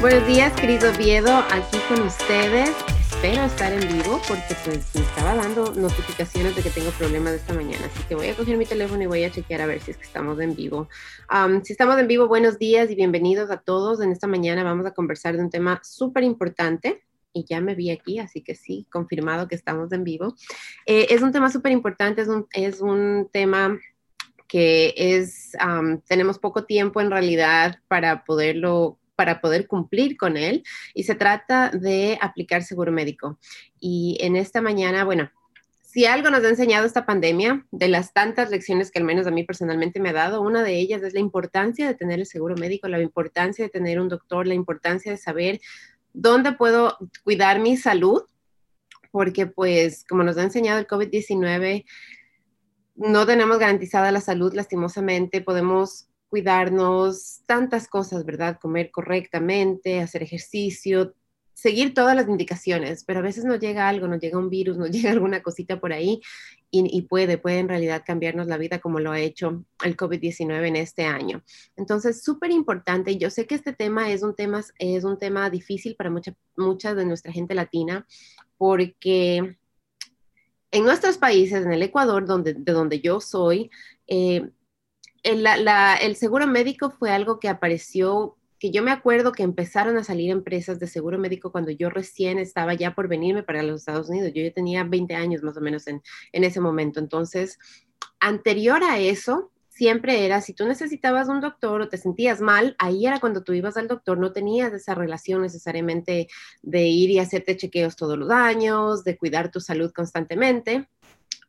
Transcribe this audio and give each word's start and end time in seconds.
Buenos 0.00 0.26
días, 0.26 0.58
querido 0.58 0.90
Oviedo, 0.90 1.30
aquí 1.50 1.76
con 1.86 2.06
ustedes. 2.06 2.70
Espero 3.00 3.44
estar 3.44 3.70
en 3.70 3.80
vivo 3.80 4.18
porque 4.26 4.56
pues 4.64 4.94
me 4.94 5.02
estaba 5.02 5.34
dando 5.34 5.74
notificaciones 5.74 6.56
de 6.56 6.62
que 6.62 6.70
tengo 6.70 6.90
problemas 6.92 7.34
esta 7.34 7.52
mañana, 7.52 7.84
así 7.84 8.02
que 8.04 8.14
voy 8.14 8.28
a 8.28 8.34
coger 8.34 8.56
mi 8.56 8.64
teléfono 8.64 9.02
y 9.02 9.06
voy 9.06 9.24
a 9.24 9.30
chequear 9.30 9.60
a 9.60 9.66
ver 9.66 9.78
si 9.82 9.90
es 9.90 9.98
que 9.98 10.04
estamos 10.04 10.40
en 10.40 10.56
vivo. 10.56 10.88
si 11.64 11.72
estamos 11.74 11.98
en 11.98 12.08
vivo, 12.08 12.28
buenos 12.28 12.58
días 12.58 12.90
y 12.90 12.94
bienvenidos 12.94 13.50
a 13.50 13.58
todos. 13.58 14.00
En 14.00 14.10
esta 14.10 14.26
mañana 14.26 14.64
vamos 14.64 14.86
a 14.86 14.92
conversar 14.92 15.36
de 15.36 15.42
un 15.42 15.50
tema 15.50 15.82
súper 15.84 16.24
importante 16.24 17.02
y 17.34 17.44
ya 17.44 17.60
me 17.60 17.74
vi 17.74 17.90
aquí, 17.90 18.20
así 18.20 18.40
que 18.40 18.54
sí, 18.54 18.86
confirmado 18.90 19.48
que 19.48 19.54
estamos 19.54 19.92
en 19.92 20.02
vivo. 20.02 20.34
Eh, 20.86 21.08
es 21.10 21.20
un 21.20 21.30
tema 21.30 21.50
súper 21.50 21.72
importante, 21.72 22.22
es 22.22 22.28
un, 22.28 22.46
es 22.52 22.80
un 22.80 23.28
tema 23.30 23.78
que 24.48 24.94
es, 24.96 25.52
tenemos 26.08 26.38
poco 26.38 26.64
tiempo 26.64 27.02
en 27.02 27.10
realidad 27.10 27.78
para 27.86 28.24
poderlo 28.24 28.99
para 29.20 29.42
poder 29.42 29.66
cumplir 29.66 30.16
con 30.16 30.38
él 30.38 30.64
y 30.94 31.02
se 31.02 31.14
trata 31.14 31.68
de 31.68 32.16
aplicar 32.22 32.62
seguro 32.62 32.90
médico. 32.90 33.38
Y 33.78 34.16
en 34.22 34.34
esta 34.34 34.62
mañana, 34.62 35.04
bueno, 35.04 35.30
si 35.82 36.06
algo 36.06 36.30
nos 36.30 36.42
ha 36.42 36.48
enseñado 36.48 36.86
esta 36.86 37.04
pandemia, 37.04 37.66
de 37.70 37.88
las 37.88 38.14
tantas 38.14 38.48
lecciones 38.48 38.90
que 38.90 38.98
al 38.98 39.04
menos 39.04 39.26
a 39.26 39.30
mí 39.30 39.44
personalmente 39.44 40.00
me 40.00 40.08
ha 40.08 40.14
dado, 40.14 40.40
una 40.40 40.62
de 40.62 40.78
ellas 40.78 41.02
es 41.02 41.12
la 41.12 41.20
importancia 41.20 41.86
de 41.86 41.92
tener 41.92 42.18
el 42.18 42.24
seguro 42.24 42.54
médico, 42.56 42.88
la 42.88 43.02
importancia 43.02 43.62
de 43.62 43.68
tener 43.68 44.00
un 44.00 44.08
doctor, 44.08 44.46
la 44.46 44.54
importancia 44.54 45.12
de 45.12 45.18
saber 45.18 45.60
dónde 46.14 46.52
puedo 46.52 46.96
cuidar 47.22 47.60
mi 47.60 47.76
salud, 47.76 48.22
porque 49.10 49.46
pues 49.46 50.06
como 50.08 50.22
nos 50.22 50.38
ha 50.38 50.44
enseñado 50.44 50.78
el 50.78 50.86
COVID-19, 50.86 51.84
no 52.94 53.26
tenemos 53.26 53.58
garantizada 53.58 54.12
la 54.12 54.22
salud 54.22 54.54
lastimosamente, 54.54 55.42
podemos 55.42 56.09
cuidarnos, 56.30 57.42
tantas 57.46 57.88
cosas, 57.88 58.24
¿verdad? 58.24 58.58
Comer 58.60 58.90
correctamente, 58.90 60.00
hacer 60.00 60.22
ejercicio, 60.22 61.14
seguir 61.52 61.92
todas 61.92 62.16
las 62.16 62.26
indicaciones, 62.28 63.04
pero 63.04 63.18
a 63.18 63.22
veces 63.22 63.44
nos 63.44 63.60
llega 63.60 63.88
algo, 63.88 64.08
nos 64.08 64.20
llega 64.20 64.38
un 64.38 64.48
virus, 64.48 64.78
nos 64.78 64.90
llega 64.92 65.10
alguna 65.10 65.42
cosita 65.42 65.78
por 65.78 65.92
ahí 65.92 66.22
y, 66.70 67.02
puede, 67.02 67.36
puede 67.36 67.58
en 67.58 67.68
realidad 67.68 68.04
cambiarnos 68.06 68.46
la 68.46 68.56
vida 68.56 68.78
como 68.78 69.00
lo 69.00 69.10
ha 69.10 69.18
hecho 69.18 69.64
el 69.84 69.96
COVID-19 69.96 70.68
en 70.68 70.76
este 70.76 71.04
año. 71.04 71.42
Entonces, 71.76 72.22
súper 72.22 72.52
importante, 72.52 73.16
yo 73.18 73.28
sé 73.28 73.46
que 73.46 73.56
este 73.56 73.72
tema 73.72 74.10
es 74.12 74.22
un 74.22 74.36
tema, 74.36 74.64
es 74.78 75.02
un 75.02 75.18
tema 75.18 75.50
difícil 75.50 75.96
para 75.96 76.10
mucha, 76.10 76.32
mucha 76.56 76.94
de 76.94 77.04
nuestra 77.04 77.32
gente 77.32 77.54
latina 77.56 78.06
porque 78.56 79.56
en 80.70 80.84
nuestros 80.84 81.18
países, 81.18 81.64
en 81.64 81.72
el 81.72 81.82
Ecuador, 81.82 82.24
donde, 82.24 82.54
de 82.54 82.72
donde 82.72 83.00
yo 83.00 83.20
soy, 83.20 83.70
eh, 84.06 84.48
el, 85.22 86.16
seguro 86.16 86.46
médico 86.46 86.90
fue 86.90 87.10
algo 87.10 87.38
que 87.40 87.48
apareció, 87.48 88.36
que 88.58 88.70
yo 88.70 88.82
me 88.82 88.90
acuerdo 88.90 89.32
que 89.32 89.42
empezaron 89.42 89.96
a 89.96 90.04
salir 90.04 90.30
empresas 90.30 90.78
de 90.78 90.86
seguro 90.86 91.18
médico 91.18 91.52
cuando 91.52 91.70
yo 91.70 91.90
recién 91.90 92.38
estaba 92.38 92.74
ya 92.74 92.94
por 92.94 93.08
venirme 93.08 93.42
para 93.42 93.62
los 93.62 93.80
Estados 93.80 94.08
Unidos. 94.08 94.32
Yo 94.34 94.42
ya 94.42 94.52
tenía 94.52 94.84
20 94.84 95.14
años 95.14 95.42
más 95.42 95.56
o 95.56 95.60
menos 95.60 95.86
en, 95.86 96.02
en 96.32 96.44
ese 96.44 96.60
momento. 96.60 97.00
Entonces, 97.00 97.58
anterior 98.18 98.82
a 98.82 98.98
eso, 98.98 99.50
siempre 99.68 100.26
era, 100.26 100.42
si 100.42 100.52
tú 100.52 100.66
necesitabas 100.66 101.28
un 101.28 101.40
doctor 101.40 101.80
o 101.80 101.88
te 101.88 101.96
sentías 101.96 102.40
mal, 102.40 102.76
ahí 102.78 103.06
era 103.06 103.18
cuando 103.18 103.42
tú 103.42 103.54
ibas 103.54 103.78
al 103.78 103.88
doctor, 103.88 104.18
no 104.18 104.32
tenías 104.32 104.72
esa 104.74 104.94
relación 104.94 105.40
necesariamente 105.42 106.28
de 106.60 106.82
ir 106.82 107.10
y 107.10 107.18
hacerte 107.18 107.56
chequeos 107.56 107.96
todos 107.96 108.18
los 108.18 108.30
años, 108.30 109.04
de 109.04 109.16
cuidar 109.16 109.50
tu 109.50 109.60
salud 109.60 109.90
constantemente 109.92 110.86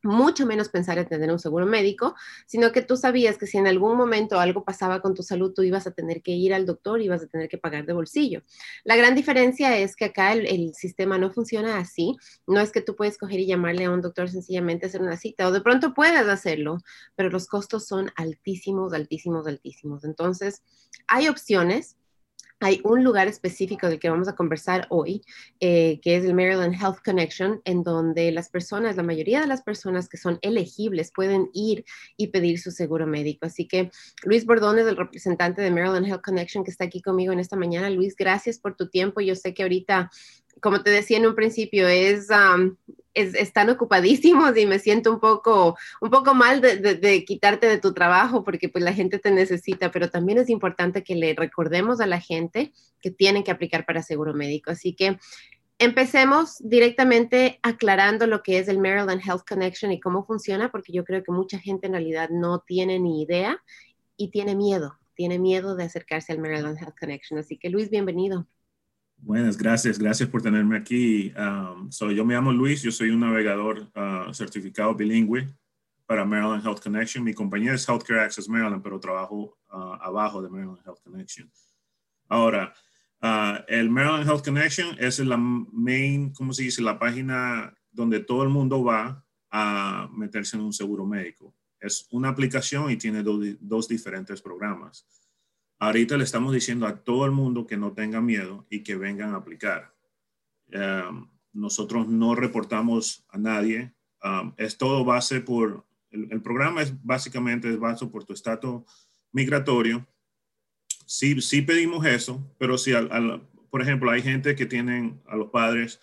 mucho 0.03 0.45
menos 0.45 0.69
pensar 0.69 0.97
en 0.97 1.07
tener 1.07 1.31
un 1.31 1.39
seguro 1.39 1.65
médico, 1.65 2.15
sino 2.45 2.71
que 2.71 2.81
tú 2.81 2.97
sabías 2.97 3.37
que 3.37 3.47
si 3.47 3.57
en 3.57 3.67
algún 3.67 3.97
momento 3.97 4.39
algo 4.39 4.63
pasaba 4.63 5.01
con 5.01 5.13
tu 5.13 5.23
salud, 5.23 5.53
tú 5.53 5.63
ibas 5.63 5.87
a 5.87 5.91
tener 5.91 6.21
que 6.21 6.31
ir 6.31 6.53
al 6.53 6.65
doctor, 6.65 7.01
ibas 7.01 7.23
a 7.23 7.27
tener 7.27 7.49
que 7.49 7.57
pagar 7.57 7.85
de 7.85 7.93
bolsillo. 7.93 8.43
La 8.83 8.95
gran 8.95 9.15
diferencia 9.15 9.77
es 9.77 9.95
que 9.95 10.05
acá 10.05 10.33
el, 10.33 10.73
sistema 10.73 11.17
no 11.17 11.31
funciona 11.31 11.77
así. 11.77 12.15
No 12.47 12.59
es 12.59 12.71
que 12.71 12.81
tú 12.81 12.95
puedes 12.95 13.17
coger 13.17 13.39
y 13.39 13.45
llamarle 13.45 13.85
a 13.85 13.91
un 13.91 14.01
doctor 14.01 14.29
sencillamente 14.29 14.85
hacer 14.85 15.01
una 15.01 15.17
cita, 15.17 15.47
o 15.47 15.51
de 15.51 15.61
pronto 15.61 15.93
puedes 15.93 16.27
hacerlo, 16.27 16.77
pero 17.15 17.29
los 17.29 17.47
costos 17.47 17.85
son 17.85 18.11
altísimos, 18.15 18.93
altísimos, 18.93 19.47
altísimos. 19.47 20.03
Entonces, 20.03 20.63
hay 21.07 21.27
opciones 21.27 21.97
hay 22.61 22.79
un 22.83 23.03
lugar 23.03 23.27
específico 23.27 23.89
del 23.89 23.99
que 23.99 24.09
vamos 24.09 24.27
a 24.27 24.35
conversar 24.35 24.87
hoy, 24.89 25.23
eh, 25.59 25.99
que 26.01 26.15
es 26.15 26.23
el 26.23 26.35
Maryland 26.35 26.75
Health 26.75 26.99
Connection, 27.03 27.61
en 27.65 27.83
donde 27.83 28.31
las 28.31 28.49
personas, 28.49 28.95
la 28.95 29.03
mayoría 29.03 29.41
de 29.41 29.47
las 29.47 29.63
personas 29.63 30.07
que 30.07 30.17
son 30.17 30.37
elegibles 30.41 31.11
pueden 31.13 31.49
ir 31.53 31.83
y 32.17 32.27
pedir 32.27 32.59
su 32.59 32.71
seguro 32.71 33.07
médico. 33.07 33.47
Así 33.47 33.67
que 33.67 33.91
Luis 34.23 34.45
Bordones, 34.45 34.85
el 34.85 34.95
representante 34.95 35.61
de 35.61 35.71
Maryland 35.71 36.07
Health 36.07 36.21
Connection, 36.23 36.63
que 36.63 36.71
está 36.71 36.85
aquí 36.85 37.01
conmigo 37.01 37.33
en 37.33 37.39
esta 37.39 37.55
mañana. 37.55 37.89
Luis, 37.89 38.15
gracias 38.15 38.59
por 38.59 38.75
tu 38.75 38.89
tiempo. 38.89 39.21
Yo 39.21 39.35
sé 39.35 39.53
que 39.53 39.63
ahorita 39.63 40.11
como 40.61 40.83
te 40.83 40.91
decía 40.91 41.17
en 41.17 41.25
un 41.25 41.33
principio, 41.33 41.87
es, 41.87 42.27
están 43.13 43.69
ocupadísimos 43.69 44.55
y 44.57 44.65
me 44.65 44.79
siento 44.79 45.11
un 45.11 45.19
poco, 45.19 45.77
un 45.99 46.09
poco 46.09 46.33
mal 46.33 46.61
de, 46.61 47.25
quitarte 47.25 47.67
de 47.67 47.77
tu 47.77 47.93
trabajo 47.93 48.43
porque 48.43 48.69
pues 48.69 48.83
la 48.83 48.93
gente 48.93 49.19
te 49.19 49.31
necesita, 49.31 49.91
pero 49.91 50.09
también 50.09 50.37
es 50.37 50.49
importante 50.49 51.03
que 51.03 51.15
le 51.15 51.33
recordemos 51.33 51.99
a 51.99 52.07
la 52.07 52.19
gente 52.19 52.71
que 53.01 53.11
tienen 53.11 53.43
que 53.43 53.51
aplicar 53.51 53.85
para 53.85 54.03
seguro 54.03 54.33
médico. 54.33 54.71
Así 54.71 54.93
que 54.93 55.19
empecemos 55.77 56.57
directamente 56.59 57.59
aclarando 57.63 58.27
lo 58.27 58.43
que 58.43 58.59
es 58.59 58.67
el 58.67 58.79
Maryland 58.79 59.21
Health 59.25 59.43
Connection 59.47 59.91
y 59.91 59.99
cómo 59.99 60.25
funciona, 60.25 60.71
porque 60.71 60.93
yo 60.93 61.03
creo 61.03 61.23
que 61.23 61.31
mucha 61.31 61.59
gente 61.59 61.87
en 61.87 61.93
realidad 61.93 62.29
no 62.29 62.59
tiene 62.59 62.99
ni 62.99 63.21
idea 63.23 63.61
y 64.15 64.29
tiene 64.29 64.55
miedo, 64.55 64.99
tiene 65.15 65.39
miedo 65.39 65.75
de 65.75 65.83
acercarse 65.83 66.31
al 66.31 66.39
Maryland 66.39 66.77
Health 66.77 66.95
Connection. 66.99 67.39
Así 67.39 67.57
que 67.57 67.69
Luis, 67.69 67.89
bienvenido. 67.89 68.47
Buenas, 69.23 69.55
gracias. 69.55 69.99
Gracias 69.99 70.27
por 70.27 70.41
tenerme 70.41 70.75
aquí. 70.75 71.31
Um, 71.37 71.89
yo 71.91 72.25
me 72.25 72.33
llamo 72.33 72.51
Luis, 72.51 72.81
yo 72.81 72.91
soy 72.91 73.11
un 73.11 73.19
navegador 73.19 73.87
uh, 73.95 74.33
certificado 74.33 74.95
bilingüe 74.95 75.47
para 76.07 76.25
Maryland 76.25 76.65
Health 76.65 76.81
Connection. 76.81 77.23
Mi 77.23 77.31
compañía 77.31 77.75
es 77.75 77.87
Healthcare 77.87 78.21
Access 78.21 78.49
Maryland, 78.49 78.81
pero 78.81 78.99
trabajo 78.99 79.59
uh, 79.71 79.93
abajo 80.01 80.41
de 80.41 80.49
Maryland 80.49 80.79
Health 80.83 81.03
Connection. 81.03 81.51
Ahora, 82.29 82.73
uh, 83.21 83.63
el 83.67 83.91
Maryland 83.91 84.27
Health 84.27 84.43
Connection 84.43 84.95
es 84.97 85.19
la 85.19 85.37
main, 85.37 86.33
¿cómo 86.33 86.51
se 86.51 86.63
dice? 86.63 86.81
La 86.81 86.97
página 86.97 87.71
donde 87.91 88.21
todo 88.21 88.41
el 88.41 88.49
mundo 88.49 88.83
va 88.83 89.23
a 89.51 90.09
meterse 90.11 90.57
en 90.57 90.63
un 90.63 90.73
seguro 90.73 91.05
médico. 91.05 91.53
Es 91.79 92.07
una 92.11 92.29
aplicación 92.29 92.89
y 92.89 92.97
tiene 92.97 93.23
dos 93.23 93.87
diferentes 93.87 94.41
programas. 94.41 95.05
Ahorita 95.81 96.15
le 96.15 96.25
estamos 96.25 96.53
diciendo 96.53 96.85
a 96.85 96.95
todo 96.95 97.25
el 97.25 97.31
mundo 97.31 97.65
que 97.65 97.75
no 97.75 97.93
tenga 97.93 98.21
miedo 98.21 98.67
y 98.69 98.83
que 98.83 98.95
vengan 98.95 99.33
a 99.33 99.37
aplicar. 99.37 99.91
Um, 100.71 101.27
nosotros 101.53 102.07
no 102.07 102.35
reportamos 102.35 103.25
a 103.29 103.39
nadie. 103.39 103.91
Um, 104.23 104.53
es 104.57 104.77
todo 104.77 105.03
base 105.03 105.41
por, 105.41 105.83
el, 106.11 106.39
programa 106.43 106.83
es 106.83 106.93
básicamente 107.03 107.67
es 107.67 107.79
base 107.79 108.05
por 108.05 108.23
tu 108.23 108.33
estatus 108.33 108.83
migratorio. 109.31 110.07
Sí, 111.07 111.41
sí 111.41 111.63
pedimos 111.63 112.05
eso, 112.05 112.47
pero 112.59 112.77
si, 112.77 112.91
por 113.71 113.81
ejemplo, 113.81 114.11
hay 114.11 114.21
gente 114.21 114.55
que 114.55 114.67
tienen 114.67 115.19
a 115.25 115.35
los 115.35 115.49
padres 115.49 115.99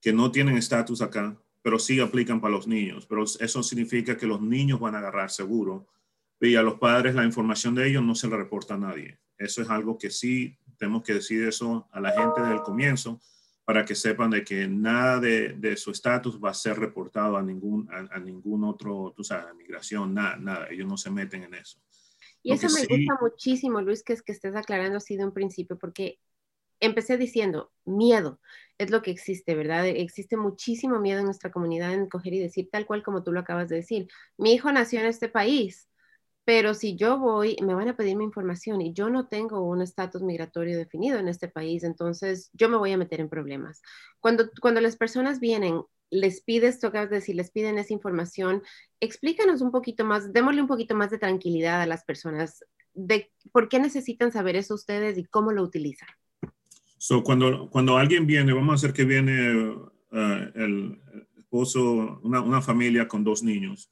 que 0.00 0.14
no 0.14 0.32
tienen 0.32 0.56
estatus 0.56 1.02
acá, 1.02 1.36
pero 1.60 1.78
sí 1.78 2.00
aplican 2.00 2.40
para 2.40 2.54
los 2.54 2.66
niños. 2.66 3.04
Pero 3.04 3.24
eso 3.24 3.62
significa 3.62 4.16
que 4.16 4.26
los 4.26 4.40
niños 4.40 4.80
van 4.80 4.94
a 4.94 4.98
agarrar 5.00 5.30
seguro 5.30 5.86
y 6.40 6.56
a 6.56 6.62
los 6.62 6.78
padres 6.78 7.14
la 7.14 7.24
información 7.24 7.74
de 7.74 7.88
ellos 7.88 8.02
no 8.02 8.14
se 8.14 8.28
la 8.28 8.36
reporta 8.36 8.74
a 8.74 8.78
nadie. 8.78 9.18
Eso 9.36 9.62
es 9.62 9.70
algo 9.70 9.98
que 9.98 10.10
sí 10.10 10.58
tenemos 10.78 11.02
que 11.02 11.14
decir 11.14 11.46
eso 11.46 11.86
a 11.92 12.00
la 12.00 12.12
gente 12.12 12.40
desde 12.40 12.54
el 12.54 12.62
comienzo 12.62 13.20
para 13.64 13.84
que 13.84 13.94
sepan 13.94 14.30
de 14.30 14.42
que 14.42 14.66
nada 14.66 15.20
de, 15.20 15.50
de 15.50 15.76
su 15.76 15.90
estatus 15.90 16.42
va 16.42 16.50
a 16.50 16.54
ser 16.54 16.78
reportado 16.78 17.36
a 17.36 17.42
ningún, 17.42 17.88
a, 17.90 18.18
ningún 18.18 18.64
otro, 18.64 19.12
tú 19.16 19.22
sabes, 19.22 19.54
migración, 19.54 20.14
nada, 20.14 20.36
nada, 20.36 20.68
ellos 20.70 20.88
no 20.88 20.96
se 20.96 21.10
meten 21.10 21.44
en 21.44 21.54
eso. 21.54 21.78
Y 22.42 22.52
eso 22.52 22.68
me 22.68 22.80
gusta 22.80 23.18
muchísimo, 23.20 23.82
Luis, 23.82 24.02
que 24.02 24.14
es 24.14 24.22
que 24.22 24.32
estés 24.32 24.56
aclarando 24.56 24.96
así 24.96 25.16
de 25.16 25.24
un 25.24 25.32
principio, 25.32 25.78
porque 25.78 26.18
empecé 26.80 27.18
diciendo, 27.18 27.70
miedo 27.84 28.40
es 28.78 28.90
lo 28.90 29.02
que 29.02 29.10
existe, 29.10 29.54
¿verdad? 29.54 29.86
Existe 29.86 30.38
muchísimo 30.38 30.98
miedo 30.98 31.18
en 31.18 31.26
nuestra 31.26 31.52
comunidad 31.52 31.92
en 31.92 32.08
coger 32.08 32.32
y 32.32 32.40
decir 32.40 32.70
tal 32.72 32.86
cual 32.86 33.02
como 33.02 33.22
tú 33.22 33.30
lo 33.30 33.40
acabas 33.40 33.68
de 33.68 33.76
decir. 33.76 34.08
Mi 34.38 34.54
hijo 34.54 34.72
nació 34.72 35.00
en 35.00 35.06
este 35.06 35.28
país, 35.28 35.89
pero 36.50 36.74
si 36.74 36.96
yo 36.96 37.16
voy, 37.16 37.54
me 37.64 37.74
van 37.74 37.86
a 37.86 37.96
pedir 37.96 38.16
mi 38.16 38.24
información 38.24 38.80
y 38.80 38.92
yo 38.92 39.08
no 39.08 39.28
tengo 39.28 39.60
un 39.60 39.82
estatus 39.82 40.20
migratorio 40.20 40.76
definido 40.76 41.16
en 41.20 41.28
este 41.28 41.46
país, 41.46 41.84
entonces 41.84 42.50
yo 42.54 42.68
me 42.68 42.76
voy 42.76 42.90
a 42.90 42.96
meter 42.96 43.20
en 43.20 43.28
problemas. 43.28 43.82
Cuando, 44.18 44.50
cuando 44.60 44.80
las 44.80 44.96
personas 44.96 45.38
vienen, 45.38 45.82
les 46.10 46.40
pides, 46.40 46.80
tocas 46.80 47.08
decir, 47.08 47.36
les 47.36 47.52
piden 47.52 47.78
esa 47.78 47.92
información, 47.92 48.64
explícanos 48.98 49.60
un 49.60 49.70
poquito 49.70 50.04
más, 50.04 50.32
démosle 50.32 50.60
un 50.60 50.66
poquito 50.66 50.96
más 50.96 51.12
de 51.12 51.18
tranquilidad 51.18 51.82
a 51.82 51.86
las 51.86 52.02
personas 52.02 52.64
de 52.94 53.30
por 53.52 53.68
qué 53.68 53.78
necesitan 53.78 54.32
saber 54.32 54.56
eso 54.56 54.74
ustedes 54.74 55.18
y 55.18 55.24
cómo 55.26 55.52
lo 55.52 55.62
utilizan. 55.62 56.08
So, 56.98 57.22
cuando, 57.22 57.70
cuando 57.70 57.96
alguien 57.96 58.26
viene, 58.26 58.52
vamos 58.52 58.72
a 58.72 58.74
hacer 58.74 58.92
que 58.92 59.04
viene 59.04 59.54
uh, 59.56 60.50
el 60.56 61.00
esposo, 61.38 62.18
una, 62.24 62.40
una 62.40 62.60
familia 62.60 63.06
con 63.06 63.22
dos 63.22 63.44
niños 63.44 63.88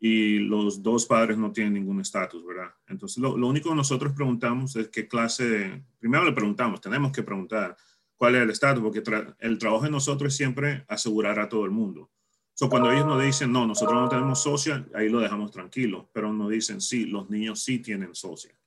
y 0.00 0.38
los 0.38 0.82
dos 0.82 1.06
padres 1.06 1.36
no 1.38 1.52
tienen 1.52 1.74
ningún 1.74 2.00
estatus, 2.00 2.44
¿verdad? 2.46 2.72
Entonces, 2.86 3.18
lo, 3.18 3.34
único 3.34 3.70
que 3.70 3.74
nosotros 3.74 4.12
preguntamos 4.12 4.76
es 4.76 4.88
qué 4.88 5.08
clase, 5.08 5.84
primero 5.98 6.24
le 6.24 6.32
preguntamos, 6.32 6.80
tenemos 6.80 7.10
que 7.10 7.22
preguntar 7.22 7.76
cuál 8.16 8.36
es 8.36 8.42
el 8.42 8.50
estatus, 8.50 8.82
porque 8.82 9.02
el 9.40 9.58
trabajo 9.58 9.84
de 9.84 9.90
nosotros 9.90 10.32
es 10.32 10.36
siempre 10.36 10.84
asegurar 10.88 11.40
a 11.40 11.48
todo 11.48 11.64
el 11.64 11.72
mundo. 11.72 12.10
So, 12.54 12.68
cuando 12.68 12.90
ellos 12.90 13.06
nos 13.06 13.22
dicen, 13.22 13.52
no, 13.52 13.66
nosotros 13.66 14.00
no 14.00 14.08
tenemos 14.08 14.42
socia, 14.42 14.86
ahí 14.94 15.08
lo 15.08 15.20
dejamos 15.20 15.50
tranquilo, 15.50 16.10
pero 16.12 16.32
nos 16.32 16.50
dicen, 16.50 16.80
sí, 16.80 17.06
los 17.06 17.28
niños 17.30 17.62
sí 17.62 17.78
tienen 17.78 18.14
socia. 18.14 18.58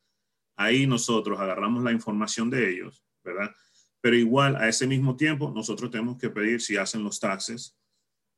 Ahí 0.55 0.85
nosotros 0.85 1.39
agarramos 1.39 1.83
la 1.83 1.91
información 1.91 2.49
de 2.49 2.71
ellos, 2.71 3.03
¿verdad? 3.23 3.53
Pero 4.01 4.15
igual, 4.15 4.55
a 4.55 4.67
ese 4.67 4.87
mismo 4.87 5.15
tiempo, 5.15 5.51
nosotros 5.53 5.91
tenemos 5.91 6.17
que 6.17 6.29
pedir 6.29 6.61
si 6.61 6.77
hacen 6.77 7.03
los 7.03 7.19
taxes 7.19 7.77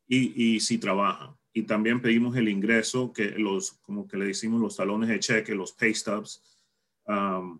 y, 0.07 0.55
y 0.55 0.59
si 0.59 0.77
trabajan 0.77 1.35
y 1.53 1.63
también 1.63 2.01
pedimos 2.01 2.35
el 2.35 2.49
ingreso, 2.49 3.13
que 3.13 3.29
los, 3.37 3.73
como 3.83 4.07
que 4.07 4.17
le 4.17 4.25
decimos, 4.25 4.59
los 4.59 4.75
talones 4.75 5.09
de 5.09 5.19
cheque, 5.19 5.53
los 5.53 5.71
pay 5.71 5.93
stubs. 5.93 6.41
Um, 7.05 7.59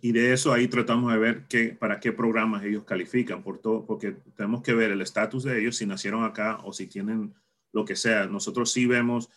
y 0.00 0.12
de 0.12 0.32
eso 0.32 0.52
ahí 0.52 0.68
tratamos 0.68 1.12
de 1.12 1.18
ver 1.18 1.44
qué, 1.48 1.70
para 1.70 1.98
qué 1.98 2.12
programas 2.12 2.64
ellos 2.64 2.84
califican, 2.84 3.42
por 3.42 3.58
todo, 3.58 3.84
porque 3.84 4.12
tenemos 4.36 4.62
que 4.62 4.72
ver 4.72 4.92
el 4.92 5.02
estatus 5.02 5.42
de 5.42 5.60
ellos, 5.60 5.76
si 5.76 5.84
nacieron 5.84 6.24
acá 6.24 6.60
o 6.62 6.72
si 6.72 6.86
tienen 6.86 7.34
lo 7.72 7.84
que 7.84 7.96
sea. 7.96 8.26
Nosotros 8.26 8.70
sí 8.70 8.86
vemos 8.86 9.28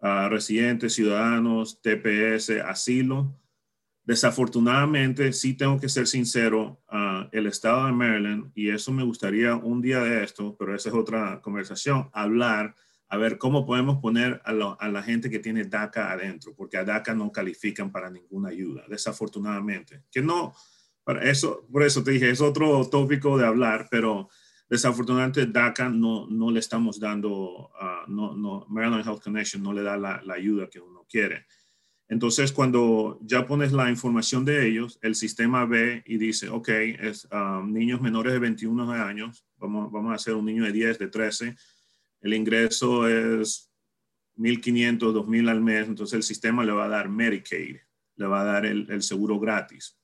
a 0.00 0.28
residentes, 0.28 0.94
ciudadanos, 0.94 1.82
TPS, 1.82 2.50
asilo. 2.64 3.38
Desafortunadamente, 4.04 5.32
sí 5.32 5.54
tengo 5.54 5.78
que 5.78 5.88
ser 5.88 6.06
sincero, 6.06 6.80
uh, 6.90 7.28
el 7.30 7.46
estado 7.46 7.86
de 7.86 7.92
Maryland, 7.92 8.50
y 8.54 8.70
eso 8.70 8.90
me 8.90 9.04
gustaría 9.04 9.54
un 9.54 9.82
día 9.82 10.00
de 10.00 10.24
esto, 10.24 10.56
pero 10.58 10.74
esa 10.74 10.88
es 10.88 10.94
otra 10.94 11.40
conversación, 11.42 12.08
hablar 12.12 12.74
a 13.12 13.18
ver 13.18 13.36
cómo 13.36 13.66
podemos 13.66 13.98
poner 13.98 14.40
a, 14.42 14.54
la 14.54 15.02
gente 15.02 15.28
que 15.28 15.38
tiene 15.38 15.64
DACA 15.64 16.12
adentro, 16.12 16.54
porque 16.56 16.78
a 16.78 16.84
DACA 16.84 17.14
no 17.14 17.30
califican 17.30 17.92
para 17.92 18.08
ninguna 18.08 18.48
ayuda, 18.48 18.84
desafortunadamente. 18.88 20.04
Que 20.10 20.22
no, 20.22 20.54
para 21.04 21.22
eso, 21.30 21.68
por 21.70 21.82
eso 21.82 22.02
te 22.02 22.12
dije, 22.12 22.30
es 22.30 22.40
otro 22.40 22.88
tópico 22.88 23.36
de 23.36 23.44
hablar, 23.44 23.88
pero 23.90 24.30
desafortunadamente 24.66 25.44
DACA 25.44 25.90
no, 25.90 26.26
no 26.26 26.50
le 26.50 26.60
estamos 26.60 26.98
dando, 26.98 27.68
uh, 27.78 28.10
no, 28.10 28.34
no, 28.34 28.64
Maryland 28.70 29.06
Health 29.06 29.22
Connection 29.22 29.62
no 29.62 29.74
le 29.74 29.82
da 29.82 29.98
la, 29.98 30.22
ayuda 30.32 30.70
que 30.70 30.80
uno 30.80 31.04
quiere. 31.06 31.44
Entonces, 32.08 32.50
cuando 32.50 33.18
ya 33.20 33.46
pones 33.46 33.72
la 33.72 33.90
información 33.90 34.46
de 34.46 34.66
ellos, 34.66 34.98
el 35.02 35.16
sistema 35.16 35.66
ve 35.66 36.02
y 36.06 36.16
dice, 36.16 36.48
ok, 36.48 36.68
es 36.70 37.28
um, 37.30 37.74
niños 37.74 38.00
menores 38.00 38.32
de 38.32 38.38
21 38.38 38.90
años, 38.90 39.44
vamos, 39.58 39.92
vamos 39.92 40.12
a 40.12 40.14
hacer 40.14 40.32
un 40.32 40.46
niño 40.46 40.64
de 40.64 40.72
10, 40.72 40.98
de 40.98 41.08
13, 41.08 41.56
el 42.22 42.34
ingreso 42.34 43.08
es 43.08 43.70
1.500, 44.36 44.98
2.000 44.98 45.50
al 45.50 45.60
mes, 45.60 45.88
entonces 45.88 46.14
el 46.14 46.22
sistema 46.22 46.64
le 46.64 46.72
va 46.72 46.86
a 46.86 46.88
dar 46.88 47.08
Medicaid, 47.08 47.76
le 48.16 48.26
va 48.26 48.40
a 48.40 48.44
dar 48.44 48.66
el, 48.66 49.02
seguro 49.02 49.38
gratis. 49.38 49.98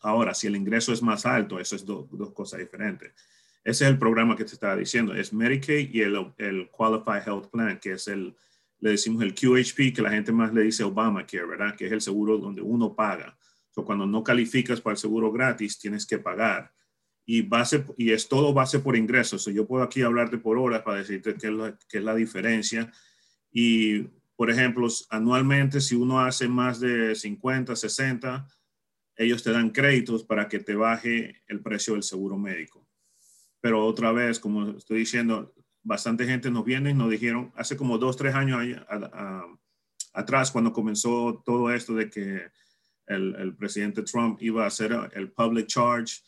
Ahora, 0.00 0.34
si 0.34 0.46
el 0.46 0.56
ingreso 0.56 0.92
es 0.92 1.02
más 1.02 1.26
alto, 1.26 1.60
eso 1.60 1.76
es 1.76 1.84
dos 1.84 2.32
cosas 2.32 2.60
diferentes. 2.60 3.12
Ese 3.64 3.84
es 3.84 3.90
el 3.90 3.98
programa 3.98 4.36
que 4.36 4.44
te 4.44 4.54
estaba 4.54 4.76
diciendo, 4.76 5.14
es 5.14 5.32
Medicaid 5.32 5.94
y 5.94 6.00
el, 6.00 6.32
el 6.38 6.68
Qualified 6.70 7.26
Health 7.26 7.50
Plan, 7.50 7.78
que 7.78 7.92
es 7.92 8.08
el, 8.08 8.34
le 8.80 8.90
decimos 8.90 9.22
el 9.22 9.34
QHP, 9.34 9.94
que 9.94 10.02
la 10.02 10.10
gente 10.10 10.32
más 10.32 10.52
le 10.52 10.62
dice 10.62 10.82
Obamacare, 10.82 11.46
¿verdad? 11.46 11.76
Que 11.76 11.86
es 11.86 11.92
el 11.92 12.00
seguro 12.00 12.38
donde 12.38 12.62
uno 12.62 12.94
paga. 12.94 13.38
So, 13.70 13.84
cuando 13.84 14.06
no 14.06 14.24
calificas 14.24 14.80
para 14.80 14.94
el 14.94 14.98
seguro 14.98 15.30
gratis, 15.30 15.78
tienes 15.78 16.04
que 16.04 16.18
pagar 16.18 16.72
y, 17.24 17.42
base, 17.42 17.84
y 17.96 18.10
es 18.10 18.28
todo 18.28 18.52
base 18.52 18.80
por 18.80 18.96
ingresos. 18.96 19.44
yo 19.46 19.66
puedo 19.66 19.84
aquí 19.84 20.02
hablarte 20.02 20.38
por 20.38 20.58
horas 20.58 20.82
para 20.82 20.98
decirte 20.98 21.34
qué 21.34 21.48
es, 21.48 21.52
la, 21.52 21.78
qué 21.88 21.98
es 21.98 22.04
la 22.04 22.14
diferencia. 22.14 22.90
Y, 23.50 24.02
por 24.34 24.50
ejemplo, 24.50 24.88
anualmente, 25.10 25.80
si 25.80 25.94
uno 25.94 26.20
hace 26.20 26.48
más 26.48 26.80
de 26.80 27.14
50, 27.14 27.76
60, 27.76 28.48
ellos 29.16 29.42
te 29.42 29.52
dan 29.52 29.70
créditos 29.70 30.24
para 30.24 30.48
que 30.48 30.58
te 30.58 30.74
baje 30.74 31.42
el 31.46 31.60
precio 31.60 31.94
del 31.94 32.02
seguro 32.02 32.36
médico. 32.36 32.86
Pero 33.60 33.84
otra 33.86 34.10
vez, 34.10 34.40
como 34.40 34.70
estoy 34.70 35.00
diciendo, 35.00 35.54
bastante 35.82 36.26
gente 36.26 36.50
nos 36.50 36.64
viene 36.64 36.90
y 36.90 36.94
nos 36.94 37.10
dijeron, 37.10 37.52
hace 37.54 37.76
como 37.76 37.98
dos, 37.98 38.16
tres 38.16 38.34
años 38.34 38.60
atrás, 40.12 40.50
cuando 40.50 40.72
comenzó 40.72 41.42
todo 41.44 41.72
esto 41.72 41.94
de 41.94 42.10
que 42.10 42.50
el, 43.06 43.34
el 43.36 43.54
presidente 43.54 44.02
Trump 44.02 44.42
iba 44.42 44.64
a 44.64 44.68
hacer 44.68 44.92
el 45.12 45.30
public 45.30 45.66
charge, 45.66 46.20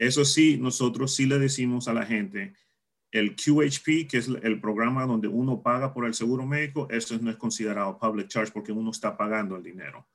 eso 0.00 0.24
sí, 0.24 0.56
nosotros 0.56 1.14
sí 1.14 1.26
le 1.26 1.38
decimos 1.38 1.86
a 1.86 1.92
la 1.92 2.06
gente, 2.06 2.54
el 3.10 3.36
QHP, 3.36 4.08
que 4.08 4.16
es 4.16 4.28
el 4.28 4.58
programa 4.58 5.04
donde 5.04 5.28
uno 5.28 5.60
paga 5.60 5.92
por 5.92 6.06
el 6.06 6.14
seguro 6.14 6.46
médico, 6.46 6.88
eso 6.90 7.18
no 7.20 7.30
es 7.30 7.36
considerado 7.36 7.98
public 7.98 8.28
charge 8.28 8.50
porque 8.50 8.72
uno 8.72 8.92
está 8.92 9.14
pagando 9.14 9.56
el 9.56 9.62
dinero. 9.62 10.08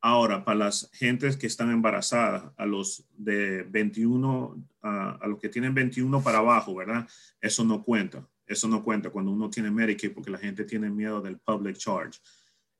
Ahora, 0.00 0.44
para 0.44 0.58
las 0.58 0.90
gentes 0.94 1.36
que 1.36 1.46
están 1.46 1.70
embarazadas, 1.70 2.50
a 2.56 2.66
los 2.66 3.06
de 3.16 3.62
21, 3.62 4.66
a 4.82 5.26
los 5.28 5.38
que 5.38 5.48
tienen 5.48 5.74
21 5.74 6.20
para 6.24 6.38
abajo, 6.38 6.74
¿verdad? 6.74 7.06
Eso 7.40 7.62
no 7.64 7.84
cuenta. 7.84 8.26
Eso 8.44 8.66
no 8.66 8.82
cuenta 8.82 9.10
cuando 9.10 9.30
uno 9.30 9.48
tiene 9.48 9.70
Medicaid 9.70 10.12
porque 10.12 10.32
la 10.32 10.38
gente 10.38 10.64
tiene 10.64 10.90
miedo 10.90 11.20
del 11.20 11.38
public 11.38 11.76
charge. 11.76 12.18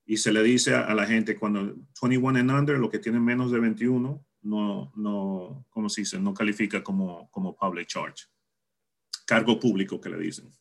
Y 0.05 0.17
se 0.17 0.32
le 0.32 0.43
dice 0.43 0.75
a, 0.75 0.93
la 0.97 1.06
gente 1.06 1.38
cuando 1.38 1.76
21 2.02 2.41
and 2.41 2.50
under, 2.50 2.76
lo 2.76 2.91
que 2.91 2.99
tienen 2.99 3.25
menos 3.25 3.52
de 3.52 3.61
21, 3.61 4.26
no, 4.43 4.93
no, 4.97 5.67
¿cómo 5.71 5.89
se 5.89 6.03
dice? 6.03 6.19
No 6.19 6.35
califica 6.35 6.83
como, 6.83 7.31
como 7.31 7.57
public 7.57 7.89
charge. 7.89 8.27
Cargo 9.27 9.59
público 9.59 10.01
que 10.01 10.09
le 10.09 10.19
dicen. 10.19 10.53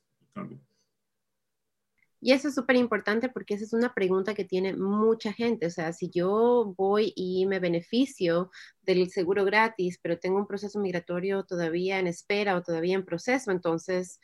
Y 2.21 2.33
eso 2.33 2.49
es 2.49 2.55
súper 2.55 2.75
importante 2.75 3.29
porque 3.29 3.53
esa 3.53 3.63
es 3.63 3.73
una 3.73 3.93
pregunta 3.93 4.33
que 4.33 4.43
tiene 4.43 4.75
mucha 4.75 5.31
gente. 5.31 5.67
O 5.67 5.69
sea, 5.69 5.93
si 5.93 6.09
yo 6.09 6.73
voy 6.77 7.13
y 7.15 7.45
me 7.45 7.59
beneficio 7.59 8.51
del 8.81 9.09
seguro 9.09 9.45
gratis, 9.45 9.99
pero 10.01 10.19
tengo 10.19 10.37
un 10.37 10.47
proceso 10.47 10.79
migratorio 10.79 11.45
todavía 11.45 11.99
en 11.99 12.07
espera 12.07 12.57
o 12.57 12.61
todavía 12.61 12.95
en 12.95 13.05
proceso, 13.05 13.51
entonces 13.51 14.19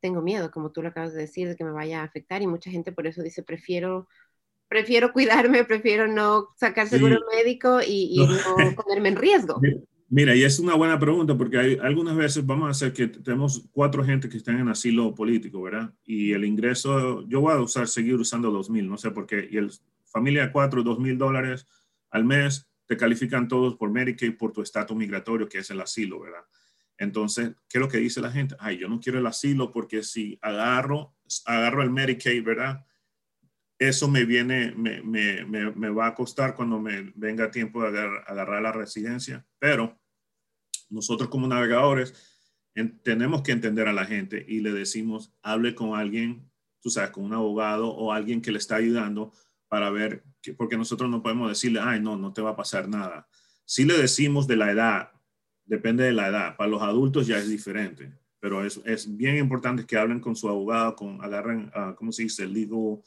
tengo 0.00 0.22
miedo, 0.22 0.50
como 0.50 0.70
tú 0.70 0.82
lo 0.82 0.90
acabas 0.90 1.14
de 1.14 1.22
decir, 1.22 1.48
de 1.48 1.56
que 1.56 1.64
me 1.64 1.72
vaya 1.72 2.02
a 2.02 2.04
afectar. 2.04 2.40
Y 2.42 2.46
mucha 2.46 2.70
gente 2.70 2.92
por 2.92 3.06
eso 3.06 3.22
dice, 3.22 3.42
prefiero 3.42 4.06
prefiero 4.68 5.12
cuidarme, 5.12 5.64
prefiero 5.64 6.06
no 6.06 6.48
sacar 6.56 6.88
seguro 6.88 7.20
médico 7.34 7.80
y, 7.86 8.16
no. 8.16 8.74
ponerme 8.74 9.10
en 9.10 9.16
riesgo. 9.16 9.60
Mira, 10.08 10.36
y 10.36 10.44
es 10.44 10.58
una 10.58 10.74
buena 10.74 10.98
pregunta 10.98 11.36
porque 11.36 11.58
hay, 11.58 11.78
algunas 11.82 12.16
veces 12.16 12.44
vamos 12.44 12.68
a 12.68 12.70
hacer 12.70 12.92
que 12.92 13.08
tenemos 13.08 13.68
cuatro 13.72 14.04
gente 14.04 14.28
que 14.28 14.36
están 14.36 14.60
en 14.60 14.68
asilo 14.68 15.14
político, 15.14 15.62
¿verdad? 15.62 15.92
Y 16.04 16.32
el 16.32 16.44
ingreso, 16.44 17.26
yo 17.26 17.40
voy 17.40 17.52
a 17.52 17.60
usar, 17.60 17.88
seguir 17.88 18.14
usando 18.14 18.52
2.000, 18.52 18.86
no 18.86 18.98
sé 18.98 19.10
por 19.10 19.26
qué. 19.26 19.48
Y 19.50 19.56
el 19.56 19.70
familia 20.04 20.52
cuatro, 20.52 20.84
2.000 20.84 21.16
dólares 21.16 21.66
al 22.10 22.24
mes, 22.24 22.68
te 22.86 22.96
califican 22.96 23.48
todos 23.48 23.74
por 23.74 23.90
Medicaid 23.90 24.36
por 24.36 24.52
tu 24.52 24.62
estatus 24.62 24.96
migratorio, 24.96 25.48
que 25.48 25.58
es 25.58 25.70
el 25.70 25.80
asilo, 25.80 26.20
¿verdad? 26.20 26.44
Entonces, 26.96 27.52
¿qué 27.68 27.78
es 27.78 27.80
lo 27.80 27.88
que 27.88 27.98
dice 27.98 28.20
la 28.20 28.30
gente? 28.30 28.54
Ay, 28.60 28.78
yo 28.78 28.88
no 28.88 29.00
quiero 29.00 29.18
el 29.18 29.26
asilo 29.26 29.72
porque 29.72 30.02
si 30.02 30.38
agarro, 30.40 31.14
agarro 31.46 31.82
el 31.82 31.90
Medicaid, 31.90 32.44
¿verdad? 32.44 32.84
Eso 33.88 34.08
me 34.08 34.24
viene, 34.24 34.72
me, 34.76 35.02
me, 35.02 35.44
me, 35.44 35.88
va 35.90 36.08
a 36.08 36.14
costar 36.14 36.54
cuando 36.54 36.78
me 36.80 37.12
venga 37.14 37.50
tiempo 37.50 37.82
de 37.82 37.98
agarrar, 38.26 38.62
la 38.62 38.72
residencia, 38.72 39.46
pero 39.58 39.98
nosotros 40.90 41.28
como 41.28 41.48
navegadores 41.48 42.14
tenemos 43.02 43.42
que 43.42 43.52
entender 43.52 43.88
a 43.88 43.92
la 43.92 44.04
gente 44.04 44.44
y 44.48 44.60
le 44.60 44.72
decimos, 44.72 45.32
hable 45.42 45.74
con 45.74 45.98
alguien, 45.98 46.50
tú 46.80 46.90
sabes, 46.90 47.10
con 47.10 47.24
un 47.24 47.32
abogado 47.32 47.88
o 47.88 48.12
alguien 48.12 48.42
que 48.42 48.52
le 48.52 48.58
está 48.58 48.76
ayudando 48.76 49.32
para 49.68 49.90
ver, 49.90 50.24
que, 50.42 50.52
porque 50.52 50.76
nosotros 50.76 51.08
no 51.10 51.22
podemos 51.22 51.48
decirle, 51.48 51.80
ay, 51.82 52.00
no, 52.00 52.16
no 52.16 52.32
te 52.32 52.42
va 52.42 52.50
a 52.50 52.56
pasar 52.56 52.88
nada. 52.88 53.28
Si 53.64 53.84
le 53.84 53.96
decimos 53.96 54.46
de 54.46 54.56
la 54.56 54.70
edad, 54.70 55.12
depende 55.64 56.04
de 56.04 56.12
la 56.12 56.28
edad, 56.28 56.56
para 56.56 56.70
los 56.70 56.82
adultos 56.82 57.26
ya 57.26 57.38
es 57.38 57.48
diferente, 57.48 58.12
pero 58.40 58.64
es, 58.64 58.80
es 58.84 59.16
bien 59.16 59.36
importante 59.36 59.86
que 59.86 59.96
hablen 59.96 60.20
con 60.20 60.36
su 60.36 60.48
abogado, 60.48 60.94
con, 60.96 61.22
agarren, 61.24 61.72
uh, 61.74 61.94
¿cómo 61.94 62.12
se 62.12 62.24
dice? 62.24 62.46
Legal 62.46 63.00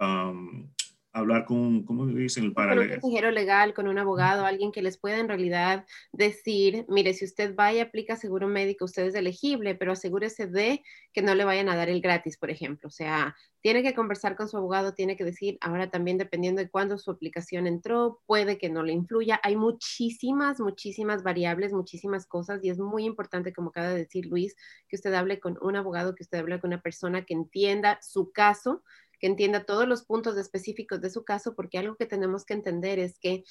um, 0.00 0.68
hablar 1.12 1.44
con, 1.44 1.84
¿cómo 1.84 2.06
dicen? 2.06 2.44
El 2.44 2.52
para... 2.52 2.74
Con 2.74 2.84
un 2.84 2.88
consejero 2.88 3.30
legal, 3.30 3.74
con 3.74 3.88
un 3.88 3.98
abogado, 3.98 4.44
alguien 4.44 4.72
que 4.72 4.82
les 4.82 4.98
pueda 4.98 5.18
en 5.18 5.28
realidad 5.28 5.84
decir, 6.12 6.84
mire, 6.88 7.14
si 7.14 7.24
usted 7.24 7.54
va 7.54 7.72
y 7.72 7.80
aplica 7.80 8.16
seguro 8.16 8.48
médico, 8.48 8.84
usted 8.84 9.06
es 9.06 9.14
elegible, 9.14 9.74
pero 9.74 9.92
asegúrese 9.92 10.46
de 10.46 10.82
que 11.12 11.22
no 11.22 11.34
le 11.34 11.44
vayan 11.44 11.68
a 11.68 11.76
dar 11.76 11.88
el 11.88 12.00
gratis, 12.00 12.36
por 12.38 12.50
ejemplo. 12.50 12.88
O 12.88 12.90
sea, 12.90 13.36
tiene 13.60 13.82
que 13.82 13.94
conversar 13.94 14.36
con 14.36 14.48
su 14.48 14.56
abogado, 14.56 14.94
tiene 14.94 15.16
que 15.16 15.24
decir, 15.24 15.58
ahora 15.60 15.90
también 15.90 16.18
dependiendo 16.18 16.62
de 16.62 16.70
cuándo 16.70 16.98
su 16.98 17.10
aplicación 17.10 17.66
entró, 17.66 18.20
puede 18.26 18.58
que 18.58 18.70
no 18.70 18.82
le 18.82 18.92
influya. 18.92 19.40
Hay 19.42 19.56
muchísimas, 19.56 20.60
muchísimas 20.60 21.22
variables, 21.22 21.72
muchísimas 21.72 22.26
cosas 22.26 22.62
y 22.62 22.70
es 22.70 22.78
muy 22.78 23.04
importante, 23.04 23.52
como 23.52 23.70
acaba 23.70 23.88
de 23.88 23.98
decir 23.98 24.26
Luis, 24.26 24.54
que 24.88 24.96
usted 24.96 25.12
hable 25.14 25.40
con 25.40 25.58
un 25.60 25.76
abogado, 25.76 26.14
que 26.14 26.22
usted 26.22 26.38
hable 26.38 26.60
con 26.60 26.68
una 26.68 26.82
persona 26.82 27.24
que 27.24 27.34
entienda 27.34 27.98
su 28.00 28.30
caso 28.30 28.82
que 29.18 29.26
entienda 29.26 29.64
todos 29.64 29.86
los 29.88 30.04
puntos 30.04 30.36
específicos 30.36 31.00
de 31.00 31.10
su 31.10 31.24
caso, 31.24 31.54
porque 31.54 31.78
algo 31.78 31.96
que 31.96 32.06
tenemos 32.06 32.44
que 32.44 32.54
entender 32.54 32.98
es 32.98 33.18
que 33.18 33.44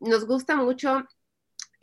nos 0.00 0.26
gusta 0.26 0.56
mucho 0.56 1.06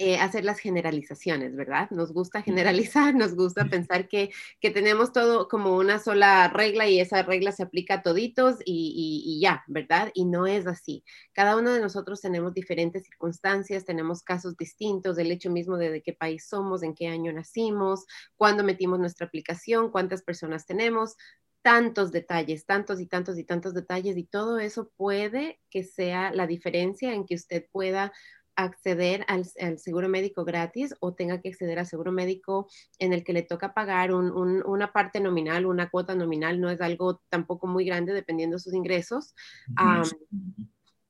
eh, 0.02 0.18
hacer 0.18 0.46
las 0.46 0.60
generalizaciones, 0.60 1.58
¿verdad? 1.58 1.90
Nos 1.92 2.14
gusta 2.14 2.42
generalizar, 2.42 3.14
nos 3.16 3.36
gusta 3.36 3.66
pensar 3.66 4.08
que, 4.08 4.32
tenemos 4.62 5.12
todo 5.12 5.50
como 5.50 5.76
una 5.76 6.00
sola 6.00 6.48
regla 6.48 6.88
y 6.88 7.02
esa 7.02 7.22
regla 7.22 7.52
se 7.52 7.64
aplica 7.64 7.96
a 7.96 8.02
toditos 8.02 8.60
y, 8.64 9.40
ya, 9.42 9.66
¿verdad? 9.68 10.10
Y 10.14 10.24
no 10.24 10.48
es 10.48 10.68
así. 10.68 11.04
Cada 11.34 11.58
uno 11.58 11.74
de 11.74 11.82
nosotros 11.82 12.22
tenemos 12.22 12.54
diferentes 12.54 13.04
circunstancias, 13.04 13.84
tenemos 13.84 14.24
casos 14.24 14.56
distintos 14.56 15.18
del 15.18 15.32
hecho 15.32 15.52
mismo 15.52 15.76
de, 15.76 15.92
de 15.92 16.02
qué 16.02 16.14
país 16.14 16.48
somos, 16.48 16.82
en 16.82 16.96
qué 16.96 17.08
año 17.08 17.34
nacimos, 17.34 18.06
cuándo 18.38 18.64
metimos 18.64 19.00
nuestra 19.00 19.28
aplicación, 19.28 19.92
cuántas 19.92 20.24
personas 20.24 20.66
tenemos, 20.66 21.18
tantos 21.62 22.12
detalles, 22.12 22.66
tantos 22.66 23.00
y 23.02 23.06
tantos 23.06 23.38
y 23.38 23.44
tantos 23.44 23.74
detalles 23.74 24.18
y 24.18 24.24
todo 24.24 24.60
eso 24.60 24.92
puede 24.96 25.60
que 25.70 25.84
sea 25.84 26.32
la 26.32 26.48
diferencia 26.48 27.14
en 27.14 27.26
que 27.26 27.36
usted 27.36 27.66
pueda 27.72 28.14
acceder 28.56 29.26
al, 29.28 29.46
seguro 29.78 30.10
médico 30.10 30.44
gratis 30.44 30.94
o 31.00 31.14
tenga 31.14 31.40
que 31.40 31.50
acceder 31.50 31.80
al 31.80 31.86
seguro 31.86 32.12
médico 32.12 32.68
en 32.98 33.14
el 33.14 33.24
que 33.24 33.32
le 33.32 33.42
toca 33.42 33.74
pagar 33.74 34.14
una 34.14 34.92
parte 34.92 35.22
nominal, 35.22 35.66
una 35.66 35.90
cuota 35.90 36.14
nominal, 36.14 36.60
no 36.60 36.70
es 36.70 36.82
algo 36.82 37.22
tampoco 37.30 37.68
muy 37.68 37.86
grande 37.86 38.14
dependiendo 38.14 38.58
de 38.58 38.64
sus 38.64 38.74
ingresos, 38.74 39.34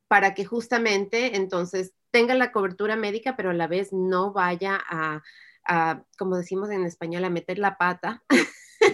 para 0.08 0.34
que 0.36 0.46
justamente 0.46 1.36
entonces 1.38 1.94
tenga 2.12 2.36
la 2.36 2.52
cobertura 2.52 2.96
médica, 2.96 3.36
pero 3.36 3.50
a 3.50 3.54
la 3.54 3.68
vez 3.68 3.94
no 3.94 4.32
vaya 4.32 4.80
a, 4.88 5.22
a 5.66 6.04
como 6.20 6.38
decimos 6.38 6.70
en 6.70 6.86
español, 6.86 7.24
a 7.26 7.30
meter 7.32 7.58
la 7.58 7.78
pata. 7.78 8.24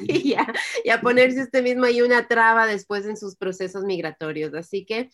y, 0.08 0.36
a, 0.36 1.02
ponerse 1.02 1.44
usted 1.44 1.64
mismo 1.64 1.86
ahí 1.86 2.02
una 2.02 2.28
traba 2.28 2.68
después 2.68 3.06
en 3.06 3.18
sus 3.18 3.36
procesos 3.36 3.84
migratorios. 3.84 4.54
Así 4.54 4.86
que 4.86 5.10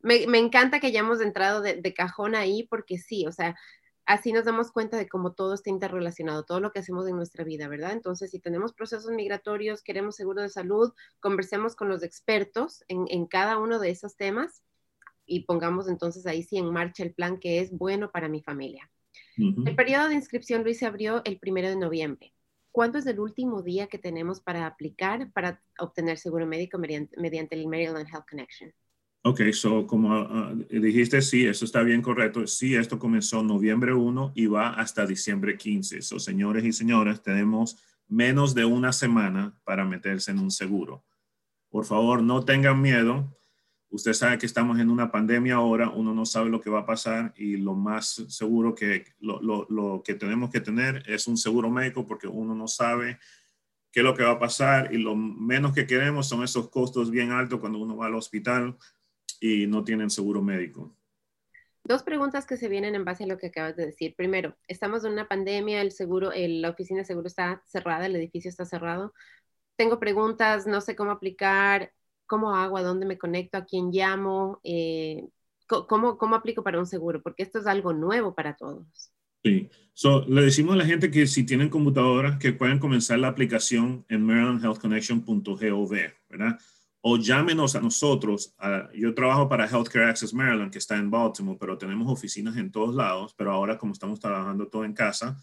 me, 0.00 0.24
encanta 0.38 0.80
que 0.80 0.88
hayamos 0.88 1.20
entrado 1.20 1.62
de, 1.62 1.94
cajón 1.94 2.34
ahí 2.34 2.66
porque 2.68 2.98
sí, 2.98 3.26
o 3.26 3.32
sea, 3.32 3.56
así 4.04 4.32
nos 4.32 4.44
damos 4.44 4.70
cuenta 4.70 4.96
de 4.96 5.08
cómo 5.08 5.32
todo 5.32 5.54
está 5.54 5.70
interrelacionado, 5.70 6.44
todo 6.44 6.60
lo 6.60 6.72
que 6.72 6.78
hacemos 6.78 7.08
en 7.08 7.16
nuestra 7.16 7.44
vida, 7.44 7.68
¿verdad? 7.68 7.92
Entonces, 7.92 8.30
si 8.30 8.38
tenemos 8.38 8.72
procesos 8.72 9.10
migratorios, 9.10 9.82
queremos 9.82 10.16
seguro 10.16 10.42
de 10.42 10.48
salud, 10.48 10.92
conversemos 11.20 11.74
con 11.74 11.88
los 11.88 12.02
expertos 12.02 12.84
en, 12.88 13.26
cada 13.26 13.58
uno 13.58 13.78
de 13.80 13.90
esos 13.90 14.16
temas 14.16 14.62
y 15.24 15.40
pongamos 15.40 15.88
entonces 15.88 16.24
ahí 16.26 16.44
sí 16.44 16.56
en 16.56 16.72
marcha 16.72 17.02
el 17.02 17.12
plan 17.12 17.38
que 17.38 17.60
es 17.60 17.72
bueno 17.72 18.12
para 18.12 18.28
mi 18.28 18.42
familia. 18.42 18.88
El 19.38 19.74
periodo 19.74 20.08
de 20.08 20.14
inscripción, 20.14 20.62
Luis, 20.62 20.78
se 20.78 20.86
abrió 20.86 21.20
el 21.24 21.38
primero 21.38 21.68
de 21.68 21.76
noviembre. 21.76 22.35
¿Cuándo 22.76 22.98
es 22.98 23.06
el 23.06 23.18
último 23.20 23.62
día 23.62 23.86
que 23.86 23.96
tenemos 23.96 24.42
para 24.42 24.66
aplicar 24.66 25.32
para 25.32 25.62
obtener 25.78 26.18
seguro 26.18 26.46
médico 26.46 26.78
mediante, 26.78 27.56
el 27.56 27.68
Maryland 27.68 28.06
Health 28.06 28.26
Connection? 28.28 28.70
Ok, 29.22 29.40
so 29.52 29.86
como 29.86 30.12
ah, 30.12 30.52
dijiste, 30.68 31.22
sí, 31.22 31.46
eso 31.46 31.64
está 31.64 31.82
bien 31.82 32.02
correcto. 32.02 32.46
Sí, 32.46 32.74
esto 32.74 32.98
comenzó 32.98 33.42
noviembre 33.42 33.94
1 33.94 34.32
y 34.34 34.44
va 34.44 34.74
hasta 34.74 35.06
diciembre 35.06 35.56
15. 35.56 36.02
So, 36.02 36.18
señores 36.18 36.66
y 36.66 36.72
señoras, 36.74 37.22
tenemos 37.22 37.78
menos 38.08 38.54
de 38.54 38.66
una 38.66 38.92
semana 38.92 39.58
para 39.64 39.86
meterse 39.86 40.32
en 40.32 40.40
un 40.40 40.50
seguro. 40.50 41.02
Por 41.70 41.86
favor, 41.86 42.22
no 42.22 42.44
tengan 42.44 42.82
miedo. 42.82 43.34
Usted 43.88 44.12
sabe 44.14 44.38
que 44.38 44.46
estamos 44.46 44.78
en 44.80 44.90
una 44.90 45.10
pandemia 45.10 45.54
ahora, 45.54 45.90
uno 45.90 46.12
no 46.12 46.26
sabe 46.26 46.50
lo 46.50 46.60
que 46.60 46.70
va 46.70 46.80
a 46.80 46.86
pasar 46.86 47.32
y 47.36 47.56
lo 47.56 47.74
más 47.74 48.24
seguro 48.28 48.74
que 48.74 49.04
lo, 49.20 50.02
que 50.04 50.14
tenemos 50.14 50.50
que 50.50 50.60
tener 50.60 51.02
es 51.06 51.26
un 51.28 51.36
seguro 51.36 51.70
médico 51.70 52.04
porque 52.06 52.26
uno 52.26 52.54
no 52.54 52.66
sabe 52.66 53.18
qué 53.92 54.00
es 54.00 54.04
lo 54.04 54.14
que 54.14 54.24
va 54.24 54.32
a 54.32 54.38
pasar 54.38 54.92
y 54.92 54.98
lo 54.98 55.14
menos 55.14 55.72
que 55.72 55.86
queremos 55.86 56.28
son 56.28 56.42
esos 56.42 56.68
costos 56.68 57.10
bien 57.10 57.30
altos 57.30 57.60
cuando 57.60 57.78
uno 57.78 57.96
va 57.96 58.06
al 58.06 58.16
hospital 58.16 58.76
y 59.40 59.66
no 59.66 59.84
tienen 59.84 60.10
seguro 60.10 60.42
médico. 60.42 60.96
Dos 61.84 62.02
preguntas 62.02 62.46
que 62.46 62.56
se 62.56 62.68
vienen 62.68 62.96
en 62.96 63.04
base 63.04 63.22
a 63.22 63.26
lo 63.28 63.38
que 63.38 63.46
acabas 63.46 63.76
de 63.76 63.86
decir. 63.86 64.16
Primero, 64.16 64.56
estamos 64.66 65.04
en 65.04 65.12
una 65.12 65.28
pandemia, 65.28 65.80
el 65.80 65.92
seguro, 65.92 66.32
la 66.34 66.70
oficina 66.70 67.00
de 67.00 67.04
seguro 67.04 67.28
está 67.28 67.62
cerrada, 67.64 68.06
el 68.06 68.16
edificio 68.16 68.48
está 68.48 68.64
cerrado. 68.64 69.14
Tengo 69.76 70.00
preguntas, 70.00 70.66
no 70.66 70.80
sé 70.80 70.96
cómo 70.96 71.12
aplicar, 71.12 71.92
cómo 72.26 72.54
hago, 72.54 72.76
a 72.76 72.82
dónde 72.82 73.06
me 73.06 73.18
conecto, 73.18 73.58
a 73.58 73.64
quién 73.64 73.90
llamo, 73.90 74.60
eh, 74.64 75.24
cómo, 75.66 76.18
cómo 76.18 76.36
aplico 76.36 76.62
para 76.62 76.78
un 76.78 76.86
seguro, 76.86 77.22
porque 77.22 77.42
esto 77.42 77.58
es 77.58 77.66
algo 77.66 77.92
nuevo 77.92 78.34
para 78.34 78.56
todos. 78.56 79.12
Sí, 79.42 79.70
le 80.26 80.42
decimos 80.42 80.74
a 80.74 80.78
la 80.78 80.86
gente 80.86 81.10
que 81.10 81.26
si 81.26 81.44
tienen 81.44 81.68
computadora, 81.68 82.38
que 82.38 82.52
pueden 82.52 82.78
comenzar 82.78 83.18
la 83.18 83.28
aplicación 83.28 84.04
en 84.08 84.22
marylandhealthconnection.gov, 84.22 85.94
¿verdad? 86.28 86.58
o 87.08 87.16
llámenos 87.18 87.76
a 87.76 87.80
nosotros. 87.80 88.52
yo 88.92 89.14
trabajo 89.14 89.48
para 89.48 89.68
Healthcare 89.68 90.06
Access 90.06 90.34
Maryland, 90.34 90.72
que 90.72 90.78
está 90.78 90.96
en 90.96 91.08
Baltimore, 91.08 91.56
pero 91.56 91.78
tenemos 91.78 92.12
oficinas 92.12 92.56
en 92.56 92.72
todos 92.72 92.96
lados, 92.96 93.32
pero 93.38 93.52
ahora 93.52 93.78
como 93.78 93.92
estamos 93.92 94.18
trabajando 94.18 94.66
todo 94.66 94.84
en 94.84 94.92
casa, 94.92 95.40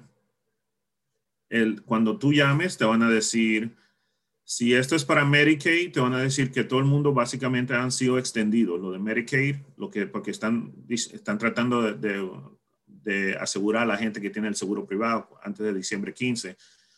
El, 1.49 1.81
cuando 1.83 2.19
tú 2.19 2.33
llames, 2.33 2.77
te 2.77 2.85
van 2.85 3.01
a 3.01 3.09
decir 3.09 3.75
si 4.49 4.73
esto 4.73 4.95
es 4.95 5.03
para 5.03 5.25
Medicaid, 5.25 5.91
te 5.91 5.99
van 5.99 6.13
a 6.13 6.21
decir 6.21 6.53
que 6.53 6.63
todo 6.63 6.79
el 6.79 6.85
mundo 6.85 7.13
básicamente 7.13 7.73
han 7.73 7.91
sido 7.91 8.17
extendidos. 8.17 8.79
Lo 8.79 8.91
de 8.91 8.97
Medicaid, 8.97 9.57
lo 9.75 9.91
que, 9.91 10.07
porque 10.07 10.31
están, 10.31 10.73
están 10.87 11.37
tratando 11.37 11.81
de, 11.81 13.35
asegurar 13.41 13.83
a 13.83 13.87
la 13.87 13.97
gente 13.97 14.21
que 14.21 14.29
tiene 14.29 14.47
el 14.47 14.55
seguro 14.55 14.85
privado 14.85 15.37
antes 15.43 15.65
de 15.65 15.73
diciembre 15.73 16.13
15. 16.13 16.55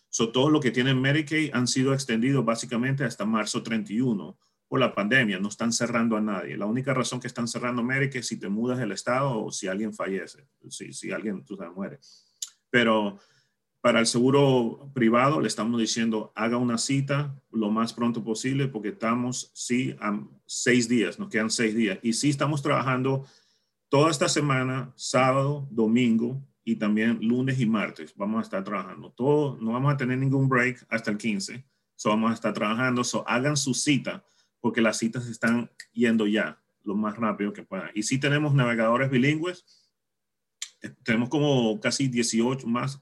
So, 0.09 0.31
todo 0.31 0.51
lo 0.51 0.59
que 0.59 0.69
tienen 0.69 1.01
Medicaid 1.01 1.49
han 1.53 1.67
sido 1.67 1.95
extendidos 1.95 2.45
básicamente 2.45 3.03
hasta 3.03 3.25
marzo 3.25 3.63
31 3.63 4.37
por 4.69 4.79
la 4.79 4.93
pandemia. 4.93 5.39
No 5.39 5.49
están 5.49 5.73
cerrando 5.73 6.15
a 6.15 6.21
nadie. 6.21 6.55
La 6.55 6.67
única 6.67 6.93
razón 6.93 7.19
que 7.19 7.27
están 7.27 7.47
cerrando 7.47 7.83
Medicaid 7.83 8.21
es 8.21 8.27
si 8.27 8.39
te 8.39 8.47
mudas 8.47 8.77
del 8.77 8.93
estado 8.93 9.43
o 9.43 9.51
si 9.51 9.67
alguien 9.67 9.93
fallece, 9.93 10.47
si, 10.69 10.93
si 10.93 11.11
alguien 11.11 11.43
tú 11.43 11.57
sabes, 11.57 11.75
muere. 11.75 11.99
Pero 12.69 13.17
para 13.81 13.99
el 13.99 14.05
seguro 14.05 14.91
privado 14.93 15.41
le 15.41 15.47
estamos 15.47 15.79
diciendo 15.79 16.31
haga 16.35 16.57
una 16.57 16.77
cita 16.77 17.41
lo 17.51 17.71
más 17.71 17.93
pronto 17.93 18.23
posible 18.23 18.67
porque 18.67 18.89
estamos, 18.89 19.51
sí, 19.53 19.95
a 19.99 20.21
seis 20.45 20.87
días, 20.87 21.17
nos 21.17 21.29
quedan 21.29 21.49
seis 21.49 21.73
días. 21.73 21.97
Y 22.03 22.13
sí 22.13 22.29
estamos 22.29 22.61
trabajando 22.61 23.25
toda 23.89 24.11
esta 24.11 24.29
semana, 24.29 24.93
sábado, 24.95 25.67
domingo 25.71 26.45
y 26.63 26.75
también 26.75 27.17
lunes 27.21 27.59
y 27.59 27.65
martes. 27.65 28.13
Vamos 28.15 28.39
a 28.39 28.43
estar 28.43 28.63
trabajando. 28.63 29.11
Todo, 29.13 29.57
no 29.59 29.71
vamos 29.71 29.93
a 29.93 29.97
tener 29.97 30.19
ningún 30.19 30.47
break 30.47 30.85
hasta 30.89 31.09
el 31.09 31.17
15. 31.17 31.65
So 31.95 32.09
vamos 32.09 32.31
a 32.31 32.35
estar 32.35 32.53
trabajando. 32.53 33.03
So 33.03 33.27
hagan 33.27 33.57
su 33.57 33.73
cita 33.73 34.23
porque 34.59 34.81
las 34.81 34.97
citas 34.97 35.27
están 35.27 35.69
yendo 35.93 36.27
ya 36.27 36.61
lo 36.83 36.95
más 36.95 37.17
rápido 37.17 37.53
que 37.53 37.63
puedan. 37.63 37.91
Y 37.93 38.03
sí 38.03 38.19
tenemos 38.19 38.53
navegadores 38.53 39.09
bilingües. 39.09 39.65
Eh, 40.81 40.93
tenemos 41.03 41.29
como 41.29 41.79
casi 41.79 42.07
18 42.07 42.67
más 42.67 43.01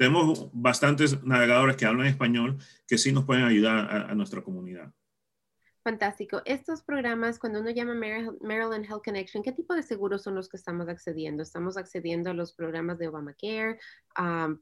tenemos 0.00 0.48
bastantes 0.54 1.22
navegadores 1.22 1.76
que 1.76 1.84
hablan 1.84 2.06
español 2.06 2.56
que 2.88 2.96
sí 2.96 3.12
nos 3.12 3.26
pueden 3.26 3.44
ayudar 3.44 4.10
a, 4.10 4.14
nuestra 4.14 4.40
comunidad. 4.40 4.94
Fantástico. 5.84 6.40
Estos 6.46 6.82
programas, 6.82 7.38
cuando 7.38 7.60
uno 7.60 7.68
llama 7.68 7.92
Maryland 7.94 8.86
Health 8.86 9.04
Connection, 9.04 9.42
¿qué 9.42 9.52
tipo 9.52 9.74
de 9.74 9.82
seguros 9.82 10.22
son 10.22 10.36
los 10.36 10.48
que 10.48 10.56
estamos 10.56 10.88
accediendo? 10.88 11.42
¿Estamos 11.42 11.76
accediendo 11.76 12.30
a 12.30 12.34
los 12.34 12.54
programas 12.54 12.98
de 12.98 13.08
Obamacare? 13.08 13.78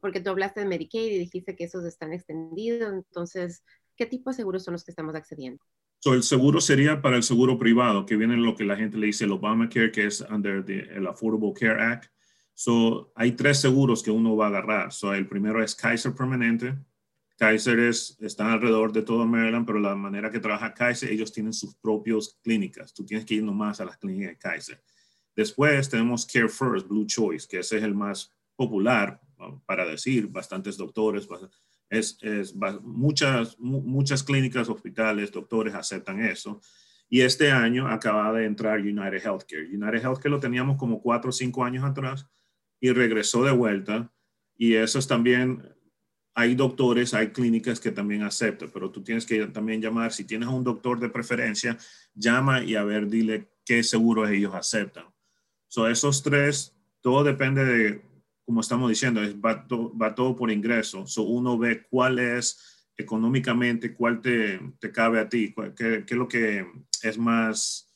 porque 0.00 0.20
tú 0.20 0.30
hablaste 0.30 0.58
de 0.58 0.66
Medicaid 0.66 1.12
y 1.12 1.18
dijiste 1.20 1.54
que 1.54 1.64
esos 1.64 1.84
están 1.84 2.12
extendidos. 2.12 2.92
Entonces, 2.92 3.62
¿qué 3.94 4.06
tipo 4.06 4.30
de 4.30 4.36
seguros 4.36 4.64
son 4.64 4.72
los 4.72 4.82
que 4.82 4.90
estamos 4.90 5.14
accediendo? 5.14 5.64
El 6.04 6.22
seguro 6.22 6.60
sería 6.60 7.02
para 7.02 7.16
el 7.16 7.22
seguro 7.22 7.58
privado, 7.58 8.06
que 8.06 8.16
viene 8.16 8.36
lo 8.36 8.54
que 8.54 8.64
la 8.64 8.76
gente 8.76 8.96
le 8.98 9.06
dice 9.06 9.24
el 9.24 9.32
Obamacare, 9.32 9.90
que 9.90 10.06
es 10.06 10.20
under 10.30 10.64
el 10.68 11.06
Affordable 11.06 11.52
Care 11.52 11.82
Act. 11.82 12.10
So, 12.54 13.12
hay 13.14 13.32
tres 13.32 13.60
seguros 13.60 14.02
que 14.02 14.10
uno 14.10 14.36
va 14.36 14.46
a 14.46 14.48
agarrar. 14.48 14.92
So, 14.92 15.12
el 15.14 15.28
primero 15.28 15.62
es 15.62 15.74
Kaiser 15.74 16.14
Permanente. 16.14 16.76
Kaiser 17.36 17.78
es, 17.78 18.16
está 18.20 18.52
alrededor 18.52 18.92
de 18.92 19.02
todo 19.02 19.26
Maryland, 19.26 19.66
pero 19.66 19.78
la 19.78 19.94
manera 19.94 20.30
que 20.30 20.40
trabaja 20.40 20.74
Kaiser, 20.74 21.10
ellos 21.10 21.32
tienen 21.32 21.52
sus 21.52 21.76
propias 21.76 22.36
clínicas. 22.42 22.92
Tú 22.92 23.04
tienes 23.04 23.24
que 23.24 23.34
ir 23.34 23.44
nomás 23.44 23.80
a 23.80 23.84
las 23.84 23.96
clínicas 23.96 24.30
de 24.30 24.38
Kaiser. 24.38 24.82
Después 25.36 25.88
tenemos 25.88 26.26
Care 26.26 26.48
First, 26.48 26.88
Blue 26.88 27.06
Choice, 27.06 27.46
que 27.48 27.60
ese 27.60 27.78
es 27.78 27.84
el 27.84 27.94
más 27.94 28.34
popular, 28.56 29.20
para 29.66 29.86
decir, 29.86 30.26
bastantes 30.26 30.76
doctores, 30.76 31.28
es, 31.90 32.18
es, 32.22 32.54
muchas, 32.82 33.58
muchas 33.58 34.22
clínicas, 34.22 34.68
hospitales, 34.68 35.32
doctores 35.32 35.74
aceptan 35.74 36.22
eso. 36.22 36.60
Y 37.08 37.22
este 37.22 37.50
año 37.50 37.88
acaba 37.88 38.32
de 38.32 38.44
entrar 38.44 38.80
United 38.80 39.22
Healthcare. 39.24 39.64
United 39.64 40.04
Healthcare 40.04 40.30
lo 40.30 40.40
teníamos 40.40 40.76
como 40.76 41.00
cuatro 41.00 41.30
o 41.30 41.32
cinco 41.32 41.64
años 41.64 41.84
atrás 41.84 42.26
y 42.80 42.92
regresó 42.92 43.44
de 43.44 43.52
vuelta. 43.52 44.12
Y 44.56 44.74
esos 44.74 45.08
también, 45.08 45.62
hay 46.34 46.54
doctores, 46.54 47.14
hay 47.14 47.28
clínicas 47.28 47.80
que 47.80 47.90
también 47.90 48.22
aceptan, 48.22 48.70
pero 48.72 48.90
tú 48.90 49.02
tienes 49.02 49.24
que 49.24 49.46
también 49.46 49.80
llamar, 49.80 50.12
si 50.12 50.24
tienes 50.24 50.48
un 50.48 50.62
doctor 50.62 51.00
de 51.00 51.08
preferencia, 51.08 51.78
llama 52.14 52.62
y 52.62 52.74
a 52.74 52.84
ver, 52.84 53.08
dile 53.08 53.48
qué 53.64 53.82
seguros 53.82 54.30
ellos 54.30 54.54
aceptan. 54.54 55.06
So, 55.68 55.88
esos 55.88 56.22
tres, 56.22 56.74
todo 57.00 57.24
depende 57.24 57.64
de 57.64 58.07
como 58.48 58.62
estamos 58.62 58.88
diciendo, 58.88 59.22
es, 59.22 59.34
va, 59.36 59.66
va 59.70 60.14
todo 60.14 60.34
por 60.34 60.50
ingreso. 60.50 61.06
So 61.06 61.24
uno 61.24 61.58
ve 61.58 61.86
cuál 61.86 62.18
es 62.18 62.88
económicamente, 62.96 63.92
cuál 63.92 64.22
te, 64.22 64.58
te 64.80 64.90
cabe 64.90 65.20
a 65.20 65.28
ti, 65.28 65.54
qué, 65.76 66.02
qué, 66.06 66.14
es 66.14 66.18
lo 66.18 66.26
que 66.26 66.66
es 67.02 67.18
más 67.18 67.92